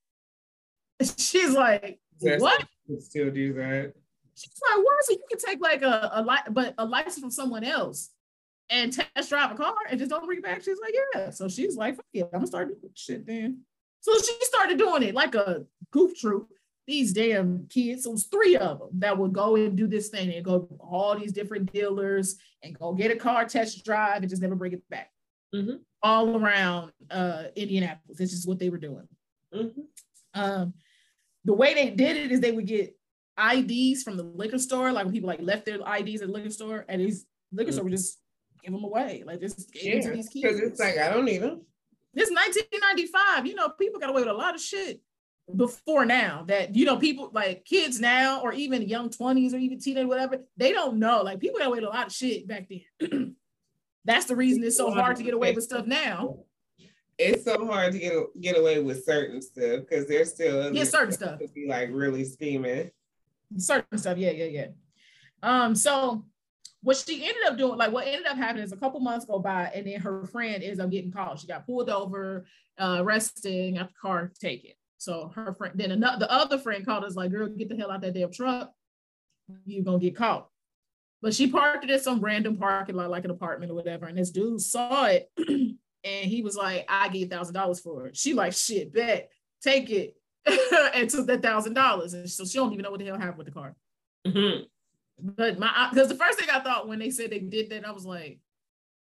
She's 1.19 1.53
like, 1.53 2.01
what? 2.21 2.65
Still 3.01 3.31
do 3.31 3.53
that. 3.55 3.95
She's 4.35 4.61
like, 4.71 4.85
what? 4.85 5.05
So 5.05 5.12
you 5.12 5.23
can 5.29 5.38
take 5.38 5.61
like 5.61 5.83
a, 5.83 6.11
a 6.15 6.23
li- 6.23 6.53
but 6.53 6.75
a 6.79 6.85
license 6.85 7.19
from 7.19 7.31
someone 7.31 7.65
else 7.65 8.11
and 8.71 8.93
test 8.93 9.29
drive 9.29 9.53
a 9.53 9.55
car 9.55 9.75
and 9.91 9.99
just 9.99 10.11
don't 10.11 10.25
bring 10.25 10.38
it 10.38 10.45
back. 10.45 10.62
She's 10.62 10.79
like, 10.81 10.95
yeah. 11.15 11.31
So 11.31 11.49
she's 11.49 11.77
like, 11.77 11.97
fuck 11.97 12.07
it, 12.12 12.25
I'm 12.25 12.31
gonna 12.33 12.47
start 12.47 12.69
doing 12.69 12.93
shit 12.95 13.27
then. 13.27 13.61
So 14.01 14.12
she 14.15 14.37
started 14.43 14.79
doing 14.79 15.03
it 15.03 15.15
like 15.15 15.35
a 15.35 15.65
goof 15.91 16.19
troop. 16.19 16.49
These 16.88 17.12
damn 17.12 17.69
kids, 17.69 18.07
it 18.07 18.11
was 18.11 18.25
three 18.25 18.57
of 18.57 18.81
them 18.81 18.88
that 18.95 19.17
would 19.17 19.33
go 19.33 19.55
and 19.55 19.77
do 19.77 19.87
this 19.87 20.09
thing 20.09 20.33
and 20.35 20.45
go 20.45 20.61
to 20.61 20.75
all 20.81 21.17
these 21.17 21.33
different 21.33 21.73
dealers 21.73 22.37
and 22.65 22.77
go 22.77 22.93
get 22.93 23.12
a 23.12 23.17
car 23.17 23.45
test 23.45 23.85
drive 23.85 24.23
and 24.23 24.29
just 24.29 24.43
never 24.43 24.57
bring 24.57 24.73
it 24.73 24.83
back. 24.91 25.11
Mm-hmm. 25.55 25.77
All 26.03 26.37
around 26.37 26.91
uh, 27.09 27.45
Indianapolis. 27.55 28.19
This 28.19 28.33
is 28.33 28.47
what 28.47 28.59
they 28.59 28.69
were 28.69 28.79
doing. 28.79 29.07
Mm-hmm. 29.55 29.81
Um, 30.35 30.75
the 31.44 31.52
way 31.52 31.74
they 31.74 31.90
did 31.90 32.16
it 32.16 32.33
is 32.33 32.40
they 32.40 32.52
would 32.52 32.66
get 32.66 32.96
IDs 33.38 34.02
from 34.02 34.16
the 34.16 34.22
liquor 34.22 34.59
store, 34.59 34.92
like 34.92 35.05
when 35.05 35.12
people 35.12 35.28
like 35.28 35.42
left 35.42 35.66
their 35.66 35.76
IDs 35.76 36.22
at 36.22 36.28
the 36.28 36.33
liquor 36.33 36.50
store, 36.50 36.85
and 36.88 37.00
these 37.00 37.26
liquor 37.52 37.70
mm-hmm. 37.70 37.72
store 37.72 37.85
would 37.85 37.92
just 37.92 38.18
give 38.62 38.72
them 38.72 38.85
away. 38.85 39.22
Like 39.26 39.40
just 39.40 39.70
yeah, 39.74 40.00
to 40.00 40.11
these 40.11 40.28
kids. 40.28 40.42
Because 40.42 40.61
it's 40.61 40.81
like 40.81 40.98
I 40.98 41.12
don't 41.12 41.24
need 41.24 41.38
them. 41.38 41.62
This 42.14 42.31
1995. 42.31 43.46
You 43.46 43.55
know, 43.55 43.70
people 43.70 44.00
got 44.00 44.11
away 44.11 44.22
with 44.22 44.31
a 44.31 44.35
lot 44.35 44.55
of 44.55 44.61
shit 44.61 45.00
before 45.57 46.05
now 46.05 46.44
that 46.46 46.74
you 46.74 46.85
know 46.85 46.96
people 46.96 47.31
like 47.33 47.64
kids 47.64 48.00
now 48.00 48.40
or 48.40 48.52
even 48.52 48.83
young 48.83 49.11
20s 49.11 49.52
or 49.52 49.57
even 49.57 49.78
teenage 49.78 50.07
whatever 50.07 50.38
they 50.57 50.72
don't 50.72 50.98
know 50.98 51.22
like 51.22 51.40
people 51.40 51.59
got 51.59 51.66
away 51.66 51.81
with 51.81 51.88
a 51.88 51.92
lot 51.92 52.07
of 52.07 52.12
shit 52.12 52.46
back 52.46 52.68
then 53.00 53.37
that's 54.05 54.26
the 54.26 54.37
reason 54.37 54.62
it's 54.62 54.76
so 54.76 54.90
hard 54.90 55.16
to 55.16 55.22
get 55.22 55.35
away 55.35 55.52
with 55.52 55.64
stuff 55.64 55.85
now 55.85 56.38
it's 57.18 57.44
so 57.44 57.66
hard 57.66 57.92
to 57.92 57.98
get 57.98 58.14
get 58.40 58.59
away 58.59 58.81
with 58.81 59.05
certain 59.05 59.40
stuff 59.40 59.81
because 59.81 60.07
there's 60.07 60.33
still 60.33 60.75
yeah 60.75 60.85
certain 60.85 61.12
stuff 61.12 61.38
to 61.38 61.48
be 61.48 61.66
like 61.68 61.88
really 61.92 62.25
scheming 62.25 62.90
certain 63.57 63.98
stuff 63.98 64.16
yeah 64.16 64.31
yeah 64.31 64.44
yeah 64.44 64.66
um 65.42 65.75
so 65.75 66.25
what 66.83 66.96
she 66.96 67.25
ended 67.25 67.44
up 67.46 67.57
doing 67.57 67.77
like 67.77 67.92
what 67.92 68.07
ended 68.07 68.27
up 68.27 68.37
happening 68.37 68.64
is 68.64 68.72
a 68.72 68.77
couple 68.77 68.98
months 68.98 69.27
go 69.27 69.38
by 69.38 69.70
and 69.75 69.87
then 69.87 70.01
her 70.01 70.25
friend 70.27 70.62
ends 70.62 70.81
up 70.81 70.90
getting 70.90 71.12
called 71.12 71.38
she 71.38 71.46
got 71.46 71.66
pulled 71.66 71.90
over 71.90 72.46
uh 72.79 72.96
arrested 73.01 73.75
got 73.75 73.88
the 73.88 73.94
car 74.01 74.33
taken 74.40 74.72
so 75.03 75.33
her 75.35 75.53
friend, 75.53 75.75
then 75.75 75.90
another, 75.90 76.20
the 76.20 76.31
other 76.31 76.59
friend 76.59 76.87
called 76.87 77.03
us 77.03 77.16
like, 77.16 77.33
girl, 77.33 77.48
get 77.48 77.68
the 77.68 77.77
hell 77.77 77.90
out 77.90 78.03
that 78.03 78.14
damn 78.14 78.31
truck. 78.31 78.72
You're 79.66 79.83
gonna 79.83 79.98
get 79.98 80.14
caught. 80.14 80.46
But 81.20 81.35
she 81.35 81.48
parked 81.48 81.83
it 81.83 81.90
at 81.90 82.05
some 82.05 82.20
random 82.20 82.57
parking 82.57 82.94
lot, 82.94 83.11
like 83.11 83.25
an 83.25 83.33
apartment 83.33 83.72
or 83.72 83.75
whatever. 83.75 84.07
And 84.07 84.16
this 84.16 84.31
dude 84.31 84.61
saw 84.61 85.07
it 85.07 85.29
and 86.05 86.31
he 86.31 86.43
was 86.43 86.57
like, 86.57 86.85
I 86.88 87.09
gave 87.09 87.31
thousand 87.31 87.55
dollars 87.55 87.81
for 87.81 88.07
it. 88.07 88.17
She 88.17 88.35
like, 88.35 88.53
shit, 88.53 88.93
bet, 88.93 89.31
take 89.62 89.91
it. 89.91 90.17
and 90.95 91.09
took 91.09 91.27
that 91.29 91.43
thousand 91.43 91.75
dollars. 91.75 92.15
And 92.15 92.29
so 92.29 92.45
she 92.45 92.59
don't 92.59 92.73
even 92.73 92.83
know 92.83 92.91
what 92.91 92.99
the 92.99 93.07
hell 93.07 93.19
happened 93.19 93.38
with 93.38 93.47
the 93.47 93.53
car. 93.53 93.77
Mm-hmm. 94.27 94.65
But 95.21 95.59
my 95.59 95.88
because 95.91 96.09
the 96.09 96.17
first 96.17 96.38
thing 96.38 96.49
I 96.51 96.61
thought 96.61 96.88
when 96.88 96.99
they 96.99 97.11
said 97.11 97.31
they 97.31 97.38
did 97.38 97.71
that, 97.71 97.87
I 97.87 97.93
was 97.93 98.05
like, 98.05 98.41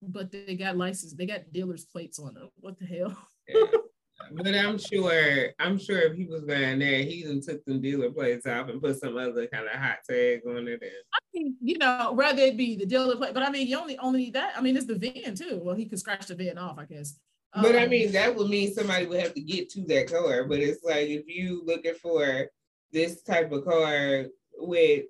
but 0.01 0.31
they 0.31 0.55
got 0.55 0.77
license, 0.77 1.13
they 1.13 1.25
got 1.25 1.51
dealer's 1.51 1.85
plates 1.85 2.19
on 2.19 2.33
them. 2.33 2.49
What 2.59 2.77
the 2.79 2.85
hell? 2.85 3.17
Yeah. 3.47 3.65
But 4.31 4.55
I'm 4.55 4.77
sure, 4.77 5.47
I'm 5.59 5.77
sure 5.77 5.99
if 5.99 6.15
he 6.15 6.25
was 6.25 6.43
going 6.43 6.79
there, 6.79 7.03
he 7.03 7.23
even 7.23 7.41
took 7.41 7.63
them 7.65 7.81
dealer 7.81 8.11
plates 8.11 8.45
off 8.45 8.69
and 8.69 8.81
put 8.81 8.99
some 8.99 9.17
other 9.17 9.47
kind 9.47 9.65
of 9.65 9.79
hot 9.79 9.99
tag 10.09 10.41
on 10.47 10.67
it. 10.67 10.81
I 11.13 11.19
mean, 11.33 11.55
you 11.61 11.77
know, 11.77 12.13
rather 12.15 12.41
it 12.41 12.57
be 12.57 12.75
the 12.75 12.85
dealer 12.85 13.15
plate, 13.15 13.33
but 13.33 13.43
I 13.43 13.49
mean, 13.49 13.67
you 13.67 13.77
only 13.77 13.97
only 13.97 14.19
need 14.25 14.33
that. 14.33 14.53
I 14.57 14.61
mean, 14.61 14.77
it's 14.77 14.85
the 14.85 14.95
VIN 14.95 15.35
too. 15.35 15.59
Well, 15.63 15.75
he 15.75 15.85
could 15.85 15.99
scratch 15.99 16.27
the 16.27 16.35
VIN 16.35 16.57
off, 16.57 16.77
I 16.77 16.85
guess. 16.85 17.19
But 17.53 17.75
um, 17.75 17.81
I 17.81 17.87
mean, 17.87 18.11
that 18.13 18.35
would 18.35 18.49
mean 18.49 18.73
somebody 18.73 19.05
would 19.05 19.19
have 19.19 19.33
to 19.33 19.41
get 19.41 19.69
to 19.71 19.81
that 19.85 20.09
car. 20.09 20.45
But 20.45 20.59
it's 20.59 20.83
like 20.83 21.09
if 21.09 21.27
you 21.27 21.63
looking 21.65 21.95
for 21.95 22.47
this 22.91 23.21
type 23.23 23.51
of 23.51 23.65
car 23.65 24.25
with 24.57 25.05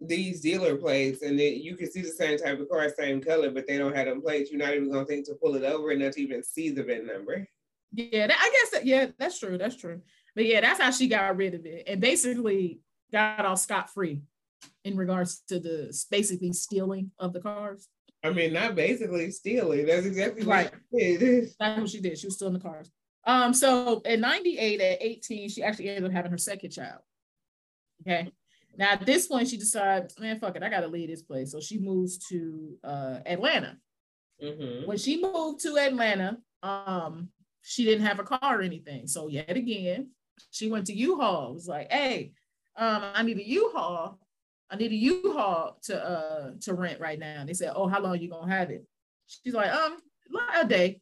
these 0.00 0.40
dealer 0.40 0.76
plates 0.76 1.22
and 1.22 1.38
then 1.38 1.60
you 1.60 1.76
can 1.76 1.90
see 1.90 2.02
the 2.02 2.08
same 2.08 2.38
type 2.38 2.58
of 2.58 2.68
car, 2.68 2.88
same 2.88 3.20
color, 3.20 3.50
but 3.50 3.66
they 3.66 3.78
don't 3.78 3.94
have 3.94 4.06
them 4.06 4.20
plates, 4.22 4.50
you're 4.50 4.58
not 4.58 4.74
even 4.74 4.90
gonna 4.90 5.04
think 5.04 5.26
to 5.26 5.34
pull 5.34 5.54
it 5.54 5.62
over 5.62 5.90
and 5.90 6.00
not 6.00 6.18
even 6.18 6.42
see 6.42 6.70
the 6.70 6.82
VIN 6.82 7.06
number. 7.06 7.46
Yeah, 7.94 8.26
that, 8.26 8.38
I 8.38 8.50
guess 8.50 8.70
that, 8.70 8.86
yeah, 8.86 9.06
that's 9.18 9.38
true. 9.38 9.58
That's 9.58 9.76
true. 9.76 10.00
But 10.34 10.46
yeah, 10.46 10.60
that's 10.60 10.80
how 10.80 10.90
she 10.90 11.08
got 11.08 11.36
rid 11.36 11.54
of 11.54 11.66
it 11.66 11.84
and 11.86 12.00
basically 12.00 12.80
got 13.12 13.44
off 13.44 13.58
scot 13.58 13.90
free 13.90 14.22
in 14.84 14.96
regards 14.96 15.42
to 15.48 15.60
the 15.60 15.94
basically 16.10 16.52
stealing 16.52 17.10
of 17.18 17.32
the 17.32 17.40
cars. 17.40 17.88
I 18.24 18.30
mean, 18.30 18.52
not 18.52 18.74
basically 18.74 19.30
stealing. 19.30 19.86
That's 19.86 20.06
exactly 20.06 20.44
right. 20.44 20.70
what 20.90 21.02
she 21.02 21.16
did. 21.16 21.48
That's 21.60 21.80
what 21.80 21.90
she 21.90 22.00
did. 22.00 22.18
She 22.18 22.26
was 22.26 22.36
stealing 22.36 22.54
the 22.54 22.60
cars. 22.60 22.90
Um, 23.24 23.52
so 23.52 24.00
at 24.04 24.20
98, 24.20 24.80
at 24.80 25.02
18, 25.02 25.48
she 25.48 25.62
actually 25.62 25.88
ended 25.88 26.04
up 26.04 26.12
having 26.12 26.30
her 26.30 26.38
second 26.38 26.70
child. 26.70 27.00
Okay. 28.02 28.30
Now 28.76 28.92
at 28.92 29.04
this 29.04 29.26
point, 29.26 29.48
she 29.48 29.58
decides, 29.58 30.18
man, 30.18 30.40
fuck 30.40 30.56
it, 30.56 30.62
I 30.62 30.70
gotta 30.70 30.88
leave 30.88 31.08
this 31.08 31.22
place. 31.22 31.52
So 31.52 31.60
she 31.60 31.78
moves 31.78 32.18
to 32.28 32.78
uh 32.82 33.18
Atlanta. 33.26 33.76
Mm-hmm. 34.42 34.86
When 34.86 34.98
she 34.98 35.20
moved 35.20 35.60
to 35.62 35.76
Atlanta, 35.76 36.38
um, 36.62 37.28
she 37.62 37.84
didn't 37.84 38.06
have 38.06 38.18
a 38.18 38.24
car 38.24 38.58
or 38.58 38.62
anything. 38.62 39.06
So 39.06 39.28
yet 39.28 39.56
again, 39.56 40.10
she 40.50 40.68
went 40.68 40.86
to 40.86 40.92
U-Haul. 40.92 41.50
It 41.50 41.54
was 41.54 41.68
like, 41.68 41.90
hey, 41.90 42.32
um, 42.76 43.02
I 43.14 43.22
need 43.22 43.38
a 43.38 43.48
U-Haul. 43.48 44.18
I 44.70 44.76
need 44.76 44.92
a 44.92 44.96
U-Haul 44.96 45.78
to 45.84 46.04
uh 46.04 46.50
to 46.62 46.74
rent 46.74 47.00
right 47.00 47.18
now. 47.18 47.40
And 47.40 47.48
they 47.48 47.54
said, 47.54 47.72
oh, 47.74 47.88
how 47.88 48.00
long 48.00 48.18
you 48.18 48.30
gonna 48.30 48.52
have 48.52 48.70
it? 48.70 48.84
She's 49.26 49.54
like, 49.54 49.72
um, 49.72 49.98
a 50.54 50.66
day. 50.66 51.00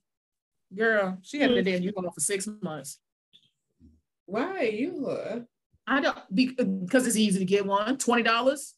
Girl, 0.76 1.18
she 1.22 1.40
had 1.40 1.50
been 1.54 1.64
there 1.64 1.76
in 1.76 1.82
U-Haul 1.82 2.12
for 2.12 2.20
six 2.20 2.48
months. 2.62 2.98
Why 4.26 4.62
U-Haul? 4.62 5.46
I 5.86 6.00
don't 6.00 6.18
because 6.32 7.06
it's 7.06 7.16
easy 7.16 7.40
to 7.40 7.44
get 7.44 7.66
one. 7.66 7.96
Twenty 7.98 8.22
dollars. 8.22 8.74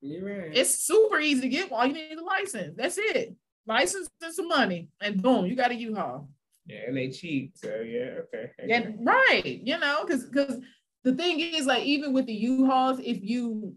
You're 0.00 0.24
right. 0.24 0.50
It's 0.52 0.74
super 0.84 1.20
easy 1.20 1.42
to 1.42 1.48
get 1.48 1.70
one. 1.70 1.88
You 1.88 1.94
need 1.94 2.18
a 2.18 2.24
license. 2.24 2.74
That's 2.76 2.98
it. 2.98 3.34
License 3.66 4.10
and 4.20 4.34
some 4.34 4.48
money, 4.48 4.88
and 5.00 5.22
boom, 5.22 5.46
you 5.46 5.56
got 5.56 5.70
a 5.70 5.74
U-Haul. 5.74 6.28
Yeah, 6.66 6.80
and 6.86 6.96
they 6.96 7.10
cheat. 7.10 7.58
So 7.58 7.68
yeah, 7.80 8.20
okay. 8.34 8.50
Yeah, 8.66 8.90
right. 9.00 9.60
You 9.62 9.78
know, 9.78 10.04
because 10.06 10.24
because 10.24 10.60
the 11.02 11.14
thing 11.14 11.40
is, 11.40 11.66
like, 11.66 11.84
even 11.84 12.12
with 12.12 12.26
the 12.26 12.32
U-Hauls, 12.32 13.00
if 13.00 13.22
you 13.22 13.74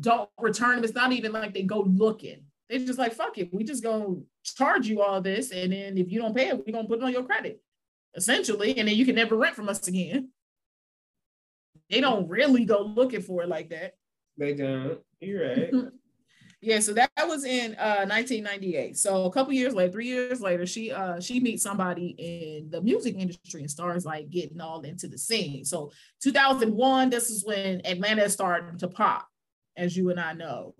don't 0.00 0.28
return 0.40 0.76
them, 0.76 0.84
it's 0.84 0.94
not 0.94 1.12
even 1.12 1.32
like 1.32 1.54
they 1.54 1.62
go 1.62 1.82
looking. 1.82 2.42
They're 2.68 2.80
just 2.80 2.98
like, 2.98 3.12
fuck 3.12 3.38
it, 3.38 3.52
we 3.52 3.62
just 3.62 3.82
gonna 3.82 4.16
charge 4.42 4.88
you 4.88 5.02
all 5.02 5.20
this, 5.20 5.52
and 5.52 5.72
then 5.72 5.96
if 5.98 6.10
you 6.10 6.20
don't 6.20 6.34
pay 6.34 6.48
it, 6.48 6.56
we're 6.56 6.72
gonna 6.72 6.88
put 6.88 6.98
it 6.98 7.04
on 7.04 7.12
your 7.12 7.24
credit, 7.24 7.62
essentially, 8.16 8.76
and 8.78 8.88
then 8.88 8.96
you 8.96 9.04
can 9.04 9.14
never 9.14 9.36
rent 9.36 9.54
from 9.54 9.68
us 9.68 9.86
again. 9.86 10.30
They 11.90 12.00
don't 12.00 12.28
really 12.28 12.64
go 12.64 12.80
looking 12.80 13.20
for 13.20 13.42
it 13.42 13.48
like 13.48 13.68
that. 13.70 13.94
They 14.38 14.54
don't. 14.54 14.98
You're 15.20 15.48
right. 15.48 15.70
Yeah, 16.64 16.80
so 16.80 16.94
that, 16.94 17.10
was 17.26 17.44
in 17.44 17.74
uh, 17.74 18.06
1998. 18.06 18.96
So 18.96 19.24
a 19.24 19.30
couple 19.30 19.52
years 19.52 19.74
later, 19.74 19.92
three 19.92 20.06
years 20.06 20.40
later, 20.40 20.64
she 20.66 20.92
uh, 20.92 21.20
she 21.20 21.40
meets 21.40 21.62
somebody 21.62 22.14
in 22.18 22.70
the 22.70 22.80
music 22.80 23.16
industry 23.18 23.60
and 23.60 23.70
starts 23.70 24.04
like 24.04 24.30
getting 24.30 24.60
all 24.60 24.80
into 24.82 25.08
the 25.08 25.18
scene. 25.18 25.64
So 25.64 25.92
2001, 26.22 27.10
this 27.10 27.30
is 27.30 27.44
when 27.44 27.84
Atlanta 27.84 28.28
started 28.30 28.78
to 28.78 28.88
pop, 28.88 29.28
as 29.76 29.96
you 29.96 30.10
and 30.10 30.18
I 30.20 30.32
know, 30.32 30.74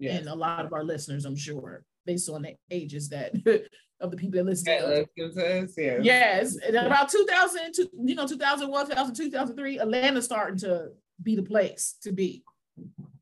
and 0.00 0.28
a 0.28 0.34
lot 0.34 0.64
of 0.64 0.72
our 0.72 0.82
listeners, 0.82 1.24
I'm 1.24 1.36
sure, 1.36 1.84
based 2.04 2.28
on 2.28 2.42
the 2.42 2.54
ages 2.70 3.08
that 3.10 3.34
of 4.00 4.10
the 4.10 4.16
people 4.16 4.38
that 4.38 4.44
listen. 4.44 4.66
to 4.66 5.62
us, 5.62 5.74
yeah. 5.76 5.98
Yes, 6.02 6.56
and 6.56 6.74
about 6.74 7.10
2000, 7.10 7.74
you 8.04 8.14
know, 8.14 8.26
2001, 8.26 8.86
2002, 8.86 9.30
2003, 9.30 9.78
Atlanta 9.78 10.22
starting 10.22 10.58
to 10.58 10.88
be 11.22 11.36
the 11.36 11.42
place 11.42 11.96
to 12.02 12.12
be. 12.12 12.42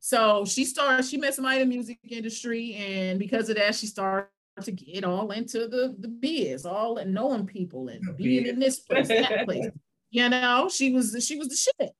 So 0.06 0.44
she 0.44 0.64
started, 0.64 1.04
she 1.04 1.16
met 1.16 1.34
somebody 1.34 1.60
in 1.60 1.68
the 1.68 1.74
music 1.74 1.98
industry, 2.08 2.74
and 2.74 3.18
because 3.18 3.48
of 3.48 3.56
that, 3.56 3.74
she 3.74 3.88
started 3.88 4.28
to 4.62 4.70
get 4.70 5.02
all 5.02 5.32
into 5.32 5.66
the, 5.66 5.96
the 5.98 6.06
biz, 6.06 6.64
all 6.64 6.98
and 6.98 7.12
knowing 7.12 7.44
people 7.44 7.88
and 7.88 8.16
being 8.16 8.46
in 8.46 8.60
this 8.60 8.78
place, 8.78 9.08
that 9.08 9.44
place. 9.46 9.66
You 10.10 10.28
know, 10.28 10.70
she 10.72 10.92
was 10.92 11.16
she 11.26 11.36
was 11.36 11.48
the 11.48 11.56
shit. 11.56 11.90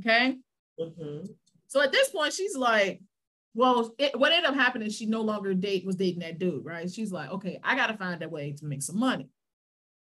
Okay. 0.00 0.36
Mm-hmm. 0.78 1.28
So 1.68 1.80
at 1.80 1.92
this 1.92 2.10
point, 2.10 2.34
she's 2.34 2.58
like, 2.58 3.00
well, 3.54 3.94
it, 3.96 4.20
what 4.20 4.32
ended 4.32 4.50
up 4.50 4.54
happening, 4.54 4.90
she 4.90 5.06
no 5.06 5.22
longer 5.22 5.54
date 5.54 5.86
was 5.86 5.96
dating 5.96 6.20
that 6.20 6.38
dude, 6.38 6.66
right? 6.66 6.92
She's 6.92 7.10
like, 7.10 7.30
okay, 7.30 7.58
I 7.64 7.74
gotta 7.74 7.96
find 7.96 8.22
a 8.22 8.28
way 8.28 8.52
to 8.58 8.66
make 8.66 8.82
some 8.82 8.98
money. 8.98 9.30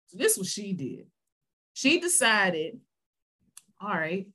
So 0.07 0.17
this 0.17 0.37
was 0.37 0.51
she 0.51 0.73
did. 0.73 1.05
She 1.71 2.01
decided, 2.01 2.81
all 3.79 3.87
right, 3.87 4.27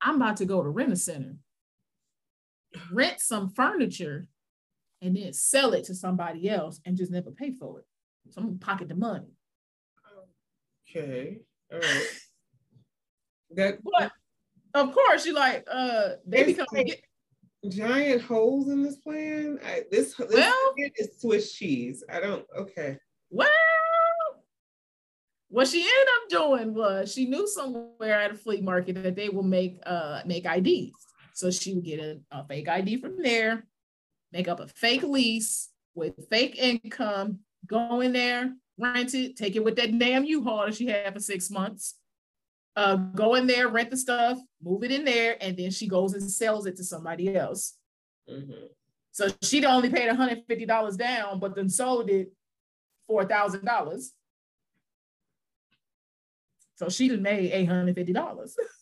I'm 0.00 0.16
about 0.16 0.38
to 0.38 0.46
go 0.46 0.62
to 0.62 0.68
rent 0.70 0.94
a 0.94 0.96
center 0.96 1.36
rent 2.92 3.20
some 3.20 3.50
furniture 3.50 4.26
and 5.02 5.16
then 5.16 5.32
sell 5.32 5.72
it 5.72 5.84
to 5.84 5.94
somebody 5.94 6.48
else 6.48 6.80
and 6.84 6.96
just 6.96 7.12
never 7.12 7.30
pay 7.30 7.52
for 7.52 7.80
it. 7.80 7.86
So 8.30 8.40
I'm 8.40 8.46
gonna 8.46 8.58
pocket 8.58 8.88
the 8.88 8.94
money. 8.94 9.32
Okay. 10.90 11.38
All 11.72 11.78
right. 11.78 12.06
That 13.52 13.78
but 13.84 14.12
of 14.74 14.92
course 14.92 15.24
you 15.24 15.34
like 15.34 15.66
uh 15.70 16.10
they 16.26 16.44
become 16.44 16.66
like 16.72 17.04
giant 17.68 18.22
holes 18.22 18.68
in 18.68 18.82
this 18.82 18.96
plan. 18.96 19.58
I, 19.64 19.84
this 19.90 20.14
this 20.14 20.28
well, 20.32 20.74
is 20.96 21.20
Swiss 21.20 21.52
cheese. 21.52 22.02
I 22.10 22.20
don't 22.20 22.44
okay. 22.56 22.98
Well 23.30 23.48
what 25.48 25.68
she 25.68 25.80
ended 25.80 26.08
up 26.16 26.28
doing 26.28 26.74
was 26.74 27.12
she 27.12 27.26
knew 27.26 27.46
somewhere 27.46 28.20
at 28.20 28.32
a 28.32 28.34
flea 28.34 28.60
market 28.60 29.02
that 29.02 29.14
they 29.14 29.28
will 29.28 29.42
make 29.42 29.78
uh 29.86 30.22
make 30.26 30.44
IDs. 30.44 31.05
So 31.36 31.50
she 31.50 31.74
would 31.74 31.84
get 31.84 32.00
a, 32.00 32.18
a 32.30 32.46
fake 32.46 32.66
ID 32.66 32.96
from 32.96 33.20
there, 33.22 33.66
make 34.32 34.48
up 34.48 34.58
a 34.58 34.66
fake 34.66 35.02
lease 35.02 35.68
with 35.94 36.14
fake 36.30 36.56
income, 36.56 37.40
go 37.66 38.00
in 38.00 38.14
there, 38.14 38.54
rent 38.78 39.12
it, 39.12 39.36
take 39.36 39.54
it 39.54 39.62
with 39.62 39.76
that 39.76 39.98
damn 39.98 40.24
U-Haul 40.24 40.64
that 40.64 40.74
she 40.74 40.86
had 40.86 41.12
for 41.12 41.20
six 41.20 41.50
months. 41.50 41.96
Uh, 42.74 42.96
go 42.96 43.34
in 43.34 43.46
there, 43.46 43.68
rent 43.68 43.90
the 43.90 43.98
stuff, 43.98 44.38
move 44.62 44.82
it 44.82 44.90
in 44.90 45.04
there, 45.04 45.36
and 45.42 45.58
then 45.58 45.70
she 45.70 45.86
goes 45.86 46.14
and 46.14 46.22
sells 46.30 46.64
it 46.64 46.74
to 46.76 46.84
somebody 46.84 47.36
else. 47.36 47.76
Mm-hmm. 48.30 48.68
So 49.12 49.28
she'd 49.42 49.66
only 49.66 49.90
paid 49.90 50.08
$150 50.08 50.96
down, 50.96 51.38
but 51.38 51.54
then 51.54 51.68
sold 51.68 52.08
it 52.08 52.32
for 53.06 53.26
$1,000. 53.26 54.06
So 56.76 56.88
she'd 56.88 57.20
made 57.20 57.52
$850. 57.52 58.52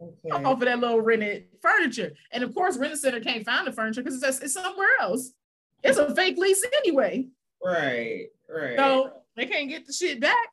okay. 0.00 0.44
off 0.44 0.54
of 0.54 0.60
that 0.60 0.78
little 0.78 1.00
rented 1.00 1.46
furniture. 1.60 2.12
And 2.32 2.44
of 2.44 2.54
course, 2.54 2.76
Rent 2.76 2.98
Center 2.98 3.20
can't 3.20 3.44
find 3.44 3.66
the 3.66 3.72
furniture 3.72 4.02
because 4.02 4.22
it's, 4.22 4.40
it's 4.40 4.54
somewhere 4.54 4.88
else. 5.00 5.32
It's 5.82 5.98
a 5.98 6.14
fake 6.14 6.38
lease 6.38 6.64
anyway. 6.78 7.28
Right, 7.62 8.26
right. 8.48 8.76
So 8.76 9.12
they 9.36 9.46
can't 9.46 9.68
get 9.68 9.86
the 9.86 9.92
shit 9.92 10.20
back. 10.20 10.48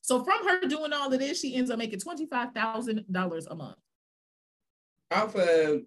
So 0.00 0.24
from 0.24 0.46
her 0.48 0.60
doing 0.66 0.92
all 0.92 1.12
of 1.12 1.18
this, 1.18 1.40
she 1.40 1.54
ends 1.54 1.70
up 1.70 1.78
making 1.78 2.00
twenty 2.00 2.26
five 2.26 2.52
thousand 2.52 3.04
dollars 3.10 3.46
a 3.46 3.54
month. 3.54 3.76
Off 5.10 5.34
of 5.34 5.82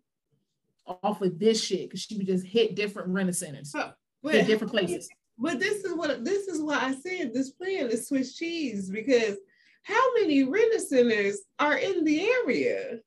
off 0.85 1.21
of 1.21 1.39
this 1.39 1.63
shit 1.63 1.89
because 1.89 2.01
she 2.01 2.17
would 2.17 2.27
just 2.27 2.45
hit 2.45 2.75
different 2.75 3.09
rent 3.09 3.35
centers, 3.35 3.73
but, 3.73 4.33
hit 4.33 4.47
different 4.47 4.71
places. 4.71 5.09
But 5.37 5.59
this 5.59 5.83
is 5.83 5.93
what 5.93 6.23
this 6.23 6.47
is 6.47 6.61
why 6.61 6.77
I 6.77 6.93
said 6.93 7.33
this 7.33 7.49
plan 7.49 7.89
is 7.89 8.07
Swiss 8.07 8.35
cheese 8.35 8.91
because 8.91 9.37
how 9.83 10.13
many 10.15 10.43
rent 10.43 10.81
centers 10.81 11.39
are 11.59 11.77
in 11.77 12.03
the 12.03 12.21
area? 12.21 12.99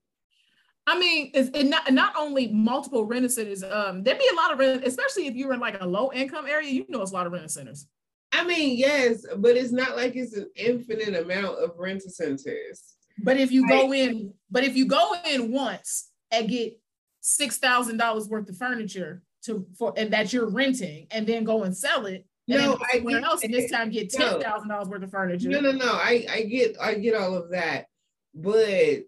I 0.86 0.98
mean, 0.98 1.30
it's 1.32 1.50
it 1.56 1.64
not 1.64 1.90
not 1.92 2.14
only 2.16 2.48
multiple 2.48 3.04
rent 3.04 3.30
centers. 3.32 3.62
Um, 3.62 4.02
there'd 4.02 4.18
be 4.18 4.28
a 4.30 4.36
lot 4.36 4.52
of 4.52 4.58
rent, 4.58 4.84
especially 4.84 5.26
if 5.26 5.34
you're 5.34 5.54
in 5.54 5.60
like 5.60 5.80
a 5.80 5.86
low 5.86 6.12
income 6.12 6.46
area. 6.46 6.70
You 6.70 6.84
know, 6.88 7.00
it's 7.00 7.10
a 7.10 7.14
lot 7.14 7.26
of 7.26 7.32
rent 7.32 7.50
centers. 7.50 7.86
I 8.32 8.44
mean, 8.44 8.76
yes, 8.76 9.24
but 9.36 9.56
it's 9.56 9.72
not 9.72 9.96
like 9.96 10.16
it's 10.16 10.36
an 10.36 10.50
infinite 10.56 11.14
amount 11.14 11.58
of 11.58 11.78
rent 11.78 12.02
centers. 12.02 12.82
But 13.22 13.38
if 13.38 13.52
you 13.52 13.66
go 13.68 13.92
in, 13.92 14.34
but 14.50 14.64
if 14.64 14.76
you 14.76 14.86
go 14.86 15.14
in 15.30 15.52
once 15.52 16.10
and 16.30 16.48
get 16.48 16.78
six 17.20 17.56
thousand 17.56 17.96
dollars 17.96 18.28
worth 18.28 18.48
of 18.48 18.58
furniture 18.58 19.22
to 19.44 19.66
for 19.78 19.94
and 19.96 20.12
that 20.12 20.32
you're 20.32 20.50
renting, 20.50 21.06
and 21.12 21.26
then 21.26 21.44
go 21.44 21.62
and 21.62 21.74
sell 21.74 22.06
it, 22.06 22.26
no, 22.46 22.78
I 22.92 22.98
get, 22.98 23.24
else 23.24 23.42
and 23.42 23.54
this 23.54 23.70
time 23.70 23.90
get 23.90 24.10
ten 24.10 24.40
thousand 24.40 24.68
dollars 24.68 24.88
worth 24.88 25.02
of 25.02 25.10
furniture. 25.10 25.48
No, 25.48 25.60
no, 25.60 25.72
no. 25.72 25.92
I 25.92 26.26
I 26.30 26.42
get 26.42 26.76
I 26.80 26.94
get 26.94 27.14
all 27.14 27.34
of 27.34 27.50
that, 27.50 27.86
but 28.34 29.04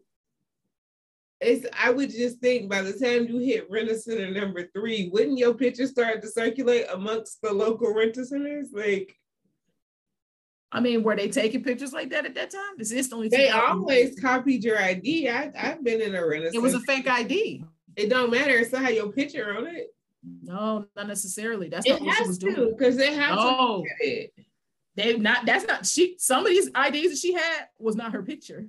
it's 1.40 1.66
I 1.78 1.90
would 1.90 2.10
just 2.10 2.38
think 2.38 2.70
by 2.70 2.82
the 2.82 2.92
time 2.92 3.26
you 3.28 3.38
hit 3.38 3.70
rent 3.70 3.90
center 4.00 4.30
number 4.30 4.68
three, 4.74 5.10
wouldn't 5.12 5.38
your 5.38 5.54
picture 5.54 5.86
start 5.86 6.22
to 6.22 6.28
circulate 6.28 6.86
amongst 6.90 7.42
the 7.42 7.52
local 7.52 7.92
rent 7.92 8.16
centers? 8.16 8.68
Like, 8.72 9.14
I 10.72 10.80
mean, 10.80 11.02
were 11.02 11.16
they 11.16 11.28
taking 11.28 11.62
pictures 11.62 11.92
like 11.92 12.10
that 12.10 12.24
at 12.24 12.34
that 12.36 12.50
time? 12.50 12.78
This 12.78 12.90
is 12.90 13.12
only 13.12 13.28
they 13.28 13.50
always 13.50 14.18
copied 14.18 14.64
your 14.64 14.80
ID. 14.80 15.28
I 15.28 15.52
I've 15.58 15.84
been 15.84 16.00
in 16.00 16.14
a 16.14 16.26
rent. 16.26 16.54
It 16.54 16.62
was 16.62 16.74
a 16.74 16.80
fake 16.80 17.08
ID. 17.08 17.64
It 17.96 18.08
don't 18.08 18.30
matter. 18.30 18.56
It's 18.58 18.68
still 18.68 18.80
have 18.80 18.94
your 18.94 19.12
picture 19.12 19.56
on 19.56 19.66
it. 19.66 19.88
No, 20.42 20.86
not 20.96 21.08
necessarily. 21.08 21.68
That's 21.68 21.86
not 21.86 22.00
it 22.00 22.04
what 22.04 22.16
she 22.16 22.26
was 22.26 22.38
doing. 22.38 22.74
Because 22.76 22.96
they 22.96 23.14
have 23.14 23.36
no. 23.36 23.84
to 23.84 24.06
it. 24.06 24.34
They 24.96 25.16
not. 25.16 25.46
That's 25.46 25.66
not 25.66 25.86
she. 25.86 26.16
Some 26.18 26.44
of 26.44 26.50
these 26.50 26.68
IDs 26.68 27.10
that 27.10 27.18
she 27.20 27.34
had 27.34 27.68
was 27.78 27.96
not 27.96 28.12
her 28.12 28.22
picture 28.22 28.68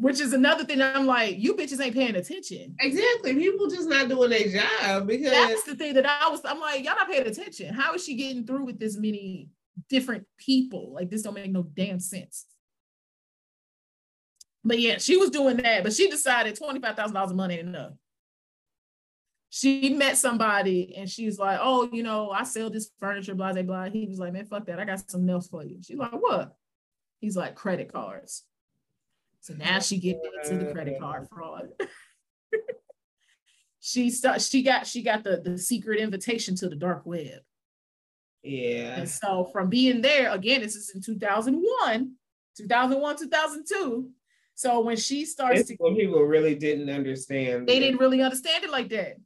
which 0.00 0.18
is 0.18 0.32
another 0.32 0.64
thing 0.64 0.80
I'm 0.80 1.04
like, 1.04 1.38
you 1.38 1.54
bitches 1.54 1.78
ain't 1.78 1.94
paying 1.94 2.16
attention. 2.16 2.74
Exactly. 2.80 3.34
People 3.34 3.68
just 3.68 3.86
not 3.86 4.08
doing 4.08 4.30
their 4.30 4.48
job 4.48 5.06
because 5.06 5.30
that's 5.30 5.64
the 5.64 5.76
thing 5.76 5.92
that 5.94 6.06
I 6.06 6.28
was, 6.30 6.40
I'm 6.42 6.58
like, 6.58 6.82
y'all 6.82 6.96
not 6.96 7.08
paying 7.08 7.26
attention. 7.26 7.74
How 7.74 7.92
is 7.92 8.02
she 8.02 8.14
getting 8.14 8.46
through 8.46 8.64
with 8.64 8.78
this 8.78 8.96
many 8.96 9.50
different 9.90 10.26
people? 10.38 10.94
Like 10.94 11.10
this 11.10 11.20
don't 11.20 11.34
make 11.34 11.50
no 11.50 11.64
damn 11.64 12.00
sense. 12.00 12.46
But 14.64 14.78
yeah, 14.78 14.96
she 14.96 15.18
was 15.18 15.28
doing 15.28 15.58
that, 15.58 15.82
but 15.82 15.92
she 15.92 16.08
decided 16.08 16.58
$25,000 16.58 17.30
a 17.30 17.34
month 17.34 17.52
ain't 17.52 17.68
enough. 17.68 17.92
She 19.52 19.90
met 19.90 20.16
somebody 20.16 20.94
and 20.96 21.10
she's 21.10 21.38
like, 21.38 21.58
oh, 21.60 21.88
you 21.92 22.04
know, 22.04 22.30
I 22.30 22.44
sell 22.44 22.70
this 22.70 22.90
furniture, 23.00 23.34
blah, 23.34 23.52
blah, 23.52 23.62
blah. 23.62 23.90
He 23.90 24.06
was 24.06 24.20
like, 24.20 24.32
man, 24.32 24.46
fuck 24.46 24.64
that. 24.66 24.78
I 24.78 24.84
got 24.84 25.10
something 25.10 25.28
else 25.28 25.48
for 25.48 25.64
you. 25.64 25.78
She's 25.82 25.98
like, 25.98 26.12
what? 26.12 26.56
He's 27.20 27.36
like, 27.36 27.56
credit 27.56 27.92
cards. 27.92 28.44
So 29.40 29.54
now 29.54 29.80
she 29.80 29.98
get 29.98 30.18
into 30.44 30.64
the 30.64 30.72
credit 30.72 31.00
card 31.00 31.26
fraud. 31.28 31.70
she 33.80 34.10
start, 34.10 34.40
she 34.40 34.62
got 34.62 34.86
she 34.86 35.02
got 35.02 35.24
the 35.24 35.40
the 35.42 35.58
secret 35.58 35.98
invitation 35.98 36.54
to 36.56 36.68
the 36.68 36.76
dark 36.76 37.04
web. 37.04 37.40
Yeah. 38.42 39.00
And 39.00 39.08
so 39.08 39.48
from 39.52 39.68
being 39.68 40.00
there, 40.00 40.30
again, 40.30 40.60
this 40.60 40.76
is 40.76 40.92
in 40.94 41.02
2001, 41.02 42.12
2001, 42.56 43.16
2002. 43.16 44.10
So 44.54 44.80
when 44.80 44.96
she 44.96 45.24
starts 45.24 45.68
to 45.68 45.76
people 45.76 46.22
really 46.22 46.54
didn't 46.54 46.90
understand. 46.90 47.66
They 47.66 47.80
didn't 47.80 47.98
really 47.98 48.22
understand 48.22 48.64
it 48.64 48.70
like 48.70 48.90
that. 48.90 49.16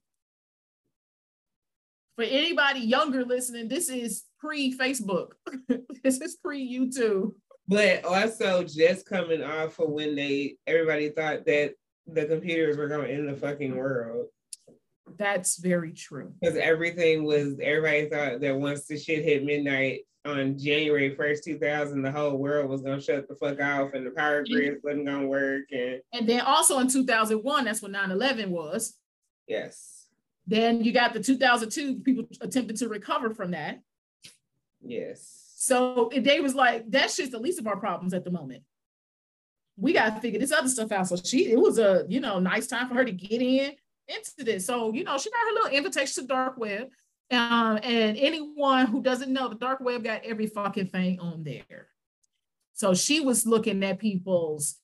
For 2.16 2.22
anybody 2.22 2.80
younger 2.80 3.24
listening, 3.24 3.68
this 3.68 3.88
is 3.88 4.24
pre-Facebook. 4.38 5.32
this 6.04 6.20
is 6.20 6.36
pre-YouTube 6.36 7.32
but 7.68 8.04
also 8.04 8.62
just 8.62 9.06
coming 9.06 9.42
off 9.42 9.78
of 9.78 9.90
when 9.90 10.14
they 10.14 10.56
everybody 10.66 11.08
thought 11.10 11.46
that 11.46 11.74
the 12.06 12.26
computers 12.26 12.76
were 12.76 12.88
going 12.88 13.06
to 13.06 13.12
end 13.12 13.28
the 13.28 13.36
fucking 13.36 13.74
world. 13.74 14.26
That's 15.16 15.58
very 15.58 15.92
true. 15.92 16.32
Because 16.40 16.56
everything 16.56 17.24
was 17.24 17.58
everybody 17.62 18.08
thought 18.08 18.40
that 18.40 18.56
once 18.56 18.86
the 18.86 18.98
shit 18.98 19.24
hit 19.24 19.44
midnight 19.44 20.00
on 20.24 20.58
January 20.58 21.14
1st, 21.14 21.44
2000, 21.44 22.02
the 22.02 22.10
whole 22.10 22.36
world 22.36 22.70
was 22.70 22.80
gonna 22.80 23.00
shut 23.00 23.28
the 23.28 23.34
fuck 23.34 23.60
off 23.60 23.92
and 23.92 24.06
the 24.06 24.10
power 24.10 24.42
grid 24.44 24.78
wasn't 24.82 25.06
gonna 25.06 25.26
work. 25.26 25.64
And 25.70 26.00
and 26.12 26.28
then 26.28 26.40
also 26.40 26.78
in 26.78 26.88
2001, 26.88 27.64
that's 27.64 27.82
when 27.82 27.92
9-11 27.92 28.48
was. 28.48 28.94
Yes. 29.46 30.03
Then 30.46 30.84
you 30.84 30.92
got 30.92 31.14
the 31.14 31.20
2002 31.20 32.00
people 32.00 32.24
attempted 32.40 32.76
to 32.76 32.88
recover 32.88 33.30
from 33.30 33.52
that. 33.52 33.80
Yes. 34.82 35.52
So 35.56 36.10
they 36.14 36.40
was 36.40 36.54
like, 36.54 36.90
that's 36.90 37.16
just 37.16 37.32
the 37.32 37.38
least 37.38 37.58
of 37.58 37.66
our 37.66 37.78
problems 37.78 38.12
at 38.12 38.24
the 38.24 38.30
moment. 38.30 38.62
We 39.76 39.92
got 39.92 40.14
to 40.14 40.20
figure 40.20 40.38
this 40.38 40.52
other 40.52 40.68
stuff 40.68 40.92
out. 40.92 41.08
So 41.08 41.16
she, 41.16 41.50
it 41.50 41.58
was 41.58 41.78
a, 41.78 42.04
you 42.08 42.20
know, 42.20 42.38
nice 42.38 42.66
time 42.66 42.88
for 42.88 42.94
her 42.94 43.04
to 43.04 43.12
get 43.12 43.40
in 43.40 43.72
into 44.06 44.44
this. 44.44 44.66
So, 44.66 44.92
you 44.92 45.04
know, 45.04 45.16
she 45.16 45.30
got 45.30 45.38
her 45.38 45.54
little 45.54 45.78
invitation 45.78 46.22
to 46.22 46.28
dark 46.28 46.58
web. 46.58 46.88
Um, 47.30 47.78
and 47.82 48.18
anyone 48.18 48.86
who 48.86 49.02
doesn't 49.02 49.32
know, 49.32 49.48
the 49.48 49.54
dark 49.54 49.80
web 49.80 50.04
got 50.04 50.24
every 50.24 50.46
fucking 50.46 50.88
thing 50.88 51.18
on 51.20 51.42
there. 51.42 51.88
So 52.74 52.92
she 52.92 53.20
was 53.20 53.46
looking 53.46 53.82
at 53.82 53.98
people's 53.98 54.76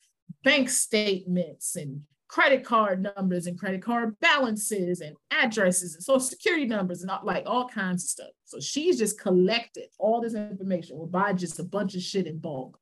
bank 0.42 0.70
statements 0.70 1.76
and 1.76 2.02
credit 2.30 2.64
card 2.64 3.04
numbers 3.16 3.46
and 3.48 3.58
credit 3.58 3.82
card 3.82 4.14
balances 4.20 5.00
and 5.00 5.16
addresses 5.32 5.94
and 5.94 6.02
social 6.02 6.20
security 6.20 6.64
numbers 6.64 7.02
and 7.02 7.10
all, 7.10 7.20
like 7.24 7.42
all 7.44 7.68
kinds 7.68 8.04
of 8.04 8.08
stuff. 8.08 8.30
So 8.44 8.60
she's 8.60 8.98
just 8.98 9.18
collected 9.18 9.86
all 9.98 10.20
this 10.20 10.34
information, 10.34 10.96
will 10.96 11.08
buy 11.08 11.32
just 11.32 11.58
a 11.58 11.64
bunch 11.64 11.96
of 11.96 12.02
shit 12.02 12.28
in 12.28 12.38
bulk 12.38 12.78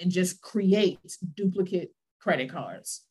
and 0.00 0.12
just 0.12 0.40
create 0.40 1.00
duplicate 1.34 1.90
credit 2.20 2.50
cards. 2.50 3.02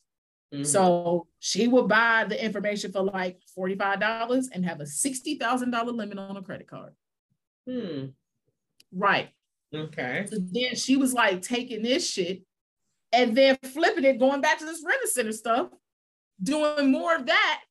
Mm-hmm. 0.54 0.64
So 0.64 1.28
she 1.40 1.68
would 1.68 1.90
buy 1.90 2.26
the 2.30 2.42
information 2.42 2.94
for 2.94 3.02
like 3.02 3.42
$45 3.58 4.46
and 4.54 4.66
have 4.66 4.80
a 4.80 4.86
$60,000 4.86 5.94
limit 5.94 6.18
on 6.18 6.38
a 6.38 6.42
credit 6.42 6.68
card. 6.68 6.94
Hmm. 7.70 8.06
Right. 8.94 9.30
Okay. 9.76 10.26
So 10.30 10.38
then 10.40 10.76
she 10.76 10.96
was 10.96 11.14
like 11.14 11.42
taking 11.42 11.84
this 11.84 12.10
shit 12.10 12.44
and 13.14 13.36
then 13.36 13.58
flipping 13.74 14.06
it, 14.06 14.20
going 14.20 14.42
back 14.42 14.60
to 14.60 14.66
this 14.66 14.84
rent 14.86 15.02
center 15.08 15.32
stuff, 15.32 15.70
doing 16.42 16.92
more 16.92 17.16
of 17.16 17.26
that, 17.26 17.62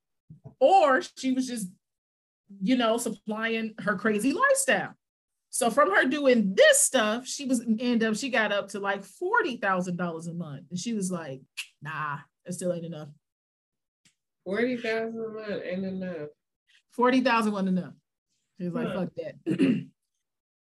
or 0.61 1.01
she 1.17 1.33
was 1.33 1.47
just, 1.47 1.69
you 2.63 2.77
know, 2.77 2.97
supplying 2.97 3.75
her 3.79 3.97
crazy 3.97 4.33
lifestyle. 4.33 4.95
So 5.51 5.71
from 5.71 5.91
her 5.91 6.05
doing 6.07 6.55
this 6.55 6.81
stuff, 6.81 7.27
she 7.27 7.45
was 7.45 7.65
end 7.81 8.05
up 8.05 8.17
she 8.17 8.31
got 8.31 8.53
up 8.53 8.69
to 8.69 8.79
like 8.81 9.05
forty 9.05 9.57
thousand 9.57 9.97
dollars 9.97 10.29
a 10.29 10.35
month, 10.35 10.67
and 10.71 10.79
she 10.79 10.93
was 10.93 11.11
like, 11.11 11.41
"Nah, 11.83 12.19
it 12.45 12.53
still 12.53 12.73
ain't 12.73 12.85
enough." 12.85 13.09
Forty 14.45 14.77
thousand 14.77 15.19
a 15.19 15.29
month 15.29 15.63
ain't 15.65 15.85
enough. 15.85 16.29
Forty 16.93 17.21
thousand 17.21 17.53
wasn't 17.53 17.79
enough. 17.79 17.95
She 18.59 18.69
was 18.69 18.75
like, 18.75 18.95
"Fuck 18.95 19.11
that." 19.17 19.87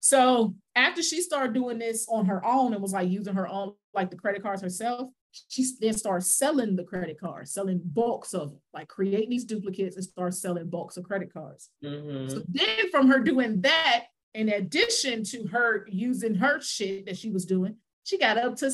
so 0.00 0.54
after 0.74 1.02
she 1.02 1.20
started 1.20 1.54
doing 1.54 1.78
this 1.78 2.06
on 2.08 2.26
her 2.26 2.44
own 2.44 2.72
and 2.72 2.82
was 2.82 2.92
like 2.92 3.08
using 3.08 3.34
her 3.34 3.46
own 3.46 3.74
like 3.94 4.10
the 4.10 4.16
credit 4.16 4.42
cards 4.42 4.62
herself, 4.62 5.10
she 5.48 5.64
then 5.80 5.92
starts 5.92 6.34
selling 6.36 6.74
the 6.74 6.84
credit 6.84 7.20
cards, 7.20 7.52
selling 7.52 7.80
bulks 7.84 8.34
of 8.34 8.50
them, 8.50 8.60
like 8.72 8.88
create 8.88 9.28
these 9.28 9.44
duplicates 9.44 9.96
and 9.96 10.04
start 10.04 10.34
selling 10.34 10.68
bulks 10.68 10.96
of 10.96 11.04
credit 11.04 11.32
cards. 11.32 11.70
Mm-hmm. 11.84 12.28
So 12.28 12.42
then 12.48 12.90
from 12.90 13.08
her 13.08 13.20
doing 13.20 13.60
that, 13.60 14.06
in 14.34 14.48
addition 14.48 15.24
to 15.24 15.46
her 15.48 15.86
using 15.88 16.34
her 16.36 16.60
shit 16.60 17.06
that 17.06 17.16
she 17.16 17.30
was 17.30 17.44
doing, 17.44 17.76
she 18.04 18.18
got 18.18 18.38
up 18.38 18.56
to 18.56 18.72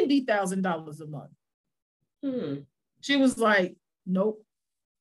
$70,000 0.00 1.00
a 1.00 1.06
month. 1.06 1.30
Hmm. 2.22 2.54
She 3.00 3.16
was 3.16 3.38
like, 3.38 3.76
nope, 4.06 4.44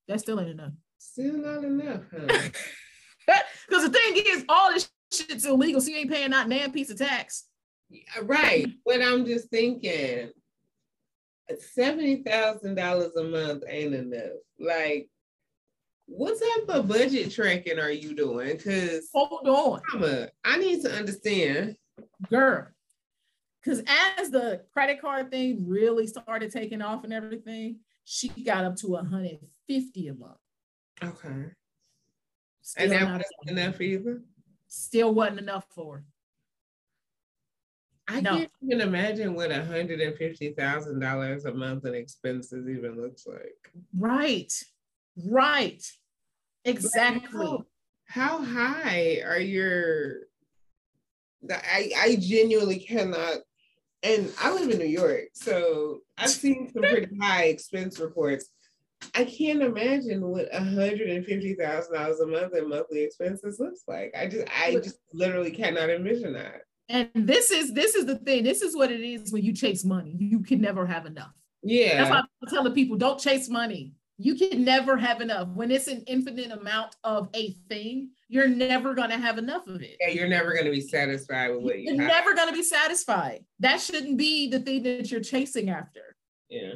that 0.08 0.20
still 0.20 0.40
ain't 0.40 0.50
enough. 0.50 0.74
Still 0.98 1.38
not 1.38 1.64
enough, 1.64 2.02
huh? 2.12 2.50
Because 3.68 3.90
the 3.90 3.90
thing 3.90 4.24
is, 4.28 4.44
all 4.50 4.74
this 4.74 4.90
shit's 5.14 5.46
illegal, 5.46 5.82
so 5.82 5.90
you 5.90 5.98
ain't 5.98 6.12
paying 6.12 6.32
not 6.32 6.50
nan 6.50 6.72
piece 6.72 6.90
of 6.90 6.98
tax. 6.98 7.46
Right. 8.24 8.68
But 8.86 9.02
I'm 9.02 9.26
just 9.26 9.50
thinking 9.50 10.32
seventy 11.60 12.24
thousand 12.24 12.76
dollars 12.76 13.16
a 13.16 13.24
month 13.24 13.64
ain't 13.68 13.94
enough. 13.94 14.40
Like, 14.60 15.10
what 16.06 16.38
type 16.40 16.70
of 16.70 16.88
budget 16.88 17.32
tracking 17.32 17.80
are 17.80 17.92
you 17.92 18.16
doing? 18.16 18.58
Because 18.58 19.10
hold 19.14 19.48
on, 19.48 19.82
mama, 19.94 20.30
I 20.44 20.58
need 20.58 20.82
to 20.84 20.92
understand. 20.92 21.76
Girl, 22.30 22.68
because 23.64 23.84
as 24.20 24.30
the 24.30 24.62
credit 24.74 25.00
card 25.00 25.32
thing 25.32 25.66
really 25.68 26.08
started 26.08 26.52
taking 26.52 26.82
off 26.82 27.04
and 27.04 27.14
everything, 27.14 27.80
she 28.04 28.30
got 28.30 28.66
up 28.66 28.76
to 28.78 28.88
150 28.88 30.08
a 30.08 30.14
month. 30.14 30.38
Okay. 31.04 31.52
Still 32.62 32.84
and 32.84 32.92
that 32.92 33.08
wasn't 33.08 33.60
enough 33.60 33.82
either. 33.82 34.22
Still 34.76 35.14
wasn't 35.14 35.38
enough 35.38 35.66
for 35.70 35.98
her. 35.98 36.04
I 38.08 38.22
no. 38.22 38.38
can't 38.38 38.52
even 38.64 38.82
imagine 38.82 39.36
what 39.36 39.52
hundred 39.52 40.02
and 40.02 40.18
fifty 40.18 40.54
thousand 40.54 41.00
dollars 41.00 41.46
a 41.46 41.54
month 41.54 41.86
in 41.86 41.94
expenses 41.94 42.68
even 42.68 43.00
looks 43.00 43.28
like. 43.28 43.72
Right, 43.96 44.52
right, 45.28 45.84
exactly. 46.66 47.46
How, 48.08 48.38
how 48.40 48.44
high 48.44 49.22
are 49.24 49.40
your? 49.40 50.22
I 51.48 51.92
I 51.96 52.18
genuinely 52.20 52.80
cannot. 52.80 53.42
And 54.02 54.34
I 54.42 54.52
live 54.52 54.72
in 54.72 54.80
New 54.80 54.86
York, 54.86 55.26
so 55.34 56.00
I've 56.18 56.32
seen 56.32 56.72
some 56.74 56.82
pretty 56.82 57.16
high 57.22 57.44
expense 57.44 58.00
reports. 58.00 58.50
I 59.16 59.26
can't 59.26 59.62
imagine 59.62 60.22
what 60.22 60.54
hundred 60.54 61.10
and 61.10 61.26
fifty 61.26 61.54
thousand 61.56 61.94
dollars 61.96 62.20
a 62.20 62.28
month 62.28 62.56
in 62.56 62.70
monthly 62.70 63.04
expenses 63.04 63.60
looks 63.60 63.82
like. 63.88 64.14
I 64.18 64.28
just 64.28 64.48
I 64.64 64.74
just 64.76 65.00
literally 65.14 65.52
cannot 65.52 65.90
envision 65.90 66.34
that. 66.34 66.62
And 66.90 67.10
this 67.16 67.52
is 67.52 67.74
this 67.74 67.96
is 67.96 68.06
the 68.06 68.18
thing. 68.18 68.44
This 68.44 68.62
is 68.62 68.76
what 68.76 68.92
it 68.92 69.02
is 69.02 69.32
when 69.32 69.44
you 69.44 69.54
chase 69.54 69.84
money. 69.84 70.16
You 70.18 70.42
can 70.42 70.62
never 70.62 70.86
have 70.86 71.06
enough. 71.06 71.34
Yeah. 71.62 71.98
That's 71.98 72.10
why 72.10 72.18
I'm 72.18 72.50
telling 72.50 72.74
people 72.74 72.98
don't 72.98 73.20
chase 73.20 73.50
money. 73.50 73.94
You 74.18 74.36
can 74.36 74.64
never 74.64 74.96
have 74.96 75.22
enough. 75.22 75.48
When 75.50 75.72
it's 75.72 75.88
an 75.88 76.04
infinite 76.06 76.52
amount 76.52 76.96
of 77.04 77.30
a 77.34 77.52
thing, 77.68 78.10
you're 78.28 78.48
never 78.48 78.94
gonna 78.94 79.18
have 79.18 79.38
enough 79.38 79.68
of 79.68 79.82
it. 79.82 79.98
Yeah, 80.00 80.10
you're 80.10 80.28
never 80.28 80.54
gonna 80.54 80.72
be 80.72 80.82
satisfied 80.82 81.50
with 81.50 81.64
what 81.64 81.80
you 81.80 81.94
You're 81.94 82.02
have. 82.04 82.12
never 82.12 82.36
gonna 82.36 82.52
be 82.54 82.64
satisfied. 82.64 83.44
That 83.60 83.80
shouldn't 83.82 84.18
be 84.18 84.50
the 84.50 84.60
thing 84.60 84.84
that 84.84 85.10
you're 85.10 85.22
chasing 85.22 85.70
after. 85.70 86.16
Yeah. 86.50 86.74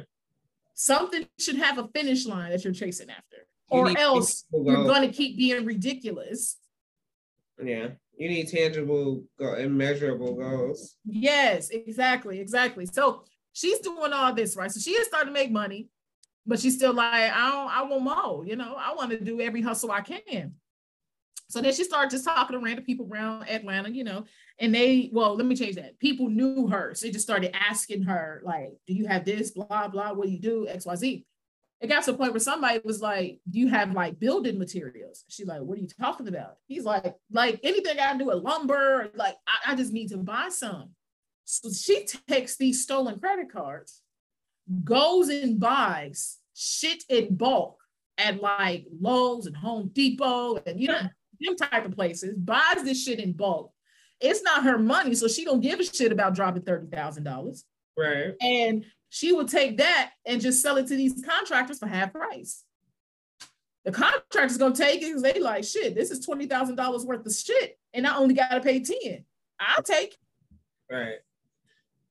Something 0.80 1.26
should 1.40 1.56
have 1.56 1.76
a 1.78 1.88
finish 1.88 2.24
line 2.24 2.52
that 2.52 2.62
you're 2.62 2.72
chasing 2.72 3.10
after. 3.10 3.48
You 3.72 3.78
or 3.80 3.98
else 3.98 4.44
you're 4.52 4.84
gonna 4.84 5.08
keep 5.08 5.36
being 5.36 5.64
ridiculous. 5.64 6.56
Yeah. 7.60 7.88
You 8.16 8.28
need 8.28 8.46
tangible 8.46 9.24
and 9.40 9.76
measurable 9.76 10.36
goals. 10.36 10.94
Yes, 11.04 11.70
exactly, 11.70 12.38
exactly. 12.38 12.86
So 12.86 13.24
she's 13.52 13.80
doing 13.80 14.12
all 14.12 14.32
this, 14.32 14.56
right? 14.56 14.70
So 14.70 14.78
she 14.78 14.96
has 14.96 15.08
started 15.08 15.30
to 15.30 15.32
make 15.32 15.50
money, 15.50 15.88
but 16.46 16.60
she's 16.60 16.76
still 16.76 16.94
like, 16.94 17.32
I 17.32 17.50
don't, 17.50 17.70
I 17.76 17.82
want 17.82 18.04
more, 18.04 18.46
you 18.46 18.54
know, 18.54 18.76
I 18.78 18.94
want 18.94 19.10
to 19.10 19.18
do 19.18 19.40
every 19.40 19.62
hustle 19.62 19.90
I 19.90 20.02
can. 20.02 20.54
So 21.48 21.60
then 21.62 21.72
she 21.72 21.84
started 21.84 22.10
just 22.10 22.24
talking 22.24 22.58
to 22.58 22.64
random 22.64 22.84
people 22.84 23.08
around 23.10 23.48
Atlanta, 23.48 23.90
you 23.90 24.04
know, 24.04 24.24
and 24.60 24.74
they, 24.74 25.08
well, 25.12 25.34
let 25.34 25.46
me 25.46 25.56
change 25.56 25.76
that. 25.76 25.98
People 25.98 26.28
knew 26.28 26.66
her. 26.66 26.94
So 26.94 27.06
they 27.06 27.12
just 27.12 27.26
started 27.26 27.56
asking 27.56 28.02
her, 28.02 28.42
like, 28.44 28.72
do 28.86 28.92
you 28.92 29.06
have 29.06 29.24
this, 29.24 29.52
blah, 29.52 29.88
blah, 29.88 30.12
what 30.12 30.26
do 30.26 30.32
you 30.32 30.40
do, 30.40 30.68
XYZ 30.70 31.24
it 31.80 31.86
got 31.86 32.02
to 32.04 32.10
a 32.10 32.14
point 32.16 32.32
where 32.32 32.40
somebody 32.40 32.80
was 32.84 33.00
like, 33.00 33.40
Do 33.48 33.58
you 33.58 33.68
have 33.68 33.92
like 33.92 34.18
building 34.18 34.58
materials? 34.58 35.24
She's 35.28 35.46
like, 35.46 35.60
What 35.60 35.78
are 35.78 35.80
you 35.80 35.88
talking 36.00 36.28
about? 36.28 36.56
He's 36.66 36.84
like, 36.84 37.14
like 37.30 37.60
anything 37.62 37.98
I 37.98 38.16
do 38.16 38.26
with 38.26 38.42
lumber, 38.42 39.10
like 39.14 39.36
I, 39.46 39.72
I 39.72 39.76
just 39.76 39.92
need 39.92 40.08
to 40.08 40.18
buy 40.18 40.48
some. 40.48 40.90
So 41.44 41.70
she 41.70 42.06
takes 42.28 42.56
these 42.56 42.82
stolen 42.82 43.18
credit 43.20 43.50
cards, 43.52 44.02
goes 44.84 45.28
and 45.28 45.58
buys 45.58 46.38
shit 46.54 47.04
in 47.08 47.36
bulk 47.36 47.78
at 48.18 48.42
like 48.42 48.86
Lowe's 49.00 49.46
and 49.46 49.56
Home 49.56 49.90
Depot 49.92 50.56
and 50.66 50.80
you 50.80 50.88
know, 50.88 51.02
them 51.40 51.56
type 51.56 51.84
of 51.84 51.92
places, 51.92 52.36
buys 52.36 52.82
this 52.84 53.02
shit 53.02 53.20
in 53.20 53.32
bulk. 53.32 53.72
It's 54.20 54.42
not 54.42 54.64
her 54.64 54.78
money, 54.78 55.14
so 55.14 55.28
she 55.28 55.44
don't 55.44 55.60
give 55.60 55.78
a 55.80 55.84
shit 55.84 56.10
about 56.10 56.34
dropping 56.34 56.62
$30,000. 56.62 57.62
Right. 57.96 58.34
And 58.40 58.84
she 59.10 59.32
would 59.32 59.48
take 59.48 59.78
that 59.78 60.12
and 60.26 60.40
just 60.40 60.62
sell 60.62 60.76
it 60.76 60.86
to 60.88 60.96
these 60.96 61.22
contractors 61.24 61.78
for 61.78 61.86
half 61.86 62.12
price. 62.12 62.64
The 63.84 63.92
contractor's 63.92 64.58
gonna 64.58 64.74
take 64.74 65.02
it 65.02 65.06
because 65.06 65.22
they 65.22 65.40
like 65.40 65.64
shit. 65.64 65.94
This 65.94 66.10
is 66.10 66.24
twenty 66.24 66.44
thousand 66.46 66.76
dollars 66.76 67.06
worth 67.06 67.24
of 67.24 67.32
shit, 67.32 67.78
and 67.94 68.06
I 68.06 68.18
only 68.18 68.34
gotta 68.34 68.60
pay 68.60 68.80
ten. 68.80 69.24
I'll 69.58 69.82
take. 69.82 70.14
Right. 70.90 71.16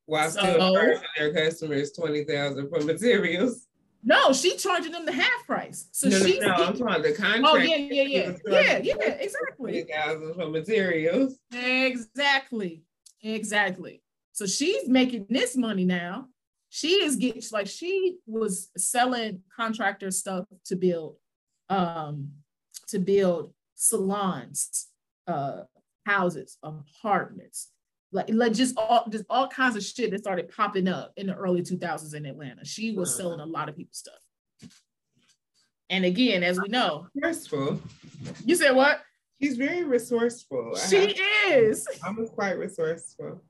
While 0.07 0.31
so, 0.31 0.39
still 0.39 0.73
charging 0.73 1.01
their 1.17 1.33
customers 1.33 1.91
twenty 1.91 2.23
thousand 2.23 2.69
for 2.69 2.83
materials. 2.83 3.66
No, 4.07 4.31
she 4.31 4.55
charging 4.55 4.93
them 4.93 5.05
the 5.05 5.11
half 5.11 5.45
price. 5.45 5.89
So 5.91 6.07
no, 6.07 6.17
she's 6.19 6.39
no, 6.39 6.47
no, 6.47 6.53
I'm 6.53 6.77
talking 6.77 7.03
the 7.03 7.13
contract. 7.13 7.43
Oh 7.45 7.57
yeah, 7.57 7.75
yeah, 7.75 8.03
yeah, 8.03 8.31
yeah, 8.45 8.77
yeah, 8.81 9.09
exactly. 9.09 9.83
Thousand 9.83 10.33
for 10.35 10.49
materials. 10.49 11.37
Exactly, 11.53 12.83
exactly. 13.21 14.01
So 14.31 14.45
she's 14.45 14.87
making 14.87 15.27
this 15.29 15.57
money 15.57 15.83
now 15.83 16.27
she 16.69 17.03
is 17.03 17.15
getting 17.15 17.41
like 17.51 17.67
she 17.67 18.17
was 18.25 18.69
selling 18.77 19.41
contractor 19.55 20.11
stuff 20.11 20.45
to 20.65 20.75
build 20.75 21.15
um 21.69 22.29
to 22.87 22.99
build 22.99 23.53
salons 23.75 24.87
uh 25.27 25.61
houses 26.05 26.57
apartments 26.63 27.71
like, 28.17 28.29
like 28.29 28.53
just 28.53 28.77
all 28.77 29.05
just 29.09 29.25
all 29.29 29.47
kinds 29.47 29.75
of 29.75 29.83
shit 29.83 30.11
that 30.11 30.19
started 30.19 30.49
popping 30.49 30.87
up 30.87 31.13
in 31.17 31.27
the 31.27 31.35
early 31.35 31.61
2000s 31.61 32.13
in 32.13 32.25
atlanta. 32.25 32.65
She 32.65 32.91
was 32.91 33.15
selling 33.15 33.39
a 33.39 33.45
lot 33.45 33.69
of 33.69 33.75
people's 33.75 33.99
stuff. 33.99 34.71
And 35.89 36.03
again 36.03 36.43
as 36.43 36.59
we 36.59 36.67
know 36.67 37.07
resourceful. 37.15 37.81
You 38.43 38.55
said 38.55 38.71
what? 38.71 39.01
She's 39.41 39.55
very 39.55 39.83
resourceful. 39.83 40.75
She 40.89 41.15
is. 41.47 41.87
i'm 42.03 42.27
quite 42.27 42.57
resourceful. 42.57 43.43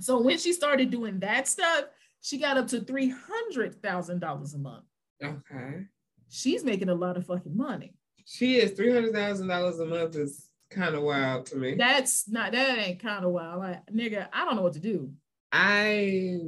So 0.00 0.20
when 0.20 0.38
she 0.38 0.52
started 0.52 0.90
doing 0.90 1.20
that 1.20 1.46
stuff 1.46 1.84
she 2.24 2.38
got 2.38 2.56
up 2.56 2.66
to 2.68 2.80
three 2.80 3.10
hundred 3.10 3.80
thousand 3.82 4.20
dollars 4.20 4.54
a 4.54 4.58
month. 4.58 4.84
Okay. 5.22 5.84
She's 6.30 6.64
making 6.64 6.88
a 6.88 6.94
lot 6.94 7.18
of 7.18 7.26
fucking 7.26 7.54
money. 7.54 7.94
She 8.24 8.56
is. 8.56 8.72
three 8.72 8.92
hundred 8.92 9.12
thousand 9.12 9.48
dollars 9.48 9.78
a 9.78 9.84
month 9.84 10.16
is 10.16 10.43
kind 10.74 10.94
of 10.94 11.02
wild 11.02 11.46
to 11.46 11.56
me. 11.56 11.74
That's 11.74 12.28
not 12.28 12.52
that 12.52 12.78
ain't 12.78 13.00
kind 13.00 13.24
of 13.24 13.30
wild. 13.30 13.60
Like 13.60 13.86
nigga, 13.86 14.28
I 14.32 14.44
don't 14.44 14.56
know 14.56 14.62
what 14.62 14.74
to 14.74 14.80
do. 14.80 15.12
I 15.52 16.38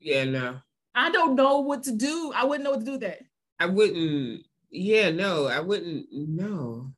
yeah 0.00 0.24
no. 0.24 0.56
I 0.94 1.10
don't 1.10 1.34
know 1.34 1.60
what 1.60 1.84
to 1.84 1.92
do. 1.92 2.32
I 2.34 2.44
wouldn't 2.44 2.64
know 2.64 2.70
what 2.70 2.80
to 2.80 2.86
do 2.86 2.98
that. 2.98 3.20
I 3.58 3.66
wouldn't. 3.66 4.46
Yeah, 4.70 5.10
no, 5.10 5.46
I 5.46 5.60
wouldn't. 5.60 6.06
No. 6.12 6.92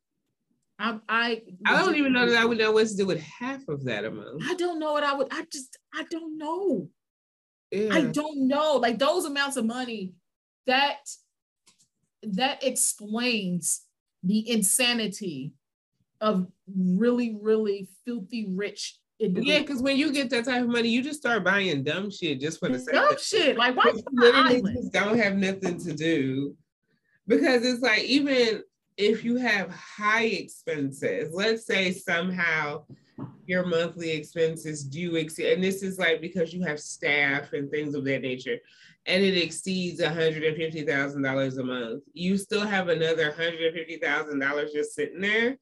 I 0.78 0.98
I 1.08 1.42
I 1.64 1.82
don't 1.82 1.96
even 1.96 2.12
know 2.12 2.28
that 2.28 2.40
I 2.40 2.44
would 2.44 2.58
know 2.58 2.72
what 2.72 2.86
to 2.88 2.96
do 2.96 3.06
with 3.06 3.20
half 3.20 3.66
of 3.68 3.84
that 3.84 4.04
amount. 4.04 4.42
I 4.44 4.54
don't 4.54 4.78
know 4.78 4.92
what 4.92 5.04
I 5.04 5.14
would. 5.14 5.28
I 5.30 5.44
just 5.50 5.78
I 5.94 6.04
don't 6.10 6.36
know. 6.36 6.88
Yeah. 7.70 7.94
I 7.94 8.02
don't 8.02 8.46
know. 8.46 8.76
Like 8.76 8.98
those 8.98 9.24
amounts 9.24 9.56
of 9.56 9.64
money, 9.64 10.14
that 10.66 10.98
that 12.22 12.62
explains 12.62 13.82
the 14.22 14.50
insanity 14.50 15.54
of 16.20 16.46
really, 16.66 17.38
really 17.40 17.88
filthy 18.04 18.48
rich 18.54 18.98
yeah, 19.18 19.60
because 19.60 19.80
when 19.80 19.96
you 19.96 20.12
get 20.12 20.28
that 20.30 20.44
type 20.44 20.62
of 20.62 20.68
money, 20.68 20.88
you 20.90 21.02
just 21.02 21.20
start 21.20 21.42
buying 21.42 21.82
dumb 21.82 22.10
shit 22.10 22.40
just 22.40 22.60
for 22.60 22.68
the 22.68 22.78
sake 22.78 22.94
dumb 22.94 23.12
of 23.14 23.20
shit. 23.20 23.56
Like 23.56 23.74
why 23.76 23.92
literally 24.12 24.60
just 24.74 24.92
don't 24.92 25.18
have 25.18 25.36
nothing 25.36 25.78
to 25.80 25.94
do. 25.94 26.54
Because 27.26 27.64
it's 27.64 27.80
like 27.80 28.02
even 28.02 28.62
if 28.96 29.24
you 29.24 29.36
have 29.36 29.70
high 29.70 30.24
expenses, 30.24 31.32
let's 31.32 31.66
say 31.66 31.92
somehow 31.92 32.84
your 33.46 33.64
monthly 33.64 34.10
expenses 34.10 34.84
do 34.84 35.16
exceed, 35.16 35.52
and 35.52 35.64
this 35.64 35.82
is 35.82 35.98
like 35.98 36.20
because 36.20 36.52
you 36.52 36.62
have 36.62 36.78
staff 36.78 37.54
and 37.54 37.70
things 37.70 37.94
of 37.94 38.04
that 38.04 38.20
nature, 38.20 38.58
and 39.06 39.24
it 39.24 39.36
exceeds 39.38 40.00
$150,000 40.00 41.58
a 41.58 41.62
month, 41.62 42.02
you 42.12 42.36
still 42.36 42.66
have 42.66 42.88
another 42.88 43.32
$150,000 43.32 44.72
just 44.72 44.94
sitting 44.94 45.20
there 45.22 45.56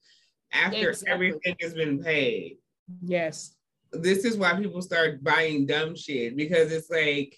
after 0.55 0.89
exactly. 0.89 1.13
everything 1.13 1.55
has 1.61 1.73
been 1.73 2.01
paid. 2.01 2.57
Yes. 3.01 3.55
This 3.91 4.25
is 4.25 4.37
why 4.37 4.53
people 4.59 4.81
start 4.81 5.23
buying 5.23 5.65
dumb 5.65 5.95
shit 5.95 6.35
because 6.35 6.71
it's 6.71 6.89
like, 6.89 7.37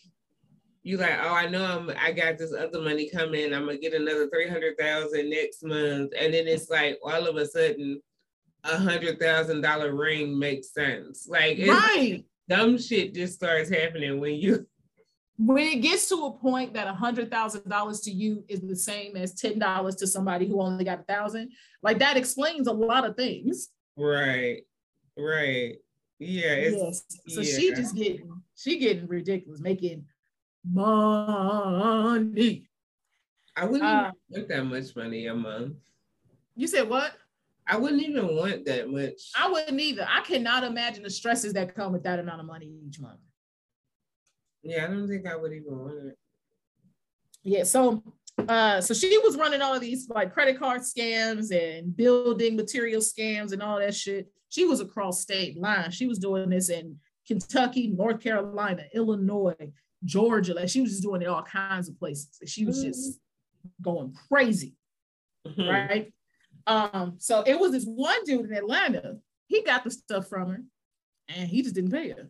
you 0.84 0.98
like, 0.98 1.20
oh, 1.22 1.34
I 1.34 1.48
know 1.50 1.66
I'm 1.66 1.92
I 2.00 2.12
got 2.14 2.38
this 2.38 2.54
other 2.54 2.82
money 2.82 3.10
coming. 3.10 3.54
I'm 3.54 3.66
gonna 3.66 3.78
get 3.78 3.94
another 3.94 4.30
300,000 4.30 5.30
next 5.30 5.64
month. 5.64 6.14
And 6.18 6.34
then 6.34 6.48
it's 6.48 6.70
like 6.70 6.98
all 7.04 7.28
of 7.28 7.36
a 7.36 7.46
sudden 7.46 8.02
a 8.64 8.78
hundred 8.78 9.20
thousand 9.20 9.62
dollar 9.62 9.94
ring 9.94 10.38
makes 10.38 10.74
sense. 10.74 11.28
Like 11.28 11.60
right. 11.68 12.24
dumb 12.48 12.78
shit 12.78 13.14
just 13.14 13.34
starts 13.34 13.70
happening 13.70 14.20
when 14.20 14.36
you 14.36 14.66
when 15.38 15.68
it 15.68 15.82
gets 15.82 16.10
to 16.10 16.16
a 16.26 16.32
point 16.32 16.74
that 16.74 16.88
a 16.88 16.94
hundred 16.94 17.30
thousand 17.30 17.70
dollars 17.70 18.02
to 18.02 18.12
you 18.12 18.44
is 18.48 18.62
the 18.62 18.76
same 18.76 19.16
as 19.16 19.34
ten 19.34 19.60
dollars 19.60 19.96
to 19.98 20.08
somebody 20.08 20.48
who 20.48 20.62
only 20.62 20.84
got 20.84 21.00
a 21.02 21.04
thousand, 21.04 21.52
like 21.84 22.00
that 22.00 22.18
explains 22.18 22.68
a 22.68 22.74
lot 22.74 23.06
of 23.06 23.16
things. 23.16 23.70
Right. 23.96 24.64
Right. 25.16 25.76
Yeah. 26.20 26.56
yes. 26.56 27.04
So 27.28 27.42
yeah. 27.42 27.58
she 27.58 27.70
just 27.74 27.96
getting 27.96 28.42
she 28.56 28.80
getting 28.80 29.08
ridiculous, 29.08 29.60
making 29.60 30.06
money. 30.66 31.04
I 33.56 33.66
wouldn't 33.66 33.84
uh, 33.84 34.12
make 34.30 34.48
that 34.50 34.64
much 34.64 34.96
money 34.96 35.28
a 35.28 35.36
month. 35.36 35.78
You 36.56 36.68
said 36.68 36.90
what? 36.90 37.14
I 37.68 37.78
wouldn't 37.78 38.02
even 38.02 38.36
want 38.36 38.66
that 38.66 38.90
much. 38.90 39.32
I 39.38 39.50
wouldn't 39.50 39.80
either. 39.80 40.08
I 40.10 40.22
cannot 40.22 40.64
imagine 40.64 41.04
the 41.04 41.10
stresses 41.10 41.54
that 41.54 41.76
come 41.76 41.92
with 41.92 42.04
that 42.04 42.18
amount 42.20 42.40
of 42.40 42.48
money 42.48 42.72
each 42.88 43.00
month. 43.00 43.20
Yeah, 44.68 44.84
I 44.84 44.88
don't 44.88 45.08
think 45.08 45.26
I 45.26 45.36
would 45.36 45.54
even 45.54 45.78
want 45.78 46.08
it. 46.08 46.18
Yeah, 47.44 47.64
so 47.64 48.04
uh 48.48 48.82
so 48.82 48.94
she 48.94 49.18
was 49.20 49.38
running 49.38 49.62
all 49.62 49.74
of 49.74 49.82
these 49.82 50.08
like 50.10 50.34
credit 50.34 50.60
card 50.60 50.82
scams 50.82 51.52
and 51.52 51.96
building 51.96 52.56
material 52.56 53.02
scams 53.02 53.54
and 53.54 53.64
all 53.64 53.80
that 53.80 53.96
shit. 53.96 54.28
She 54.50 54.66
was 54.66 54.82
across 54.82 55.22
state 55.22 55.58
lines. 55.58 55.96
She 55.96 56.06
was 56.06 56.20
doing 56.20 56.50
this 56.50 56.70
in 56.70 56.98
Kentucky, 57.26 57.88
North 57.88 58.20
Carolina, 58.20 58.84
Illinois, 58.94 59.72
Georgia. 60.04 60.54
Like 60.54 60.70
she 60.70 60.82
was 60.82 60.92
just 60.92 61.04
doing 61.04 61.22
it 61.22 61.28
all 61.28 61.44
kinds 61.44 61.88
of 61.88 61.98
places. 61.98 62.30
She 62.46 62.66
was 62.66 62.84
just 62.84 63.20
going 63.82 64.14
crazy. 64.30 64.76
Mm-hmm. 65.48 65.70
Right. 65.70 66.14
Um, 66.68 67.16
so 67.20 67.44
it 67.48 67.58
was 67.58 67.72
this 67.72 67.86
one 67.86 68.24
dude 68.26 68.50
in 68.50 68.54
Atlanta. 68.54 69.18
He 69.48 69.64
got 69.64 69.86
the 69.86 69.92
stuff 69.92 70.28
from 70.28 70.50
her 70.50 70.64
and 71.30 71.50
he 71.50 71.62
just 71.62 71.76
didn't 71.76 71.92
pay 71.92 72.10
her. 72.10 72.30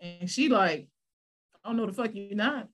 And 0.00 0.28
she 0.28 0.48
like, 0.48 0.88
I 1.64 1.68
don't 1.68 1.76
know 1.76 1.86
the 1.86 1.92
fuck 1.92 2.14
you 2.14 2.34
not. 2.34 2.68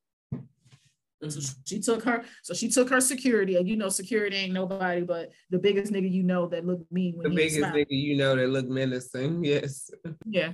Mm-hmm. 1.22 1.28
So 1.30 1.54
she 1.64 1.80
took 1.80 2.04
her, 2.04 2.24
so 2.42 2.54
she 2.54 2.68
took 2.68 2.90
her 2.90 3.00
security, 3.00 3.56
and 3.56 3.68
you 3.68 3.76
know, 3.76 3.88
security 3.88 4.36
ain't 4.36 4.52
nobody 4.52 5.02
but 5.02 5.30
the 5.50 5.58
biggest 5.58 5.92
nigga 5.92 6.10
you 6.10 6.22
know 6.22 6.46
that 6.48 6.66
look 6.66 6.80
mean. 6.90 7.18
the 7.22 7.30
biggest 7.30 7.58
nigga 7.58 7.86
you 7.88 8.16
know 8.16 8.36
that 8.36 8.48
look 8.48 8.68
menacing, 8.68 9.44
yes. 9.44 9.90
Yeah. 10.26 10.52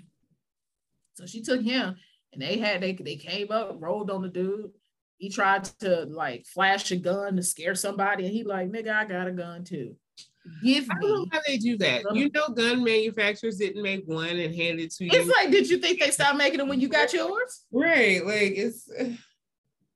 So 1.14 1.26
she 1.26 1.42
took 1.42 1.62
him, 1.62 1.96
and 2.32 2.40
they 2.40 2.58
had 2.58 2.80
they 2.80 2.92
they 2.92 3.16
came 3.16 3.50
up, 3.50 3.76
rolled 3.80 4.10
on 4.10 4.22
the 4.22 4.28
dude. 4.28 4.70
He 5.18 5.28
tried 5.28 5.64
to 5.80 6.04
like 6.06 6.46
flash 6.46 6.90
a 6.90 6.96
gun 6.96 7.36
to 7.36 7.42
scare 7.42 7.74
somebody, 7.74 8.24
and 8.24 8.32
he 8.32 8.44
like, 8.44 8.70
nigga, 8.70 8.92
I 8.94 9.04
got 9.04 9.28
a 9.28 9.32
gun 9.32 9.64
too. 9.64 9.96
Give 10.62 10.88
I 10.90 10.95
don't 11.01 11.11
know 11.11 11.26
how 11.30 11.40
they 11.47 11.57
do 11.57 11.76
that. 11.78 12.05
You 12.12 12.28
know, 12.34 12.49
gun 12.49 12.82
manufacturers 12.82 13.59
didn't 13.59 13.82
make 13.82 14.05
one 14.07 14.28
and 14.28 14.55
hand 14.55 14.80
it 14.80 14.93
to 14.95 15.05
you. 15.05 15.11
It's 15.12 15.28
like, 15.28 15.51
did 15.51 15.68
you 15.70 15.78
think 15.78 16.01
they 16.01 16.11
stopped 16.11 16.36
making 16.36 16.61
it 16.61 16.66
when 16.66 16.80
you 16.80 16.88
got 16.88 17.12
yours? 17.12 17.64
Right. 17.70 18.24
Like 18.24 18.53
it's 18.57 18.90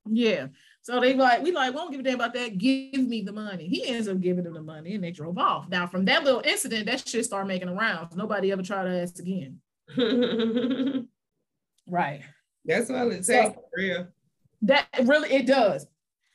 yeah. 0.09 0.47
So 0.87 1.01
they 1.01 1.15
like, 1.15 1.43
we 1.43 1.51
like, 1.51 1.75
won't 1.75 1.91
give 1.91 1.99
a 1.99 2.03
damn 2.03 2.15
about 2.15 2.33
that. 2.35 2.57
Give 2.57 3.05
me 3.05 3.21
the 3.21 3.33
money. 3.33 3.67
He 3.67 3.85
ends 3.87 4.07
up 4.07 4.21
giving 4.21 4.45
them 4.45 4.53
the 4.53 4.61
money 4.61 4.95
and 4.95 5.03
they 5.03 5.11
drove 5.11 5.37
off. 5.37 5.67
Now, 5.67 5.85
from 5.85 6.05
that 6.05 6.23
little 6.23 6.41
incident, 6.45 6.85
that 6.85 7.05
shit 7.05 7.25
started 7.25 7.49
making 7.49 7.75
rounds. 7.75 8.15
Nobody 8.15 8.53
ever 8.53 8.63
tried 8.63 8.85
to 8.85 9.01
ask 9.01 9.19
again. 9.19 9.59
right. 11.87 12.21
That's 12.63 12.89
all 12.89 13.11
it 13.11 13.15
takes 13.15 13.27
so, 13.27 13.51
for 13.51 13.63
real. 13.75 14.07
That 14.61 14.87
really 15.03 15.33
it 15.33 15.45
does. 15.45 15.85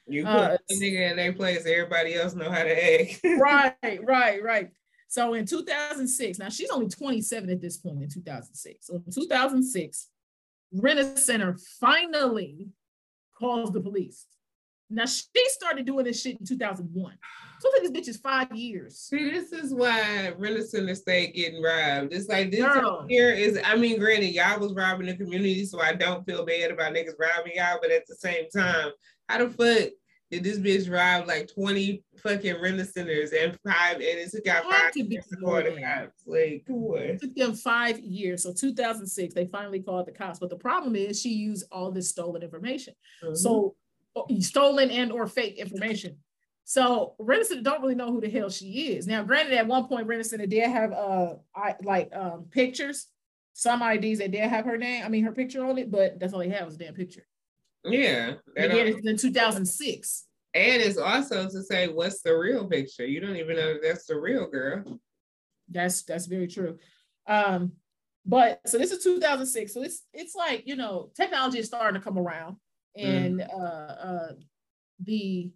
You 0.07 0.24
put 0.24 0.32
uh, 0.32 0.59
a 0.70 0.74
nigga 0.74 1.11
in 1.11 1.16
their 1.16 1.32
place, 1.32 1.64
everybody 1.66 2.14
else 2.14 2.34
know 2.34 2.50
how 2.50 2.64
to 2.64 3.00
act. 3.00 3.20
right, 3.24 4.00
right, 4.03 4.42
right. 4.42 4.70
So 5.09 5.34
in 5.34 5.46
2006, 5.46 6.38
now 6.38 6.48
she's 6.48 6.70
only 6.70 6.88
27 6.88 7.50
at 7.50 7.61
this 7.61 7.76
point 7.76 8.03
in 8.03 8.09
2006. 8.09 8.86
So 8.86 8.94
in 8.94 9.12
2006, 9.12 10.09
Rent-A-Center 10.72 11.59
finally 11.78 12.68
calls 13.38 13.72
the 13.72 13.80
police. 13.80 14.26
Now 14.88 15.07
she 15.07 15.24
started 15.48 15.86
doing 15.86 16.05
this 16.05 16.20
shit 16.20 16.40
in 16.40 16.46
2001. 16.46 17.14
So 17.61 17.70
this 17.80 17.90
bitch 17.90 18.09
is 18.09 18.16
five 18.16 18.53
years. 18.53 18.98
See, 18.98 19.30
this 19.30 19.53
is 19.53 19.72
why 19.72 20.32
Rent-A-Center 20.36 20.94
stayed 20.94 21.34
getting 21.34 21.62
robbed. 21.62 22.12
It's 22.12 22.28
like 22.28 22.50
this 22.50 22.66
here 23.09 23.30
is, 23.30 23.59
I 23.64 23.76
mean, 23.76 23.98
granted, 23.98 24.34
y'all 24.34 24.59
was 24.59 24.72
robbing 24.72 25.07
the 25.07 25.16
community, 25.16 25.64
so 25.64 25.80
I 25.80 25.92
don't 25.92 26.24
feel 26.26 26.44
bad 26.44 26.70
about 26.70 26.92
niggas 26.92 27.18
robbing 27.20 27.53
y'all, 27.55 27.78
but 27.80 27.90
at 27.90 28.07
the 28.07 28.16
same 28.16 28.48
time, 28.50 28.90
how 29.29 29.47
the 29.47 29.51
fuck 29.51 29.91
did 30.33 30.45
this 30.45 30.59
bitch 30.59 30.91
rob 30.91 31.29
like 31.29 31.53
20 31.55 32.03
fucking 32.23 32.61
Rent-A-Centers 32.61 33.33
and 33.33 33.59
five 33.66 33.97
and 33.97 34.03
it 34.03 34.31
took 34.31 34.47
out 34.47 34.64
five 34.64 34.97
years 34.97 35.27
to 35.27 35.37
call 35.37 35.57
the 35.57 35.79
cops? 35.79 36.23
Like, 36.27 36.64
come 36.66 36.77
on. 36.77 36.99
It 36.99 37.20
took 37.20 37.35
them 37.35 37.55
five 37.55 38.01
years. 38.01 38.43
So 38.43 38.53
2006, 38.53 39.35
they 39.35 39.47
finally 39.47 39.81
called 39.81 40.07
the 40.07 40.12
cops. 40.12 40.39
But 40.39 40.49
the 40.49 40.57
problem 40.57 40.97
is 40.97 41.20
she 41.20 41.31
used 41.31 41.66
all 41.70 41.91
this 41.91 42.09
stolen 42.09 42.43
information. 42.43 42.95
Mm-hmm. 43.23 43.35
So 43.35 43.75
uh, 44.16 44.23
stolen 44.41 44.91
and 44.91 45.12
or 45.12 45.27
fake 45.27 45.59
information. 45.59 46.16
So 46.64 47.14
Rent-A-Center 47.18 47.62
don't 47.62 47.83
really 47.83 47.95
know 47.95 48.11
who 48.11 48.23
the 48.23 48.31
hell 48.31 48.49
she 48.49 48.95
is. 48.95 49.07
Now, 49.07 49.23
granted, 49.25 49.53
at 49.55 49.66
one 49.66 49.87
point 49.87 50.07
Rent-A-Center 50.07 50.47
did 50.47 50.70
have 50.70 50.93
uh 50.93 51.35
I, 51.55 51.75
like 51.83 52.11
um 52.14 52.47
pictures, 52.51 53.09
some 53.53 53.83
IDs 53.83 54.20
that 54.20 54.31
did 54.31 54.49
have 54.49 54.64
her 54.64 54.79
name, 54.79 55.05
I 55.05 55.09
mean 55.09 55.25
her 55.25 55.33
picture 55.33 55.64
on 55.64 55.77
it, 55.77 55.91
but 55.91 56.18
that's 56.18 56.33
all 56.33 56.39
they 56.39 56.49
had 56.49 56.64
was 56.64 56.77
a 56.77 56.79
damn 56.79 56.95
picture. 56.95 57.27
Yeah. 57.85 58.35
And 58.57 58.72
then 58.72 58.87
it's 58.89 59.07
in 59.07 59.16
2006. 59.16 60.24
And 60.55 60.83
it's 60.83 60.99
also 60.99 61.49
to 61.49 61.62
say, 61.62 61.89
what's 61.89 62.20
the 62.22 62.37
real 62.37 62.66
picture? 62.66 63.07
You 63.07 63.20
don't 63.20 63.37
even 63.37 63.57
know 63.57 63.78
that's 63.83 64.07
the 64.07 64.18
real 64.18 64.47
girl. 64.47 65.01
That's 65.68 66.03
that's 66.03 66.26
very 66.26 66.47
true. 66.47 66.78
Um, 67.26 67.72
but 68.26 68.61
so 68.66 68.78
this 68.78 68.93
is 68.93 69.03
2006. 69.03 69.72
So 69.72 69.83
it's 69.83 70.05
it's 70.12 70.35
like 70.35 70.64
you 70.66 70.76
know 70.76 71.11
technology 71.16 71.59
is 71.59 71.66
starting 71.66 71.99
to 71.99 72.05
come 72.05 72.18
around, 72.18 72.57
and 72.97 73.41
mm. 73.41 73.49
uh, 73.55 73.93
uh, 73.93 74.33
the 75.03 75.51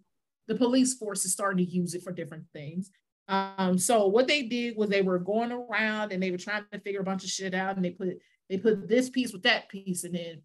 the 0.48 0.54
police 0.54 0.94
force 0.94 1.24
is 1.24 1.32
starting 1.32 1.64
to 1.64 1.70
use 1.70 1.94
it 1.94 2.02
for 2.02 2.12
different 2.12 2.44
things. 2.52 2.90
Um, 3.28 3.76
so 3.76 4.06
what 4.06 4.28
they 4.28 4.42
did 4.42 4.76
was 4.76 4.88
they 4.88 5.02
were 5.02 5.18
going 5.18 5.50
around 5.50 6.12
and 6.12 6.22
they 6.22 6.30
were 6.30 6.38
trying 6.38 6.64
to 6.72 6.78
figure 6.80 7.00
a 7.00 7.04
bunch 7.04 7.24
of 7.24 7.30
shit 7.30 7.54
out, 7.54 7.76
and 7.76 7.84
they 7.84 7.90
put 7.90 8.18
they 8.48 8.56
put 8.58 8.88
this 8.88 9.10
piece 9.10 9.32
with 9.32 9.42
that 9.42 9.68
piece, 9.68 10.04
and 10.04 10.14
then 10.14 10.42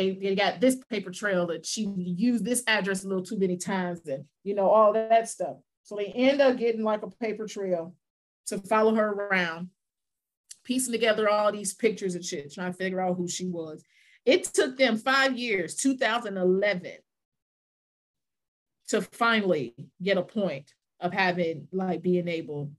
they, 0.00 0.12
they 0.12 0.34
got 0.34 0.60
this 0.60 0.76
paper 0.88 1.10
trail 1.10 1.46
that 1.48 1.66
she 1.66 1.82
used 1.96 2.42
this 2.42 2.62
address 2.66 3.04
a 3.04 3.08
little 3.08 3.22
too 3.22 3.38
many 3.38 3.58
times 3.58 4.00
and 4.06 4.24
you 4.44 4.54
know 4.54 4.70
all 4.70 4.94
that 4.94 5.28
stuff. 5.28 5.56
So 5.82 5.96
they 5.96 6.06
end 6.06 6.40
up 6.40 6.56
getting 6.56 6.82
like 6.82 7.02
a 7.02 7.10
paper 7.10 7.46
trail 7.46 7.94
to 8.46 8.58
follow 8.58 8.94
her 8.94 9.10
around 9.10 9.68
piecing 10.64 10.92
together 10.92 11.28
all 11.28 11.52
these 11.52 11.74
pictures 11.74 12.14
and 12.14 12.24
shit 12.24 12.52
trying 12.52 12.72
to 12.72 12.78
figure 12.78 13.00
out 13.00 13.16
who 13.16 13.28
she 13.28 13.46
was. 13.46 13.84
It 14.24 14.44
took 14.44 14.78
them 14.78 14.96
five 14.96 15.36
years 15.36 15.74
2011 15.76 16.92
to 18.88 19.02
finally 19.02 19.74
get 20.02 20.16
a 20.16 20.22
point 20.22 20.72
of 20.98 21.12
having 21.12 21.68
like 21.72 22.00
being 22.00 22.28
able 22.28 22.70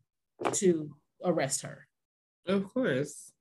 to 0.53 0.95
arrest 1.23 1.61
her. 1.61 1.87
Of 2.47 2.73
course. 2.73 3.31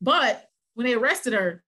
But 0.00 0.48
when 0.74 0.86
they 0.86 0.94
arrested 0.94 1.32
her 1.32 1.64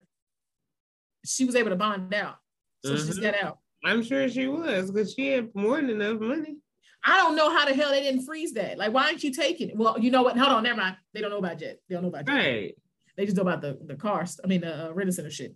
she 1.28 1.44
was 1.44 1.54
able 1.54 1.70
to 1.70 1.76
bond 1.76 2.12
out. 2.14 2.36
So 2.84 2.92
mm-hmm. 2.92 3.06
she's 3.06 3.18
got 3.18 3.34
out. 3.42 3.58
I'm 3.84 4.02
sure 4.02 4.28
she 4.28 4.48
was 4.48 4.90
because 4.90 5.14
she 5.14 5.28
had 5.28 5.54
more 5.54 5.76
than 5.76 5.90
enough 5.90 6.20
money. 6.20 6.56
I 7.04 7.16
don't 7.18 7.36
know 7.36 7.50
how 7.50 7.64
the 7.64 7.74
hell 7.74 7.90
they 7.90 8.02
didn't 8.02 8.24
freeze 8.24 8.52
that. 8.54 8.76
Like, 8.76 8.92
why 8.92 9.04
aren't 9.04 9.22
you 9.22 9.32
taking 9.32 9.70
it? 9.70 9.76
Well, 9.76 9.98
you 9.98 10.10
know 10.10 10.22
what? 10.22 10.36
Hold 10.36 10.52
on, 10.52 10.62
never 10.64 10.78
mind. 10.78 10.96
They 11.14 11.20
don't 11.20 11.30
know 11.30 11.38
about 11.38 11.58
Jet. 11.58 11.78
They 11.88 11.94
don't 11.94 12.02
know 12.02 12.08
about 12.08 12.26
Jet. 12.26 12.34
Right. 12.34 12.74
They 13.16 13.24
just 13.24 13.36
know 13.36 13.42
about 13.42 13.60
the 13.60 13.78
the 13.84 13.94
cars. 13.94 14.40
I 14.42 14.46
mean, 14.46 14.60
the 14.62 14.88
uh, 14.88 14.92
Rent-A-Center 14.92 15.30
shit. 15.30 15.54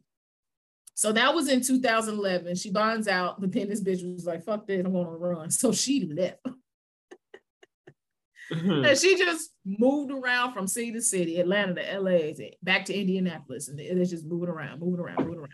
So 0.95 1.13
that 1.13 1.35
was 1.35 1.49
in 1.49 1.63
2011. 1.63 2.57
She 2.57 2.71
bonds 2.71 3.09
out, 3.09 3.41
but 3.41 3.51
then 3.53 3.69
this 3.69 3.83
bitch 3.83 4.03
was 4.15 4.27
like, 4.27 4.45
"Fuck 4.45 4.67
this, 4.67 4.85
I'm 4.85 4.93
going 4.93 5.07
on 5.07 5.15
a 5.15 5.17
run." 5.17 5.51
So 5.51 5.73
she 5.73 6.07
left. 6.07 6.39
And 8.89 8.99
she 8.99 9.17
just 9.17 9.51
moved 9.65 10.13
around 10.13 10.53
from 10.53 10.67
city 10.67 10.93
to 10.93 11.01
city, 11.01 11.39
Atlanta 11.39 11.75
to 11.75 12.01
LA, 12.01 12.33
back 12.63 12.85
to 12.87 12.95
Indianapolis, 12.95 13.69
and 13.69 13.81
it's 13.81 14.11
just 14.11 14.27
moving 14.27 14.49
around, 14.49 14.81
moving 14.81 15.01
around, 15.01 15.19
moving 15.25 15.39
around. 15.39 15.51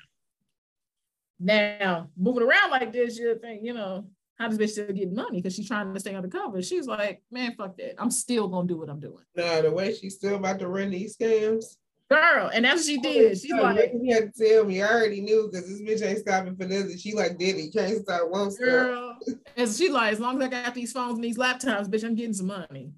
Now, 1.40 2.10
moving 2.16 2.42
around 2.42 2.70
like 2.70 2.92
this, 2.92 3.16
you 3.16 3.38
think, 3.38 3.62
you 3.62 3.72
know, 3.72 4.06
how 4.38 4.48
does 4.48 4.58
bitch 4.58 4.70
still 4.70 4.92
get 4.92 5.12
money? 5.12 5.38
Because 5.38 5.54
she's 5.54 5.68
trying 5.68 5.92
to 5.92 6.00
stay 6.00 6.14
undercover. 6.14 6.62
She's 6.62 6.86
like, 6.86 7.22
man, 7.30 7.54
fuck 7.56 7.76
that. 7.78 8.00
I'm 8.00 8.10
still 8.10 8.48
gonna 8.48 8.68
do 8.68 8.78
what 8.78 8.88
I'm 8.88 9.00
doing. 9.00 9.24
No, 9.34 9.62
the 9.62 9.70
way 9.70 9.94
she's 9.94 10.14
still 10.14 10.36
about 10.36 10.58
to 10.60 10.68
run 10.68 10.90
these 10.90 11.16
scams. 11.16 11.64
Girl, 12.10 12.50
and 12.54 12.64
that's 12.64 12.80
what 12.80 12.86
she 12.86 12.98
oh, 12.98 13.02
did. 13.02 13.38
She's 13.38 13.52
oh, 13.52 13.62
like, 13.62 13.92
you 14.00 14.14
had 14.14 14.32
to 14.32 14.48
tell 14.48 14.64
me. 14.64 14.82
I 14.82 14.88
already 14.88 15.20
knew 15.20 15.50
because 15.50 15.68
this 15.68 15.82
bitch 15.82 16.06
ain't 16.06 16.20
stopping 16.20 16.56
for 16.56 16.64
nothing. 16.64 16.96
She 16.96 17.14
like 17.14 17.36
did 17.36 17.56
it. 17.56 17.74
Can't 17.74 18.02
stop, 18.02 18.30
won't 18.30 18.52
stop. 18.52 18.64
Girl, 18.64 19.18
and 19.56 19.70
she 19.70 19.90
like, 19.90 20.14
as 20.14 20.20
long 20.20 20.40
as 20.40 20.46
I 20.46 20.50
got 20.50 20.74
these 20.74 20.92
phones 20.92 21.16
and 21.16 21.24
these 21.24 21.36
laptops, 21.36 21.86
bitch, 21.86 22.04
I'm 22.04 22.14
getting 22.14 22.32
some 22.32 22.46
money. 22.46 22.92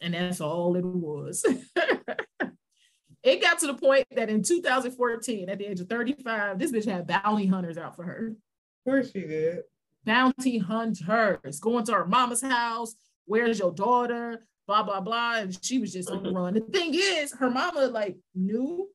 And 0.00 0.14
that's 0.14 0.40
all 0.40 0.76
it 0.76 0.84
was. 0.84 1.44
it 3.24 3.42
got 3.42 3.58
to 3.60 3.66
the 3.66 3.74
point 3.74 4.06
that 4.14 4.30
in 4.30 4.42
2014, 4.42 5.48
at 5.48 5.58
the 5.58 5.66
age 5.66 5.80
of 5.80 5.88
35, 5.88 6.58
this 6.58 6.70
bitch 6.70 6.84
had 6.84 7.06
bounty 7.08 7.46
hunters 7.46 7.78
out 7.78 7.96
for 7.96 8.04
her. 8.04 8.28
Of 8.28 8.90
course 8.90 9.10
she 9.10 9.22
did. 9.22 9.60
Bounty 10.04 10.58
hunters 10.58 11.58
going 11.60 11.84
to 11.86 11.92
her 11.92 12.06
mama's 12.06 12.42
house. 12.42 12.94
Where's 13.24 13.58
your 13.58 13.72
daughter? 13.72 14.44
Blah 14.66 14.82
blah 14.84 15.00
blah. 15.00 15.36
And 15.36 15.64
she 15.64 15.78
was 15.78 15.92
just 15.92 16.10
on 16.10 16.22
the 16.22 16.30
run. 16.30 16.54
The 16.54 16.60
thing 16.60 16.94
is, 16.94 17.32
her 17.34 17.50
mama 17.50 17.86
like 17.86 18.16
knew 18.34 18.88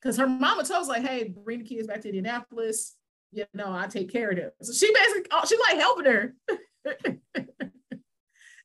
because 0.00 0.16
her 0.16 0.26
mama 0.26 0.64
told 0.64 0.82
us 0.82 0.88
like, 0.88 1.06
"Hey, 1.06 1.34
bring 1.44 1.60
the 1.60 1.64
kids 1.64 1.86
back 1.86 2.00
to 2.02 2.08
Indianapolis. 2.08 2.96
You 3.32 3.44
know, 3.54 3.72
I 3.72 3.86
take 3.86 4.10
care 4.10 4.30
of 4.30 4.36
them." 4.36 4.50
So 4.62 4.72
she 4.72 4.92
basically, 4.92 5.30
oh, 5.30 5.44
she 5.46 5.56
like 5.68 5.76
helping 5.76 6.06
her. 6.06 6.34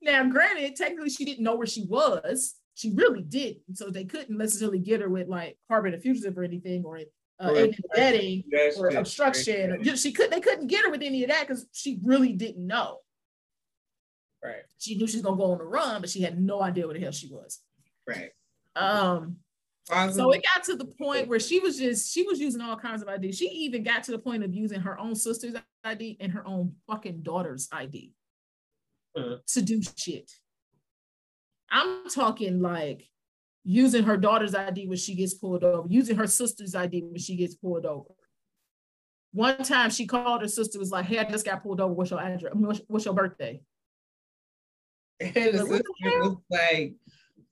now, 0.02 0.24
granted, 0.30 0.76
technically, 0.76 1.10
she 1.10 1.26
didn't 1.26 1.44
know 1.44 1.56
where 1.56 1.68
she 1.68 1.86
was 1.86 2.56
she 2.76 2.92
really 2.94 3.24
did. 3.24 3.58
So 3.74 3.90
they 3.90 4.04
couldn't 4.04 4.38
necessarily 4.38 4.80
get 4.80 5.02
her 5.02 5.10
with 5.10 5.28
like 5.28 5.58
harboring 5.70 5.96
a 5.96 6.00
fugitive 6.00 6.38
or 6.38 6.44
anything 6.44 6.84
or 6.86 7.00
uh, 7.40 7.50
or 7.50 7.70
abetting 7.94 8.44
or 8.78 8.90
obstruction. 8.90 9.84
She 9.96 10.12
could 10.12 10.30
they 10.30 10.42
couldn't 10.42 10.68
get 10.68 10.86
her 10.86 10.92
with 10.92 11.02
any 11.02 11.24
of 11.24 11.30
that 11.30 11.48
because 11.48 11.66
she 11.72 12.00
really 12.04 12.34
didn't 12.34 12.66
know. 12.66 13.00
Right. 14.46 14.64
She 14.78 14.96
knew 14.96 15.08
she 15.08 15.18
was 15.18 15.24
gonna 15.24 15.38
go 15.38 15.52
on 15.52 15.58
the 15.58 15.64
run, 15.64 16.02
but 16.02 16.10
she 16.10 16.22
had 16.22 16.40
no 16.40 16.62
idea 16.62 16.86
where 16.86 16.94
the 16.94 17.02
hell 17.02 17.12
she 17.12 17.28
was. 17.28 17.62
Right. 18.08 18.30
Um. 18.76 19.38
So 19.88 20.32
it 20.32 20.44
got 20.56 20.64
to 20.64 20.76
the 20.76 20.86
point 20.86 21.28
where 21.28 21.40
she 21.40 21.60
was 21.60 21.78
just 21.78 22.12
she 22.12 22.24
was 22.24 22.40
using 22.40 22.62
all 22.62 22.76
kinds 22.76 23.02
of 23.04 23.08
ID. 23.08 23.32
She 23.32 23.48
even 23.48 23.84
got 23.84 24.04
to 24.06 24.12
the 24.12 24.18
point 24.18 24.44
of 24.44 24.54
using 24.54 24.82
her 24.82 25.00
own 25.00 25.16
sister's 25.16 25.56
ID 25.84 26.18
and 26.20 26.32
her 26.32 26.46
own 26.46 26.74
fucking 26.88 27.22
daughter's 27.22 27.70
ID 27.72 28.14
uh-huh. 29.16 29.38
to 29.48 29.62
do 29.62 29.82
shit. 29.96 30.32
I'm 31.70 32.10
talking 32.10 32.62
like 32.62 33.08
using 33.64 34.04
her 34.04 34.18
daughter's 34.18 34.56
ID 34.56 34.88
when 34.88 34.98
she 34.98 35.16
gets 35.16 35.36
pulled 35.36 35.64
over, 35.64 35.88
using 35.88 36.16
her 36.18 36.28
sister's 36.28 36.74
ID 36.74 37.04
when 37.04 37.20
she 37.20 37.36
gets 37.36 37.56
pulled 37.56 37.86
over. 37.86 38.14
One 39.34 39.58
time 39.58 39.90
she 39.90 40.08
called 40.08 40.42
her 40.42 40.48
sister, 40.48 40.80
was 40.80 40.92
like, 40.92 41.06
Hey, 41.06 41.20
I 41.20 41.26
just 41.26 41.46
got 41.46 41.62
pulled 41.62 41.82
over. 41.82 41.94
What's 41.94 42.12
your 42.12 42.22
address? 42.22 42.54
what's, 42.56 42.82
what's 42.88 43.06
your 43.06 43.14
birthday? 43.14 43.62
And 45.20 45.34
the 45.34 45.66
sister 45.66 45.84
was 46.04 46.38
like, 46.50 46.96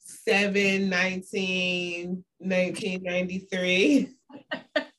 7 0.06 0.90
19 0.90 2.24
1993 2.40 4.10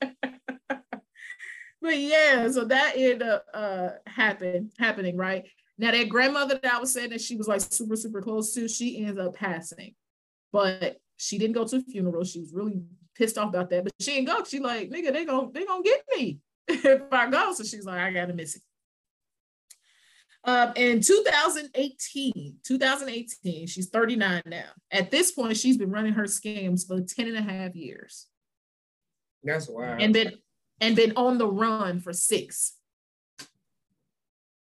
but 1.81 1.97
yeah 1.97 2.49
so 2.49 2.65
that 2.65 2.93
ended 2.95 3.21
up 3.21 3.45
uh 3.53 3.89
happen 4.07 4.69
happening 4.79 5.15
right? 5.17 5.45
Now 5.77 5.91
that 5.91 6.09
grandmother 6.09 6.59
that 6.61 6.73
i 6.73 6.79
was 6.79 6.93
saying 6.93 7.09
that 7.11 7.21
she 7.21 7.35
was 7.35 7.47
like 7.47 7.61
super 7.61 7.95
super 7.95 8.21
close 8.21 8.53
to 8.53 8.67
she 8.67 9.05
ends 9.05 9.19
up 9.19 9.35
passing. 9.35 9.93
But 10.51 10.97
she 11.17 11.37
didn't 11.37 11.53
go 11.53 11.65
to 11.65 11.77
a 11.77 11.81
funeral. 11.81 12.23
She 12.23 12.39
was 12.39 12.53
really 12.53 12.81
pissed 13.15 13.37
off 13.37 13.49
about 13.49 13.69
that. 13.69 13.83
But 13.83 13.93
she 13.99 14.15
didn't 14.15 14.27
go. 14.27 14.43
She 14.43 14.59
like 14.59 14.89
nigga 14.89 15.11
they 15.13 15.25
gonna 15.25 15.51
they 15.51 15.65
gonna 15.65 15.83
get 15.83 16.01
me 16.15 16.39
if 16.67 17.01
i 17.11 17.29
go. 17.29 17.53
So 17.53 17.63
she's 17.63 17.85
like 17.85 17.99
i 17.99 18.11
gotta 18.11 18.33
miss 18.33 18.55
it 18.55 18.61
um, 20.45 20.73
in 20.75 21.01
2018, 21.01 22.57
2018, 22.63 23.67
she's 23.67 23.89
39 23.89 24.43
now. 24.45 24.69
At 24.91 25.09
this 25.09 25.31
point, 25.31 25.57
she's 25.57 25.77
been 25.77 25.91
running 25.91 26.13
her 26.13 26.23
scams 26.23 26.87
for 26.87 27.01
10 27.01 27.27
and 27.27 27.37
a 27.37 27.41
half 27.41 27.75
years. 27.75 28.27
That's 29.43 29.67
wild. 29.67 30.01
And 30.01 30.13
been 30.13 30.33
and 30.81 30.95
been 30.95 31.13
on 31.15 31.37
the 31.37 31.47
run 31.47 31.99
for 31.99 32.13
six. 32.13 32.75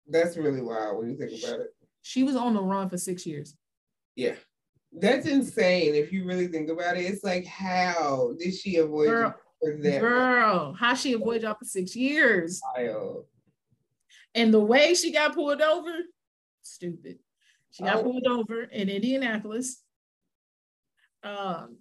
That's 0.08 0.38
really 0.38 0.62
wild 0.62 0.98
when 0.98 1.10
you 1.10 1.18
think 1.18 1.44
about 1.44 1.60
it. 1.60 1.68
She 2.02 2.24
was 2.24 2.36
on 2.36 2.56
the 2.56 2.62
run 2.62 2.90
for 2.90 2.98
six 2.98 3.26
years. 3.26 3.56
Yeah. 4.16 4.36
That's 4.92 5.28
insane. 5.28 5.94
If 5.94 6.12
you 6.12 6.26
really 6.26 6.48
think 6.48 6.70
about 6.70 6.98
it, 6.98 7.02
it's 7.02 7.24
like, 7.24 7.46
how 7.46 8.34
did 8.40 8.56
she 8.56 8.78
avoid 8.78 9.08
girl, 9.08 9.36
that? 9.62 10.00
Girl, 10.02 10.74
how 10.74 10.96
she 10.96 11.14
avoid 11.14 11.44
y'all 11.44 11.54
for 11.54 11.66
six 11.66 11.96
years? 11.96 12.60
Wild. 12.76 13.26
And 14.40 14.54
the 14.54 14.60
way 14.62 14.94
she 14.94 15.12
got 15.12 15.36
pulled 15.36 15.62
over, 15.62 15.92
stupid. 16.62 17.20
She 17.72 17.84
got 17.84 17.98
oh. 17.98 18.04
pulled 18.04 18.26
over 18.26 18.64
in 18.64 18.88
Indianapolis. 18.88 19.84
Um, 21.24 21.80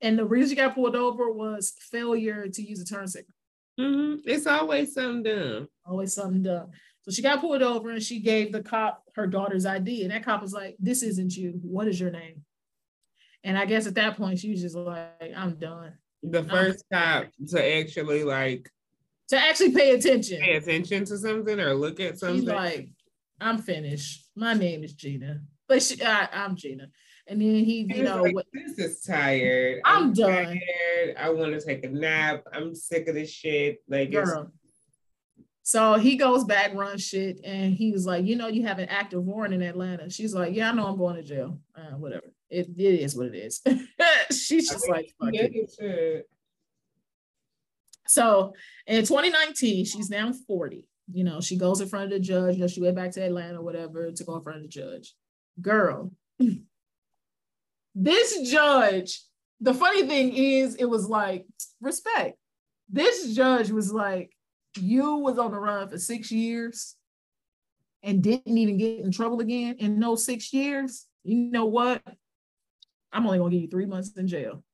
and 0.00 0.18
the 0.18 0.24
reason 0.24 0.48
she 0.48 0.56
got 0.56 0.74
pulled 0.74 0.96
over 0.96 1.30
was 1.30 1.74
failure 1.78 2.48
to 2.48 2.62
use 2.62 2.80
a 2.80 2.86
turn 2.86 3.06
signal. 3.06 3.34
Mm-hmm. 3.78 4.20
It's 4.24 4.46
always 4.46 4.94
something 4.94 5.22
dumb. 5.22 5.68
Always 5.84 6.14
something 6.14 6.42
dumb. 6.42 6.70
So 7.02 7.10
she 7.10 7.20
got 7.20 7.42
pulled 7.42 7.62
over 7.62 7.90
and 7.90 8.02
she 8.02 8.20
gave 8.20 8.52
the 8.52 8.62
cop 8.62 9.02
her 9.14 9.26
daughter's 9.26 9.66
ID. 9.66 10.04
And 10.04 10.12
that 10.12 10.24
cop 10.24 10.40
was 10.40 10.54
like, 10.54 10.76
This 10.78 11.02
isn't 11.02 11.36
you. 11.36 11.60
What 11.62 11.88
is 11.88 12.00
your 12.00 12.10
name? 12.10 12.42
And 13.44 13.58
I 13.58 13.66
guess 13.66 13.86
at 13.86 13.96
that 13.96 14.16
point, 14.16 14.38
she 14.38 14.50
was 14.50 14.62
just 14.62 14.76
like, 14.76 15.32
I'm 15.36 15.56
done. 15.56 15.92
The 16.22 16.42
first 16.42 16.86
cop 16.90 17.26
to 17.48 17.76
actually 17.78 18.24
like 18.24 18.70
to 19.30 19.38
actually 19.38 19.72
pay 19.72 19.92
attention. 19.92 20.40
Pay 20.40 20.56
attention 20.56 21.04
to 21.06 21.16
something 21.16 21.58
or 21.58 21.74
look 21.74 22.00
at 22.00 22.18
something. 22.18 22.40
She's 22.40 22.48
like, 22.48 22.90
I'm 23.40 23.58
finished. 23.58 24.28
My 24.36 24.54
name 24.54 24.84
is 24.84 24.92
Gina. 24.92 25.40
But 25.68 25.82
she, 25.82 26.02
I, 26.02 26.28
am 26.32 26.56
Gina. 26.56 26.88
And 27.26 27.40
then 27.40 27.64
he, 27.64 27.86
you 27.94 28.02
know, 28.02 28.22
like, 28.22 28.34
what, 28.34 28.46
this 28.52 28.78
is 28.78 29.02
tired. 29.02 29.80
I'm, 29.84 30.04
I'm 30.04 30.12
done. 30.12 30.44
Tired. 30.44 31.16
I 31.16 31.30
want 31.30 31.52
to 31.52 31.64
take 31.64 31.84
a 31.84 31.88
nap. 31.88 32.42
I'm 32.52 32.74
sick 32.74 33.06
of 33.06 33.14
this 33.14 33.30
shit. 33.30 33.78
Like, 33.88 34.10
Girl. 34.10 34.50
So 35.62 35.94
he 35.94 36.16
goes 36.16 36.42
back, 36.42 36.74
run 36.74 36.98
shit, 36.98 37.40
and 37.44 37.72
he 37.72 37.92
was 37.92 38.04
like, 38.04 38.26
you 38.26 38.34
know, 38.34 38.48
you 38.48 38.66
have 38.66 38.80
an 38.80 38.88
active 38.88 39.22
warrant 39.22 39.54
in 39.54 39.62
Atlanta. 39.62 40.10
She's 40.10 40.34
like, 40.34 40.56
yeah, 40.56 40.70
I 40.70 40.74
know 40.74 40.86
I'm 40.86 40.98
going 40.98 41.14
to 41.14 41.22
jail. 41.22 41.60
Uh, 41.76 41.96
whatever. 41.96 42.24
It, 42.48 42.70
it 42.76 42.82
is 42.82 43.16
what 43.16 43.26
it 43.26 43.36
is. 43.36 43.62
She's 44.36 44.68
just 44.68 44.88
like, 44.88 45.14
fuck 45.20 45.30
it. 45.32 46.26
So 48.10 48.54
in 48.88 49.04
2019, 49.04 49.84
she's 49.84 50.10
now 50.10 50.32
40. 50.32 50.84
You 51.12 51.22
know, 51.22 51.40
she 51.40 51.56
goes 51.56 51.80
in 51.80 51.88
front 51.88 52.06
of 52.06 52.10
the 52.10 52.18
judge. 52.18 52.56
You 52.56 52.62
know, 52.62 52.66
she 52.66 52.80
went 52.80 52.96
back 52.96 53.12
to 53.12 53.22
Atlanta, 53.22 53.62
whatever, 53.62 54.10
to 54.10 54.24
go 54.24 54.36
in 54.36 54.42
front 54.42 54.56
of 54.58 54.62
the 54.64 54.68
judge. 54.68 55.14
Girl, 55.60 56.10
this 57.94 58.50
judge, 58.50 59.22
the 59.60 59.74
funny 59.74 60.08
thing 60.08 60.34
is, 60.34 60.74
it 60.74 60.86
was 60.86 61.08
like 61.08 61.46
respect. 61.80 62.36
This 62.88 63.32
judge 63.32 63.70
was 63.70 63.92
like, 63.92 64.32
you 64.76 65.16
was 65.16 65.38
on 65.38 65.52
the 65.52 65.58
run 65.60 65.88
for 65.88 65.98
six 65.98 66.32
years 66.32 66.96
and 68.02 68.22
didn't 68.22 68.58
even 68.58 68.76
get 68.76 69.04
in 69.04 69.12
trouble 69.12 69.38
again 69.38 69.76
in 69.78 70.00
those 70.00 70.24
six 70.24 70.52
years. 70.52 71.06
You 71.22 71.36
know 71.36 71.66
what? 71.66 72.02
I'm 73.12 73.26
only 73.26 73.38
gonna 73.38 73.50
give 73.50 73.62
you 73.62 73.68
three 73.68 73.86
months 73.86 74.16
in 74.16 74.26
jail. 74.26 74.64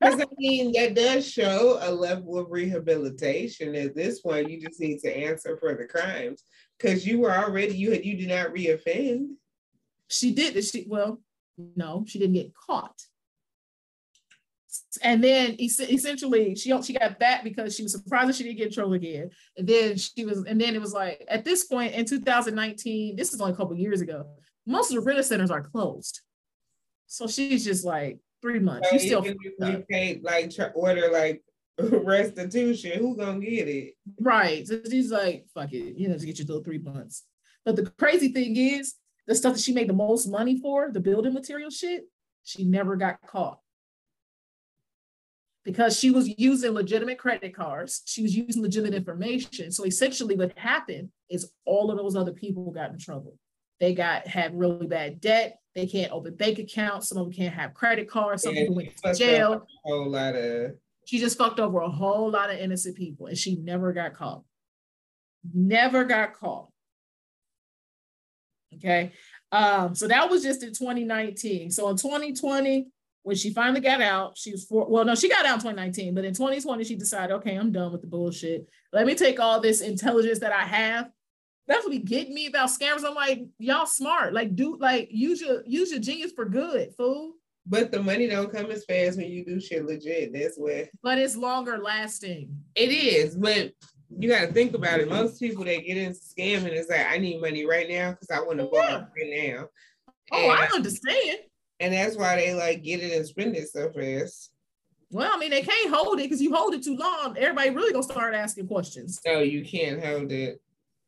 Because 0.00 0.20
I 0.20 0.26
mean, 0.36 0.72
that 0.72 0.94
does 0.94 1.28
show 1.28 1.78
a 1.80 1.90
level 1.90 2.38
of 2.38 2.50
rehabilitation. 2.50 3.74
At 3.74 3.94
this 3.94 4.20
point, 4.20 4.50
you 4.50 4.60
just 4.60 4.80
need 4.80 4.98
to 5.00 5.16
answer 5.16 5.56
for 5.56 5.74
the 5.74 5.86
crimes 5.86 6.42
because 6.78 7.06
you 7.06 7.20
were 7.20 7.32
already 7.32 7.76
you 7.76 7.92
had 7.92 8.04
you 8.04 8.16
did 8.16 8.28
not 8.28 8.54
reoffend. 8.54 9.28
She 10.08 10.34
did. 10.34 10.62
She 10.64 10.86
well, 10.88 11.20
no, 11.56 12.04
she 12.06 12.18
didn't 12.18 12.34
get 12.34 12.52
caught. 12.54 12.94
And 15.02 15.24
then 15.24 15.56
essentially, 15.58 16.54
she 16.54 16.82
she 16.82 16.92
got 16.92 17.18
back 17.18 17.42
because 17.42 17.74
she 17.74 17.82
was 17.82 17.92
surprised 17.92 18.28
that 18.28 18.36
she 18.36 18.44
didn't 18.44 18.58
get 18.58 18.66
in 18.68 18.72
trouble 18.72 18.92
again. 18.92 19.30
And 19.56 19.66
then 19.66 19.96
she 19.96 20.24
was, 20.26 20.44
and 20.44 20.60
then 20.60 20.74
it 20.74 20.80
was 20.80 20.92
like 20.92 21.24
at 21.28 21.44
this 21.44 21.64
point 21.64 21.94
in 21.94 22.04
2019, 22.04 23.16
this 23.16 23.32
is 23.32 23.40
only 23.40 23.54
a 23.54 23.56
couple 23.56 23.76
years 23.76 24.00
ago. 24.02 24.26
Most 24.66 24.90
of 24.90 24.96
the 24.96 25.00
rent 25.00 25.24
centers 25.24 25.50
are 25.50 25.62
closed, 25.62 26.20
so 27.06 27.26
she's 27.26 27.64
just 27.64 27.84
like, 27.84 28.18
three 28.42 28.58
months. 28.58 28.92
you 28.92 28.98
still 28.98 29.26
you 29.26 29.84
can't 29.90 30.22
like 30.22 30.52
order 30.74 31.10
like 31.10 31.42
restitution. 31.78 32.98
Who 32.98 33.16
gonna 33.16 33.40
get 33.40 33.68
it? 33.68 33.94
Right. 34.20 34.66
So 34.66 34.80
she's 34.90 35.10
like, 35.10 35.46
fuck 35.54 35.72
it, 35.72 35.96
you 35.96 36.08
know, 36.08 36.18
to 36.18 36.26
get 36.26 36.38
you 36.38 36.44
through 36.44 36.64
three 36.64 36.78
months. 36.78 37.24
But 37.64 37.76
the 37.76 37.90
crazy 37.98 38.28
thing 38.28 38.56
is, 38.56 38.94
the 39.26 39.34
stuff 39.34 39.54
that 39.54 39.62
she 39.62 39.72
made 39.72 39.88
the 39.88 39.94
most 39.94 40.26
money 40.26 40.60
for, 40.60 40.90
the 40.92 41.00
building 41.00 41.34
material 41.34 41.70
shit, 41.70 42.04
she 42.44 42.64
never 42.64 42.96
got 42.96 43.18
caught. 43.26 43.58
Because 45.64 45.98
she 45.98 46.12
was 46.12 46.38
using 46.38 46.70
legitimate 46.70 47.18
credit 47.18 47.54
cards, 47.54 48.02
she 48.06 48.22
was 48.22 48.36
using 48.36 48.62
legitimate 48.62 48.94
information. 48.94 49.72
So 49.72 49.84
essentially, 49.84 50.36
what 50.36 50.56
happened 50.56 51.08
is 51.28 51.50
all 51.64 51.90
of 51.90 51.98
those 51.98 52.14
other 52.14 52.32
people 52.32 52.70
got 52.70 52.92
in 52.92 52.98
trouble. 52.98 53.36
They 53.80 53.94
got 53.94 54.26
had 54.26 54.58
really 54.58 54.86
bad 54.86 55.20
debt. 55.20 55.58
They 55.74 55.86
can't 55.86 56.12
open 56.12 56.34
bank 56.34 56.58
accounts. 56.58 57.08
Some 57.08 57.18
of 57.18 57.26
them 57.26 57.32
can't 57.34 57.54
have 57.54 57.74
credit 57.74 58.08
cards. 58.08 58.42
Some 58.42 58.54
people 58.54 58.76
went 58.76 58.96
to 59.04 59.14
jail. 59.14 59.52
A 59.52 59.88
whole 59.88 60.08
lot 60.08 60.34
of. 60.34 60.72
She 61.04 61.18
just 61.18 61.36
fucked 61.36 61.60
over 61.60 61.80
a 61.80 61.88
whole 61.88 62.30
lot 62.30 62.50
of 62.50 62.58
innocent 62.58 62.96
people, 62.96 63.26
and 63.26 63.36
she 63.36 63.56
never 63.56 63.92
got 63.92 64.14
caught. 64.14 64.42
Never 65.54 66.04
got 66.04 66.34
caught. 66.34 66.68
Okay, 68.74 69.12
um, 69.52 69.94
so 69.94 70.08
that 70.08 70.28
was 70.30 70.42
just 70.42 70.62
in 70.62 70.70
2019. 70.70 71.70
So 71.70 71.88
in 71.90 71.96
2020, 71.96 72.88
when 73.22 73.36
she 73.36 73.52
finally 73.52 73.80
got 73.80 74.00
out, 74.00 74.38
she 74.38 74.52
was 74.52 74.64
four. 74.64 74.86
Well, 74.88 75.04
no, 75.04 75.14
she 75.14 75.28
got 75.28 75.44
out 75.44 75.54
in 75.54 75.60
2019, 75.60 76.14
but 76.14 76.24
in 76.24 76.32
2020, 76.32 76.84
she 76.84 76.96
decided, 76.96 77.34
okay, 77.34 77.54
I'm 77.54 77.72
done 77.72 77.92
with 77.92 78.00
the 78.00 78.06
bullshit. 78.06 78.66
Let 78.92 79.06
me 79.06 79.14
take 79.14 79.38
all 79.38 79.60
this 79.60 79.82
intelligence 79.82 80.38
that 80.40 80.52
I 80.52 80.62
have 80.62 81.10
that's 81.66 81.84
what 81.84 81.90
be 81.90 81.98
getting 81.98 82.34
me 82.34 82.46
about 82.46 82.68
scammers. 82.68 83.04
I'm 83.04 83.14
like, 83.14 83.44
y'all 83.58 83.86
smart. 83.86 84.32
Like, 84.32 84.54
do 84.54 84.76
like 84.78 85.08
use 85.10 85.40
your 85.40 85.62
use 85.66 85.90
your 85.90 86.00
genius 86.00 86.32
for 86.32 86.44
good, 86.44 86.94
fool. 86.94 87.32
But 87.68 87.90
the 87.90 88.00
money 88.00 88.28
don't 88.28 88.52
come 88.52 88.70
as 88.70 88.84
fast 88.84 89.18
when 89.18 89.28
you 89.28 89.44
do 89.44 89.60
shit 89.60 89.84
legit. 89.84 90.32
That's 90.32 90.56
what. 90.56 90.88
But 91.02 91.18
it's 91.18 91.36
longer 91.36 91.78
lasting. 91.78 92.56
It 92.76 92.90
is, 92.90 93.36
but 93.36 93.72
you 94.16 94.28
got 94.28 94.46
to 94.46 94.52
think 94.52 94.74
about 94.74 95.00
it. 95.00 95.08
Most 95.08 95.40
people 95.40 95.64
that 95.64 95.84
get 95.84 95.96
into 95.96 96.20
scamming 96.20 96.72
is 96.72 96.88
like, 96.88 97.06
I 97.06 97.18
need 97.18 97.40
money 97.40 97.66
right 97.66 97.88
now 97.88 98.12
because 98.12 98.30
I 98.30 98.40
want 98.40 98.58
to 98.58 98.68
yeah. 98.72 99.04
right 99.16 99.54
now. 99.56 99.68
Oh, 100.32 100.50
and, 100.50 100.52
I 100.52 100.66
understand. 100.66 101.38
And 101.80 101.92
that's 101.92 102.16
why 102.16 102.36
they 102.36 102.54
like 102.54 102.82
get 102.82 103.00
it 103.00 103.12
and 103.12 103.26
spend 103.26 103.56
it 103.56 103.68
so 103.68 103.90
fast. 103.90 104.50
Well, 105.10 105.30
I 105.32 105.38
mean, 105.38 105.50
they 105.50 105.62
can't 105.62 105.94
hold 105.94 106.18
it 106.18 106.24
because 106.24 106.42
you 106.42 106.54
hold 106.54 106.74
it 106.74 106.82
too 106.82 106.96
long. 106.96 107.36
Everybody 107.38 107.70
really 107.70 107.92
gonna 107.92 108.02
start 108.02 108.34
asking 108.34 108.66
questions. 108.68 109.20
No, 109.26 109.40
you 109.40 109.64
can't 109.64 110.04
hold 110.04 110.32
it. 110.32 110.60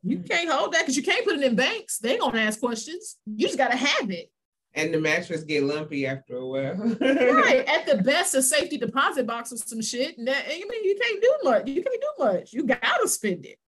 You 0.02 0.18
can't 0.20 0.50
hold 0.50 0.72
that 0.72 0.82
because 0.82 0.96
you 0.96 1.02
can't 1.02 1.24
put 1.24 1.36
it 1.36 1.42
in 1.42 1.56
banks. 1.56 1.98
They 1.98 2.18
gonna 2.18 2.40
ask 2.40 2.60
questions. 2.60 3.16
You 3.26 3.46
just 3.46 3.58
gotta 3.58 3.76
have 3.76 4.10
it. 4.10 4.30
And 4.74 4.94
the 4.94 5.00
mattress 5.00 5.44
get 5.44 5.64
lumpy 5.64 6.06
after 6.06 6.36
a 6.36 6.46
while. 6.46 6.76
right. 6.76 7.64
At 7.68 7.86
the 7.86 8.02
best, 8.04 8.34
a 8.34 8.42
safety 8.42 8.76
deposit 8.76 9.26
box 9.26 9.52
or 9.52 9.56
some 9.56 9.82
shit. 9.82 10.18
And 10.18 10.28
that, 10.28 10.44
I 10.46 10.50
mean, 10.50 10.84
you 10.84 10.96
can't 11.00 11.22
do 11.22 11.34
much. 11.42 11.68
You 11.68 11.82
can't 11.82 12.00
do 12.00 12.24
much. 12.24 12.52
You 12.52 12.64
gotta 12.64 13.08
spend 13.08 13.46
it. 13.46 13.58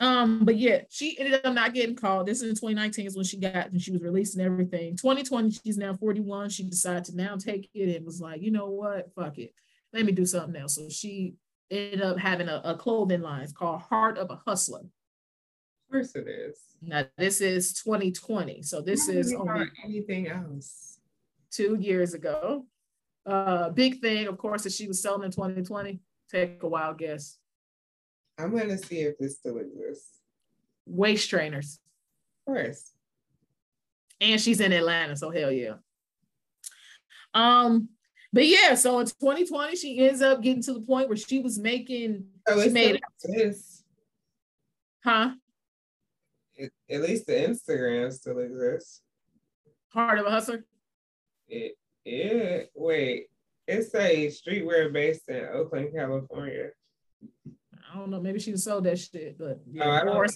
Um, 0.00 0.44
but 0.44 0.56
yeah, 0.56 0.82
she 0.90 1.18
ended 1.18 1.40
up 1.44 1.54
not 1.54 1.74
getting 1.74 1.96
called. 1.96 2.26
This 2.26 2.42
is 2.42 2.50
in 2.50 2.54
2019 2.54 3.06
is 3.06 3.16
when 3.16 3.24
she 3.24 3.38
got 3.38 3.70
and 3.70 3.80
she 3.80 3.92
was 3.92 4.02
releasing 4.02 4.42
everything. 4.42 4.96
2020, 4.96 5.50
she's 5.52 5.78
now 5.78 5.94
41. 5.94 6.50
She 6.50 6.64
decided 6.64 7.04
to 7.06 7.16
now 7.16 7.36
take 7.36 7.70
it 7.72 7.96
and 7.96 8.04
was 8.04 8.20
like, 8.20 8.42
you 8.42 8.50
know 8.50 8.68
what? 8.68 9.12
Fuck 9.14 9.38
it. 9.38 9.54
Let 9.92 10.04
me 10.04 10.12
do 10.12 10.26
something 10.26 10.60
else. 10.60 10.74
So 10.74 10.88
she 10.88 11.34
ended 11.70 12.02
up 12.02 12.18
having 12.18 12.48
a, 12.48 12.60
a 12.64 12.76
clothing 12.76 13.22
line. 13.22 13.46
Called 13.52 13.80
Heart 13.82 14.18
of 14.18 14.30
a 14.30 14.40
Hustler. 14.46 14.82
Of 16.00 16.12
course 16.12 16.16
it 16.16 16.28
is. 16.28 16.58
Now 16.82 17.04
this 17.16 17.40
is 17.40 17.72
2020. 17.74 18.62
So 18.62 18.80
this 18.80 19.08
is 19.08 19.32
only 19.32 19.66
anything 19.84 20.28
else. 20.28 20.98
Two 21.50 21.76
years 21.80 22.14
ago. 22.14 22.66
Uh 23.24 23.70
big 23.70 24.00
thing, 24.00 24.26
of 24.26 24.38
course, 24.38 24.62
that 24.64 24.72
she 24.72 24.86
was 24.86 25.02
selling 25.02 25.24
in 25.24 25.30
2020. 25.30 26.00
Take 26.30 26.62
a 26.62 26.68
wild 26.68 26.98
guess. 26.98 27.38
I'm 28.38 28.56
gonna 28.56 28.78
see 28.78 29.00
if 29.00 29.18
this 29.18 29.38
still 29.38 29.58
exists. 29.58 30.20
Waist 30.86 31.28
trainers. 31.30 31.80
Of 32.46 32.54
course. 32.54 32.92
And 34.20 34.40
she's 34.40 34.60
in 34.60 34.72
Atlanta, 34.72 35.16
so 35.16 35.30
hell 35.30 35.50
yeah. 35.50 35.74
Um, 37.34 37.90
but 38.32 38.46
yeah, 38.46 38.74
so 38.74 38.98
in 38.98 39.06
2020, 39.06 39.76
she 39.76 39.98
ends 40.06 40.22
up 40.22 40.42
getting 40.42 40.62
to 40.62 40.74
the 40.74 40.80
point 40.80 41.08
where 41.08 41.16
she 41.16 41.38
was 41.40 41.58
making 41.58 42.26
oh, 42.48 42.62
she 42.62 42.70
made 42.70 43.00
this. 43.22 43.82
Huh? 45.04 45.30
It, 46.56 46.72
at 46.90 47.02
least 47.02 47.26
the 47.26 47.32
Instagram 47.32 48.12
still 48.12 48.38
exists. 48.38 49.02
Heart 49.88 50.20
of 50.20 50.26
a 50.26 50.30
hustler. 50.30 50.64
It 51.48 51.76
yeah. 52.04 52.62
Wait, 52.74 53.26
it's 53.66 53.94
a 53.94 54.28
streetwear 54.28 54.92
based 54.92 55.28
in 55.28 55.44
Oakland, 55.52 55.88
California. 55.94 56.68
I 57.92 57.98
don't 57.98 58.10
know. 58.10 58.20
Maybe 58.20 58.38
she 58.38 58.56
sold 58.56 58.84
that 58.84 58.98
shit, 58.98 59.38
but 59.38 59.60
yeah. 59.70 59.84
oh, 59.84 59.90
I, 59.90 60.04
don't, 60.04 60.16
or 60.16 60.26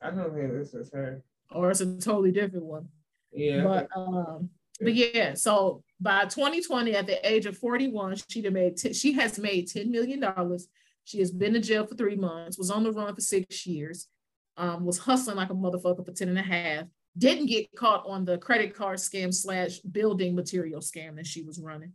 I 0.00 0.10
don't 0.10 0.34
think 0.34 0.52
this 0.52 0.74
is 0.74 0.90
her. 0.92 1.22
Or 1.50 1.70
it's 1.70 1.80
a 1.80 1.98
totally 1.98 2.32
different 2.32 2.64
one. 2.64 2.88
Yeah. 3.32 3.64
But 3.64 3.88
um, 3.94 4.50
but 4.80 4.94
yeah. 4.94 5.34
So 5.34 5.82
by 6.00 6.22
2020, 6.24 6.94
at 6.94 7.06
the 7.06 7.30
age 7.30 7.46
of 7.46 7.56
41, 7.58 8.16
she 8.28 8.48
made 8.48 8.76
t- 8.76 8.92
she 8.92 9.12
has 9.12 9.38
made 9.38 9.68
10 9.68 9.90
million 9.90 10.20
dollars. 10.20 10.68
She 11.04 11.18
has 11.18 11.30
been 11.30 11.56
in 11.56 11.62
jail 11.62 11.86
for 11.86 11.94
three 11.94 12.16
months. 12.16 12.58
Was 12.58 12.70
on 12.70 12.84
the 12.84 12.92
run 12.92 13.14
for 13.14 13.20
six 13.20 13.66
years. 13.66 14.08
Um, 14.56 14.84
was 14.84 14.98
hustling 14.98 15.36
like 15.36 15.50
a 15.50 15.54
motherfucker 15.54 16.04
for 16.04 16.12
10 16.12 16.28
and 16.28 16.38
a 16.38 16.42
half. 16.42 16.84
Didn't 17.16 17.46
get 17.46 17.74
caught 17.74 18.04
on 18.06 18.24
the 18.24 18.38
credit 18.38 18.74
card 18.74 18.98
scam 18.98 19.32
slash 19.32 19.78
building 19.78 20.34
material 20.34 20.80
scam 20.80 21.16
that 21.16 21.26
she 21.26 21.42
was 21.42 21.58
running. 21.58 21.92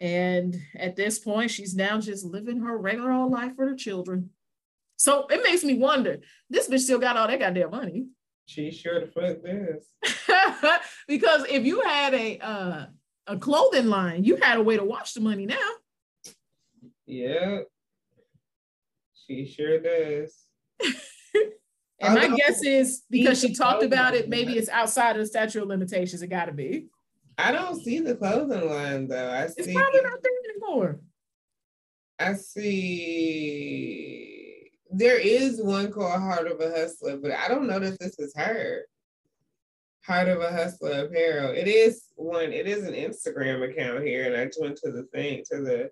And 0.00 0.56
at 0.76 0.96
this 0.96 1.18
point, 1.18 1.50
she's 1.50 1.74
now 1.74 2.00
just 2.00 2.24
living 2.24 2.60
her 2.60 2.76
regular 2.78 3.12
old 3.12 3.32
life 3.32 3.54
for 3.56 3.68
her 3.68 3.74
children. 3.74 4.30
So 4.96 5.26
it 5.28 5.42
makes 5.42 5.64
me 5.64 5.74
wonder, 5.74 6.18
this 6.50 6.68
bitch 6.68 6.80
still 6.80 6.98
got 6.98 7.16
all 7.16 7.28
that 7.28 7.38
goddamn 7.38 7.70
money. 7.70 8.06
She 8.46 8.70
sure 8.70 9.00
the 9.00 9.06
fuck 9.08 9.42
does. 9.44 10.80
because 11.08 11.44
if 11.50 11.64
you 11.64 11.82
had 11.82 12.14
a 12.14 12.38
uh, 12.38 12.86
a 13.26 13.36
clothing 13.36 13.86
line, 13.86 14.24
you 14.24 14.36
had 14.36 14.58
a 14.58 14.62
way 14.62 14.76
to 14.76 14.84
wash 14.84 15.12
the 15.12 15.20
money 15.20 15.44
now. 15.46 15.70
Yeah. 17.06 17.60
She 19.26 19.46
sure 19.46 19.80
does. 19.80 20.34
and 22.00 22.14
my 22.14 22.28
guess 22.36 22.62
is 22.62 23.02
because 23.10 23.40
she 23.40 23.54
talked 23.54 23.82
about 23.82 24.14
it, 24.14 24.28
maybe 24.28 24.56
it's 24.56 24.68
outside 24.68 25.16
of 25.16 25.18
the 25.18 25.26
statute 25.26 25.62
of 25.62 25.68
limitations. 25.68 26.22
It 26.22 26.28
gotta 26.28 26.52
be. 26.52 26.86
I 27.36 27.50
don't 27.52 27.82
see 27.82 28.00
the 28.00 28.14
clothing 28.14 28.68
line 28.68 29.08
though. 29.08 29.30
I 29.30 29.46
see. 29.48 29.54
it's 29.58 29.72
probably 29.72 30.00
not 30.02 30.22
there 30.22 30.32
anymore. 30.50 31.00
I 32.20 32.34
see 32.34 33.48
there 34.90 35.18
is 35.18 35.62
one 35.62 35.92
called 35.92 36.20
Heart 36.20 36.48
of 36.48 36.60
a 36.60 36.70
Hustler, 36.70 37.16
but 37.16 37.30
I 37.32 37.48
don't 37.48 37.66
know 37.66 37.78
that 37.78 37.98
this 37.98 38.18
is 38.18 38.34
her. 38.36 38.86
Heart 40.04 40.28
of 40.28 40.40
a 40.40 40.50
Hustler 40.50 41.04
apparel. 41.04 41.52
It 41.52 41.68
is 41.68 42.04
one, 42.16 42.52
it 42.52 42.66
is 42.66 42.84
an 42.84 42.94
Instagram 42.94 43.70
account 43.70 44.04
here, 44.04 44.24
and 44.24 44.34
I 44.36 44.46
just 44.46 44.60
went 44.60 44.76
to 44.78 44.90
the 44.90 45.02
thing 45.14 45.44
to 45.52 45.60
the 45.60 45.90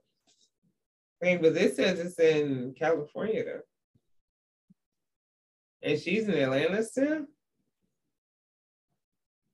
thing, 1.20 1.40
but 1.42 1.54
this 1.54 1.76
says 1.76 2.00
it's 2.00 2.18
in 2.18 2.74
California 2.78 3.44
though. 3.44 3.60
And 5.86 6.00
she's 6.00 6.26
in 6.26 6.34
Atlanta 6.34 6.82
still? 6.82 7.26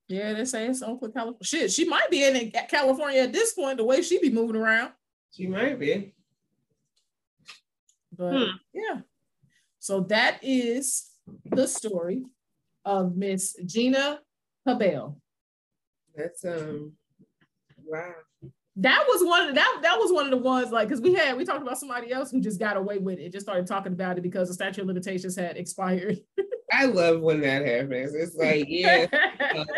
Yeah, 0.07 0.33
they 0.33 0.45
say 0.45 0.65
it's 0.65 0.81
Oakland, 0.81 1.13
California. 1.13 1.43
Shit, 1.43 1.71
she 1.71 1.85
might 1.85 2.09
be 2.09 2.23
in 2.23 2.51
California 2.69 3.21
at 3.21 3.31
this 3.31 3.53
point, 3.53 3.77
the 3.77 3.83
way 3.83 4.01
she 4.01 4.19
be 4.19 4.31
moving 4.31 4.55
around. 4.55 4.93
She 5.31 5.45
might 5.45 5.79
be. 5.79 6.15
But 8.17 8.31
hmm. 8.31 8.51
yeah. 8.73 9.01
So 9.77 10.01
that 10.09 10.39
is 10.41 11.07
the 11.45 11.67
story 11.67 12.23
of 12.83 13.15
Miss 13.15 13.55
Gina 13.63 14.19
Haber. 14.65 15.13
That's 16.15 16.45
um 16.45 16.93
wow. 17.85 18.11
That 18.77 19.05
was 19.07 19.23
one 19.23 19.41
of 19.41 19.47
the, 19.49 19.53
that 19.53 19.79
that 19.83 19.99
was 19.99 20.11
one 20.11 20.25
of 20.25 20.31
the 20.31 20.37
ones 20.37 20.71
like 20.71 20.87
because 20.87 21.01
we 21.01 21.13
had 21.13 21.37
we 21.37 21.45
talked 21.45 21.61
about 21.61 21.77
somebody 21.77 22.11
else 22.11 22.31
who 22.31 22.41
just 22.41 22.59
got 22.59 22.75
away 22.75 22.97
with 22.97 23.19
it, 23.19 23.31
just 23.31 23.45
started 23.45 23.67
talking 23.67 23.93
about 23.93 24.17
it 24.17 24.21
because 24.21 24.47
the 24.47 24.53
statute 24.55 24.81
of 24.81 24.87
limitations 24.87 25.35
had 25.35 25.57
expired. 25.57 26.19
I 26.71 26.85
love 26.85 27.21
when 27.21 27.41
that 27.41 27.63
happens. 27.65 28.15
It's 28.15 28.35
like, 28.35 28.65
yeah, 28.67 29.05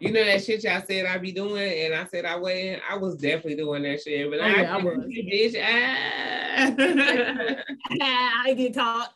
you 0.00 0.12
know 0.12 0.24
that 0.24 0.44
shit 0.44 0.62
y'all 0.62 0.80
said 0.86 1.06
I'd 1.06 1.22
be 1.22 1.32
doing, 1.32 1.86
and 1.86 1.94
I 1.94 2.04
said 2.06 2.24
I 2.24 2.36
went. 2.36 2.80
I 2.88 2.96
was 2.96 3.16
definitely 3.16 3.56
doing 3.56 3.82
that 3.82 4.00
shit, 4.00 4.30
but 4.30 4.38
oh, 4.38 4.44
I, 4.44 4.62
yeah, 4.62 4.76
I 4.76 4.80
was. 4.80 4.98
bitch. 5.04 5.56
Ah. 5.60 6.38
I 8.00 8.54
get 8.54 8.74
caught. 8.74 9.12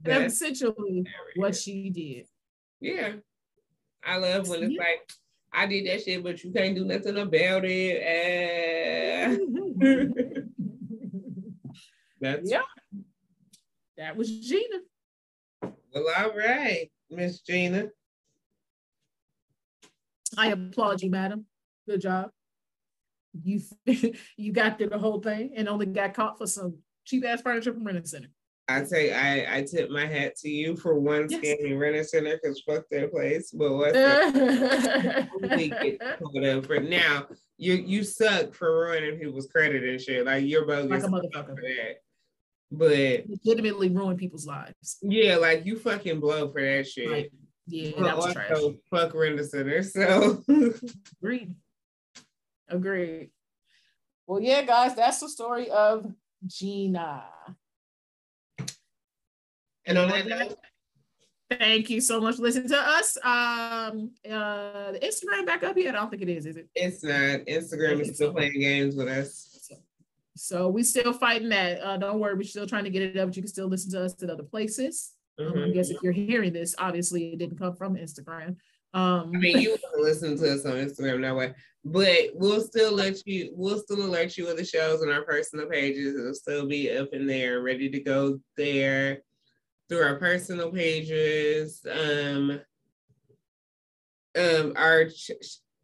That's 0.00 0.34
essentially 0.34 1.06
what 1.36 1.54
she 1.54 1.90
did. 1.90 2.26
Yeah, 2.80 3.12
I 4.04 4.16
love 4.16 4.48
when 4.48 4.64
it's 4.64 4.72
yeah. 4.74 4.80
like 4.80 5.12
I 5.54 5.66
did 5.66 5.86
that 5.86 6.02
shit, 6.02 6.22
but 6.22 6.42
you 6.42 6.50
can't 6.52 6.74
do 6.74 6.84
nothing 6.84 7.18
about 7.18 7.64
it. 7.64 8.02
That's 12.20 12.50
yeah. 12.50 12.62
That 13.98 14.16
was 14.16 14.30
Gina. 14.30 14.78
Well, 15.62 16.06
all 16.16 16.36
right, 16.36 16.90
Miss 17.10 17.40
Gina. 17.40 17.88
I 20.38 20.48
applaud 20.48 21.02
you, 21.02 21.10
madam. 21.10 21.46
Good 21.86 22.00
job. 22.00 22.30
You 23.42 23.60
you 24.36 24.52
got 24.52 24.78
through 24.78 24.90
the 24.90 24.98
whole 24.98 25.20
thing 25.20 25.52
and 25.56 25.68
only 25.68 25.86
got 25.86 26.14
caught 26.14 26.38
for 26.38 26.46
some 26.46 26.78
cheap 27.04 27.24
ass 27.24 27.42
furniture 27.42 27.72
from 27.74 27.84
Rent-A-Center. 27.84 28.28
I 28.68 28.84
say 28.84 29.12
I 29.12 29.58
I 29.58 29.62
tip 29.62 29.90
my 29.90 30.06
hat 30.06 30.36
to 30.38 30.48
you 30.48 30.76
for 30.76 30.98
one 30.98 31.26
yes. 31.28 31.40
scamming 31.40 31.78
Rent-A-Center 31.78 32.40
because 32.40 32.60
fuck 32.60 32.88
that 32.90 33.12
place. 33.12 33.50
But 33.50 33.74
what's 33.74 33.96
up? 34.14 34.34
for 36.66 36.80
now? 36.80 37.26
You 37.58 37.74
you 37.74 38.02
suck 38.04 38.54
for 38.54 38.86
ruining 38.86 39.18
people's 39.18 39.48
credit 39.48 39.82
and 39.82 40.00
shit. 40.00 40.24
Like 40.24 40.44
you're 40.44 40.64
bogus 40.64 40.90
like 40.90 41.02
a 41.02 41.08
motherfucker 41.08 41.56
for 41.56 41.62
that. 41.62 41.96
But 42.70 43.28
legitimately 43.28 43.88
ruin 43.90 44.16
people's 44.16 44.46
lives. 44.46 44.98
Yeah, 45.02 45.36
like 45.36 45.66
you 45.66 45.76
fucking 45.78 46.20
blow 46.20 46.50
for 46.50 46.62
that 46.62 46.86
shit. 46.86 47.10
Like, 47.10 47.32
yeah, 47.66 47.90
but 47.96 48.04
that 48.04 48.16
was 48.16 48.32
trash. 48.32 48.56
Fuck 48.90 49.12
Rent-A-Center. 49.14 49.82
So 49.82 50.42
agreed. 51.22 51.56
Agreed. 52.68 53.30
Well, 54.26 54.40
yeah, 54.40 54.62
guys, 54.62 54.94
that's 54.94 55.20
the 55.20 55.28
story 55.28 55.68
of 55.68 56.10
Gina. 56.46 57.24
And 59.86 59.98
on 59.98 60.08
that 60.08 60.26
note, 60.26 60.56
thank 61.58 61.90
you 61.90 62.00
so 62.00 62.20
much 62.20 62.36
for 62.36 62.42
listening 62.42 62.68
to 62.68 62.78
us. 62.78 63.16
Um, 63.18 64.10
uh, 64.28 64.92
the 64.92 65.00
Instagram 65.02 65.46
back 65.46 65.62
up 65.62 65.76
yet? 65.76 65.94
I 65.94 65.98
don't 65.98 66.10
think 66.10 66.22
it 66.22 66.28
is. 66.28 66.46
Is 66.46 66.56
it? 66.56 66.68
It's 66.74 67.02
not. 67.02 67.46
Instagram 67.46 68.00
is 68.00 68.14
still 68.14 68.32
playing 68.32 68.60
games 68.60 68.94
with 68.96 69.08
us. 69.08 69.48
So 70.36 70.68
we 70.68 70.82
still 70.82 71.12
fighting 71.12 71.50
that. 71.50 71.80
Uh, 71.82 71.96
don't 71.98 72.18
worry, 72.18 72.34
we're 72.34 72.42
still 72.44 72.66
trying 72.66 72.84
to 72.84 72.90
get 72.90 73.02
it 73.02 73.18
up, 73.18 73.28
but 73.28 73.36
you 73.36 73.42
can 73.42 73.50
still 73.50 73.68
listen 73.68 73.90
to 73.92 74.04
us 74.04 74.20
at 74.22 74.30
other 74.30 74.42
places. 74.42 75.12
Mm-hmm. 75.38 75.58
Um, 75.58 75.64
I 75.64 75.70
guess 75.70 75.90
if 75.90 76.02
you're 76.02 76.12
hearing 76.12 76.52
this, 76.52 76.74
obviously 76.78 77.32
it 77.32 77.38
didn't 77.38 77.58
come 77.58 77.76
from 77.76 77.96
Instagram. 77.96 78.56
Um, 78.94 79.32
I 79.34 79.38
mean, 79.38 79.58
you 79.58 79.76
can 79.94 80.02
listen 80.02 80.36
to 80.38 80.52
us 80.52 80.64
on 80.64 80.72
Instagram 80.72 81.22
that 81.22 81.36
way, 81.36 81.54
but 81.84 82.30
we'll 82.34 82.60
still 82.60 82.92
let 82.92 83.26
you. 83.26 83.52
We'll 83.54 83.78
still 83.78 84.02
alert 84.02 84.36
you 84.36 84.48
of 84.48 84.56
the 84.56 84.64
shows 84.64 85.02
on 85.02 85.10
our 85.10 85.22
personal 85.22 85.66
pages. 85.66 86.18
It'll 86.18 86.34
still 86.34 86.66
be 86.66 86.94
up 86.96 87.10
in 87.12 87.26
there, 87.26 87.62
ready 87.62 87.88
to 87.90 88.00
go 88.00 88.40
there 88.56 89.22
through 89.92 90.02
our 90.02 90.16
personal 90.16 90.72
pages. 90.72 91.84
Um, 91.84 92.58
um, 94.34 94.72
our 94.74 95.10
ch- 95.10 95.32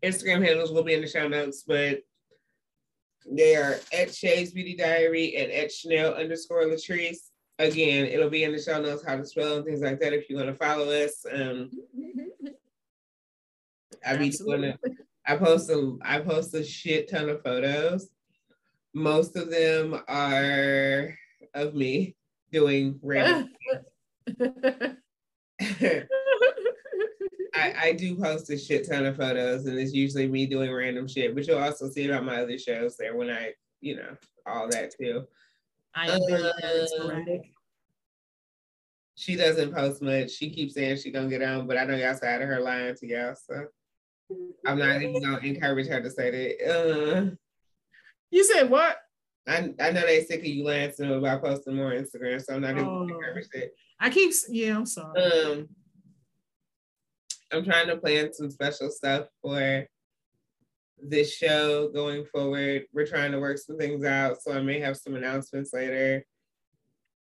Instagram 0.02 0.42
handles 0.42 0.72
will 0.72 0.82
be 0.82 0.94
in 0.94 1.02
the 1.02 1.06
show 1.06 1.28
notes, 1.28 1.62
but 1.66 2.00
they 3.30 3.54
are 3.56 3.76
at 3.92 4.14
Shay's 4.14 4.52
Beauty 4.52 4.74
Diary 4.74 5.36
and 5.36 5.52
at 5.52 5.70
Chanel 5.70 6.14
underscore 6.14 6.64
Latrice. 6.64 7.28
Again, 7.58 8.06
it'll 8.06 8.30
be 8.30 8.44
in 8.44 8.52
the 8.52 8.62
show 8.62 8.80
notes 8.80 9.04
how 9.06 9.16
to 9.16 9.26
spell 9.26 9.56
and 9.56 9.66
things 9.66 9.82
like 9.82 10.00
that 10.00 10.14
if 10.14 10.30
you 10.30 10.36
want 10.36 10.48
to 10.48 10.54
follow 10.54 10.88
us. 10.88 11.26
Um, 11.30 11.70
I 14.06 14.16
be 14.16 14.30
doing. 14.30 14.72
I 15.26 15.36
post 15.36 15.68
a 15.68 15.98
I 16.00 16.20
post 16.20 16.54
a 16.54 16.64
shit 16.64 17.10
ton 17.10 17.28
of 17.28 17.42
photos. 17.42 18.08
Most 18.94 19.36
of 19.36 19.50
them 19.50 20.00
are 20.08 21.14
of 21.52 21.74
me 21.74 22.16
doing 22.50 22.98
random. 23.02 23.50
I, 27.54 27.74
I 27.82 27.92
do 27.92 28.16
post 28.16 28.50
a 28.50 28.58
shit 28.58 28.88
ton 28.88 29.06
of 29.06 29.16
photos, 29.16 29.66
and 29.66 29.78
it's 29.78 29.92
usually 29.92 30.28
me 30.28 30.46
doing 30.46 30.72
random 30.72 31.08
shit. 31.08 31.34
But 31.34 31.46
you'll 31.46 31.58
also 31.58 31.88
see 31.88 32.04
it 32.04 32.10
on 32.10 32.24
my 32.24 32.42
other 32.42 32.58
shows 32.58 32.96
there 32.96 33.16
when 33.16 33.30
I, 33.30 33.52
you 33.80 33.96
know, 33.96 34.16
all 34.46 34.68
that 34.70 34.94
too. 34.96 35.24
I 35.94 36.10
am 36.10 36.20
very, 36.28 36.86
sporadic. 36.86 37.52
She 39.14 39.34
doesn't 39.34 39.74
post 39.74 40.00
much. 40.00 40.30
She 40.30 40.50
keeps 40.50 40.74
saying 40.74 40.98
she 40.98 41.10
gonna 41.10 41.28
get 41.28 41.42
on, 41.42 41.66
but 41.66 41.76
I 41.76 41.84
know 41.84 41.96
y'all 41.96 42.14
side 42.14 42.40
of 42.40 42.48
her 42.48 42.60
lying 42.60 42.94
to 42.94 43.06
y'all, 43.06 43.34
so 43.34 43.66
I'm 44.66 44.78
not 44.78 45.02
even 45.02 45.20
gonna 45.20 45.38
encourage 45.38 45.88
her 45.88 46.00
to 46.00 46.10
say 46.10 46.30
that. 46.30 46.70
Uh, 46.70 47.30
you 48.30 48.44
said 48.44 48.70
what? 48.70 48.98
I, 49.48 49.74
I 49.80 49.90
know 49.90 50.02
they 50.02 50.24
sick 50.24 50.40
of 50.40 50.46
you 50.46 50.62
lying 50.62 50.90
to 50.90 50.96
them 50.96 51.12
about 51.12 51.42
posting 51.42 51.74
more 51.74 51.92
Instagram, 51.92 52.44
so 52.44 52.54
I'm 52.54 52.60
not 52.60 52.72
even 52.72 52.84
oh. 52.84 53.02
encourage 53.02 53.48
it. 53.54 53.74
I 54.00 54.10
keep 54.10 54.32
yeah, 54.48 54.76
I'm 54.76 54.86
sorry. 54.86 55.20
Um, 55.20 55.68
I'm 57.52 57.64
trying 57.64 57.88
to 57.88 57.96
plan 57.96 58.32
some 58.32 58.50
special 58.50 58.90
stuff 58.90 59.26
for 59.42 59.86
this 61.02 61.34
show 61.34 61.88
going 61.88 62.24
forward. 62.26 62.84
We're 62.92 63.06
trying 63.06 63.32
to 63.32 63.40
work 63.40 63.58
some 63.58 63.78
things 63.78 64.04
out, 64.04 64.40
so 64.42 64.52
I 64.52 64.60
may 64.60 64.80
have 64.80 64.96
some 64.96 65.14
announcements 65.14 65.72
later. 65.72 66.24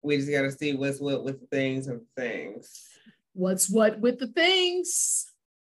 We 0.04 0.18
just 0.18 0.30
got 0.30 0.44
to 0.44 0.52
see 0.52 0.76
what's 0.76 1.00
what 1.00 1.24
with 1.24 1.40
the 1.40 1.48
things 1.48 1.88
and 1.88 2.02
things. 2.16 2.88
What's 3.34 3.70
what 3.70 4.00
with 4.00 4.20
the 4.20 4.28
things? 4.28 5.32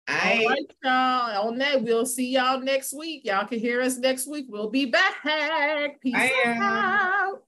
I, 0.06 0.38
All 0.40 0.48
right, 0.48 0.74
y'all. 0.82 1.48
On 1.48 1.58
that, 1.58 1.82
we'll 1.82 2.06
see 2.06 2.30
y'all 2.30 2.60
next 2.60 2.94
week. 2.94 3.26
Y'all 3.26 3.46
can 3.46 3.58
hear 3.58 3.82
us 3.82 3.98
next 3.98 4.26
week. 4.26 4.46
We'll 4.48 4.70
be 4.70 4.86
back. 4.86 5.22
Peace 6.00 6.14
I, 6.16 6.56
out. 6.58 7.42